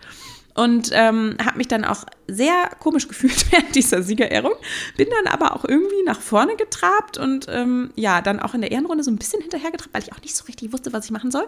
und 0.54 0.90
ähm, 0.92 1.36
habe 1.44 1.58
mich 1.58 1.68
dann 1.68 1.84
auch 1.84 2.04
sehr 2.28 2.70
komisch 2.78 3.08
gefühlt 3.12 3.50
während 3.52 3.74
dieser 3.74 4.02
Siegerehrung. 4.02 4.52
Bin 4.96 5.08
dann 5.10 5.32
aber 5.32 5.56
auch 5.56 5.64
irgendwie 5.64 6.02
nach 6.04 6.20
vorne 6.20 6.56
getrabt 6.56 7.18
und 7.18 7.46
ähm, 7.48 7.90
ja, 7.96 8.20
dann 8.20 8.40
auch 8.40 8.54
in 8.54 8.60
der 8.60 8.70
Ehrenrunde 8.70 9.04
so 9.04 9.10
ein 9.10 9.16
bisschen 9.16 9.40
hinterhergetrabt, 9.40 9.94
weil 9.94 10.02
ich 10.02 10.12
auch 10.12 10.20
nicht 10.20 10.36
so 10.36 10.44
richtig 10.44 10.72
wusste, 10.72 10.92
was 10.92 11.06
ich 11.06 11.10
machen 11.10 11.30
soll. 11.30 11.44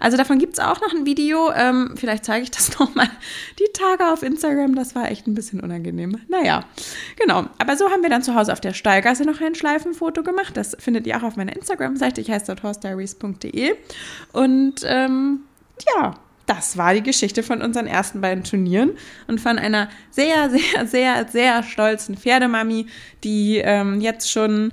Also 0.00 0.16
davon 0.16 0.38
gibt 0.38 0.54
es 0.54 0.58
auch 0.58 0.80
noch 0.80 0.92
ein 0.92 1.06
Video. 1.06 1.50
Ähm, 1.52 1.94
vielleicht 1.96 2.24
zeige 2.24 2.44
ich 2.44 2.50
das 2.50 2.78
nochmal 2.78 3.08
die 3.58 3.72
Tage 3.72 4.12
auf 4.12 4.22
Instagram. 4.22 4.74
Das 4.74 4.94
war 4.94 5.10
echt 5.10 5.26
ein 5.26 5.34
bisschen 5.34 5.60
unangenehm. 5.60 6.18
Naja, 6.28 6.64
genau. 7.18 7.46
Aber 7.58 7.76
so 7.76 7.90
haben 7.90 8.02
wir 8.02 8.10
dann 8.10 8.22
zu 8.22 8.34
Hause 8.34 8.52
auf 8.52 8.60
der 8.60 8.74
Stallgasse 8.74 9.24
noch 9.24 9.40
ein 9.40 9.54
Schleifenfoto 9.54 10.22
gemacht. 10.22 10.56
Das 10.56 10.76
findet 10.78 11.06
ihr 11.06 11.16
auch 11.16 11.22
auf 11.22 11.36
meiner 11.36 11.54
Instagram-Seite. 11.56 12.20
Ich 12.20 12.30
heiße 12.30 12.46
dort 12.46 12.62
horse 12.62 12.80
Und 14.32 14.74
ähm, 14.84 15.40
ja, 15.94 16.14
das 16.54 16.76
war 16.76 16.94
die 16.94 17.02
Geschichte 17.02 17.42
von 17.42 17.62
unseren 17.62 17.86
ersten 17.86 18.20
beiden 18.20 18.44
Turnieren 18.44 18.92
und 19.26 19.40
von 19.40 19.58
einer 19.58 19.88
sehr, 20.10 20.50
sehr, 20.50 20.86
sehr, 20.86 21.26
sehr 21.28 21.62
stolzen 21.62 22.16
Pferdemami, 22.16 22.86
die 23.24 23.58
ähm, 23.58 24.00
jetzt 24.00 24.30
schon 24.30 24.72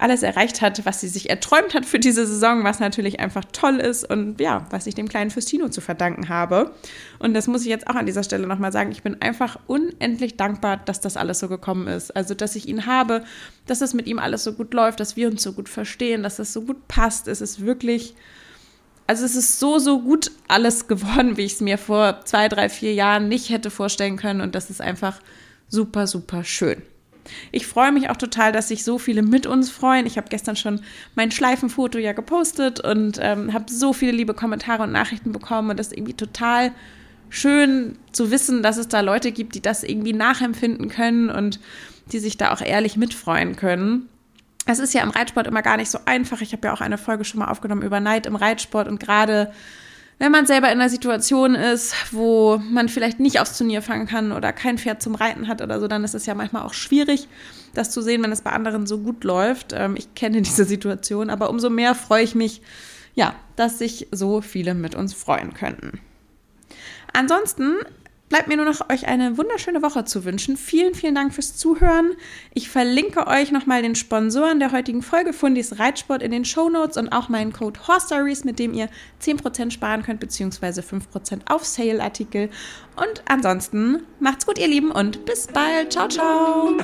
alles 0.00 0.22
erreicht 0.22 0.62
hat, 0.62 0.84
was 0.86 1.00
sie 1.00 1.08
sich 1.08 1.28
erträumt 1.28 1.74
hat 1.74 1.84
für 1.84 1.98
diese 1.98 2.26
Saison, 2.26 2.64
was 2.64 2.80
natürlich 2.80 3.20
einfach 3.20 3.44
toll 3.52 3.76
ist 3.76 4.08
und 4.08 4.40
ja, 4.40 4.66
was 4.70 4.86
ich 4.86 4.94
dem 4.94 5.08
kleinen 5.08 5.30
Fürstino 5.30 5.68
zu 5.68 5.82
verdanken 5.82 6.30
habe. 6.30 6.72
Und 7.18 7.34
das 7.34 7.46
muss 7.46 7.62
ich 7.62 7.68
jetzt 7.68 7.86
auch 7.86 7.94
an 7.94 8.06
dieser 8.06 8.22
Stelle 8.22 8.46
nochmal 8.46 8.72
sagen. 8.72 8.92
Ich 8.92 9.02
bin 9.02 9.20
einfach 9.20 9.58
unendlich 9.66 10.38
dankbar, 10.38 10.78
dass 10.78 11.00
das 11.00 11.18
alles 11.18 11.38
so 11.38 11.48
gekommen 11.48 11.86
ist. 11.86 12.16
Also, 12.16 12.34
dass 12.34 12.56
ich 12.56 12.66
ihn 12.66 12.86
habe, 12.86 13.24
dass 13.66 13.82
es 13.82 13.92
mit 13.92 14.06
ihm 14.06 14.18
alles 14.18 14.42
so 14.42 14.54
gut 14.54 14.72
läuft, 14.72 15.00
dass 15.00 15.16
wir 15.16 15.28
uns 15.28 15.42
so 15.42 15.52
gut 15.52 15.68
verstehen, 15.68 16.22
dass 16.22 16.38
es 16.38 16.54
so 16.54 16.62
gut 16.62 16.88
passt. 16.88 17.28
Es 17.28 17.42
ist 17.42 17.64
wirklich 17.64 18.14
also 19.10 19.24
es 19.24 19.34
ist 19.34 19.58
so, 19.58 19.80
so 19.80 19.98
gut 19.98 20.30
alles 20.46 20.86
geworden, 20.88 21.36
wie 21.36 21.42
ich 21.42 21.54
es 21.54 21.60
mir 21.60 21.78
vor 21.78 22.20
zwei, 22.24 22.48
drei, 22.48 22.68
vier 22.68 22.94
Jahren 22.94 23.26
nicht 23.26 23.50
hätte 23.50 23.68
vorstellen 23.68 24.16
können. 24.16 24.40
Und 24.40 24.54
das 24.54 24.70
ist 24.70 24.80
einfach 24.80 25.18
super, 25.68 26.06
super 26.06 26.44
schön. 26.44 26.80
Ich 27.50 27.66
freue 27.66 27.90
mich 27.90 28.08
auch 28.08 28.16
total, 28.16 28.52
dass 28.52 28.68
sich 28.68 28.84
so 28.84 28.98
viele 28.98 29.22
mit 29.22 29.48
uns 29.48 29.68
freuen. 29.68 30.06
Ich 30.06 30.16
habe 30.16 30.28
gestern 30.30 30.54
schon 30.54 30.80
mein 31.16 31.32
Schleifenfoto 31.32 31.98
ja 31.98 32.12
gepostet 32.12 32.78
und 32.78 33.18
ähm, 33.20 33.52
habe 33.52 33.64
so 33.68 33.92
viele 33.92 34.12
liebe 34.12 34.32
Kommentare 34.32 34.84
und 34.84 34.92
Nachrichten 34.92 35.32
bekommen. 35.32 35.70
Und 35.70 35.80
das 35.80 35.88
ist 35.88 35.96
irgendwie 35.96 36.14
total 36.14 36.70
schön 37.30 37.98
zu 38.12 38.30
wissen, 38.30 38.62
dass 38.62 38.76
es 38.76 38.86
da 38.86 39.00
Leute 39.00 39.32
gibt, 39.32 39.56
die 39.56 39.60
das 39.60 39.82
irgendwie 39.82 40.12
nachempfinden 40.12 40.88
können 40.88 41.30
und 41.30 41.58
die 42.12 42.20
sich 42.20 42.36
da 42.36 42.52
auch 42.52 42.60
ehrlich 42.60 42.96
mitfreuen 42.96 43.56
können 43.56 44.08
es 44.66 44.78
ist 44.78 44.94
ja 44.94 45.02
im 45.02 45.10
Reitsport 45.10 45.46
immer 45.46 45.62
gar 45.62 45.76
nicht 45.76 45.90
so 45.90 45.98
einfach. 46.04 46.40
Ich 46.40 46.52
habe 46.52 46.68
ja 46.68 46.74
auch 46.74 46.80
eine 46.80 46.98
Folge 46.98 47.24
schon 47.24 47.40
mal 47.40 47.48
aufgenommen 47.48 47.82
über 47.82 48.00
Neid 48.00 48.26
im 48.26 48.36
Reitsport 48.36 48.88
und 48.88 49.00
gerade 49.00 49.52
wenn 50.20 50.32
man 50.32 50.44
selber 50.44 50.70
in 50.70 50.78
einer 50.78 50.90
Situation 50.90 51.54
ist, 51.54 51.94
wo 52.12 52.58
man 52.58 52.90
vielleicht 52.90 53.20
nicht 53.20 53.40
aufs 53.40 53.56
Turnier 53.56 53.80
fangen 53.80 54.06
kann 54.06 54.32
oder 54.32 54.52
kein 54.52 54.76
Pferd 54.76 55.02
zum 55.02 55.14
Reiten 55.14 55.48
hat 55.48 55.62
oder 55.62 55.80
so, 55.80 55.88
dann 55.88 56.04
ist 56.04 56.14
es 56.14 56.26
ja 56.26 56.34
manchmal 56.34 56.62
auch 56.62 56.74
schwierig, 56.74 57.26
das 57.72 57.90
zu 57.90 58.02
sehen, 58.02 58.22
wenn 58.22 58.30
es 58.30 58.42
bei 58.42 58.52
anderen 58.52 58.86
so 58.86 58.98
gut 58.98 59.24
läuft. 59.24 59.72
Ähm, 59.72 59.96
ich 59.96 60.14
kenne 60.14 60.42
diese 60.42 60.66
Situation, 60.66 61.30
aber 61.30 61.48
umso 61.48 61.70
mehr 61.70 61.94
freue 61.94 62.22
ich 62.22 62.34
mich, 62.34 62.60
ja, 63.14 63.34
dass 63.56 63.78
sich 63.78 64.08
so 64.10 64.42
viele 64.42 64.74
mit 64.74 64.94
uns 64.94 65.14
freuen 65.14 65.54
könnten. 65.54 66.00
Ansonsten 67.14 67.76
bleibt 68.30 68.48
mir 68.48 68.56
nur 68.56 68.64
noch 68.64 68.88
euch 68.88 69.06
eine 69.06 69.36
wunderschöne 69.36 69.82
Woche 69.82 70.06
zu 70.06 70.24
wünschen. 70.24 70.56
Vielen, 70.56 70.94
vielen 70.94 71.14
Dank 71.14 71.34
fürs 71.34 71.56
Zuhören. 71.56 72.12
Ich 72.54 72.70
verlinke 72.70 73.26
euch 73.26 73.52
nochmal 73.52 73.82
den 73.82 73.94
Sponsoren 73.94 74.58
der 74.60 74.72
heutigen 74.72 75.02
Folge 75.02 75.34
Fundis 75.34 75.78
Reitsport 75.78 76.22
in 76.22 76.30
den 76.30 76.46
Show 76.46 76.70
Notes 76.70 76.96
und 76.96 77.10
auch 77.10 77.28
meinen 77.28 77.52
Code 77.52 77.78
Horstories, 77.86 78.44
mit 78.44 78.58
dem 78.58 78.72
ihr 78.72 78.88
10% 79.22 79.72
sparen 79.72 80.02
könnt, 80.02 80.20
beziehungsweise 80.20 80.80
5% 80.80 81.50
auf 81.50 81.66
Sale-Artikel. 81.66 82.48
Und 82.96 83.22
ansonsten 83.26 84.04
macht's 84.20 84.46
gut, 84.46 84.58
ihr 84.58 84.68
Lieben, 84.68 84.92
und 84.92 85.26
bis 85.26 85.48
bald. 85.48 85.92
Ciao, 85.92 86.08
ciao. 86.08 86.78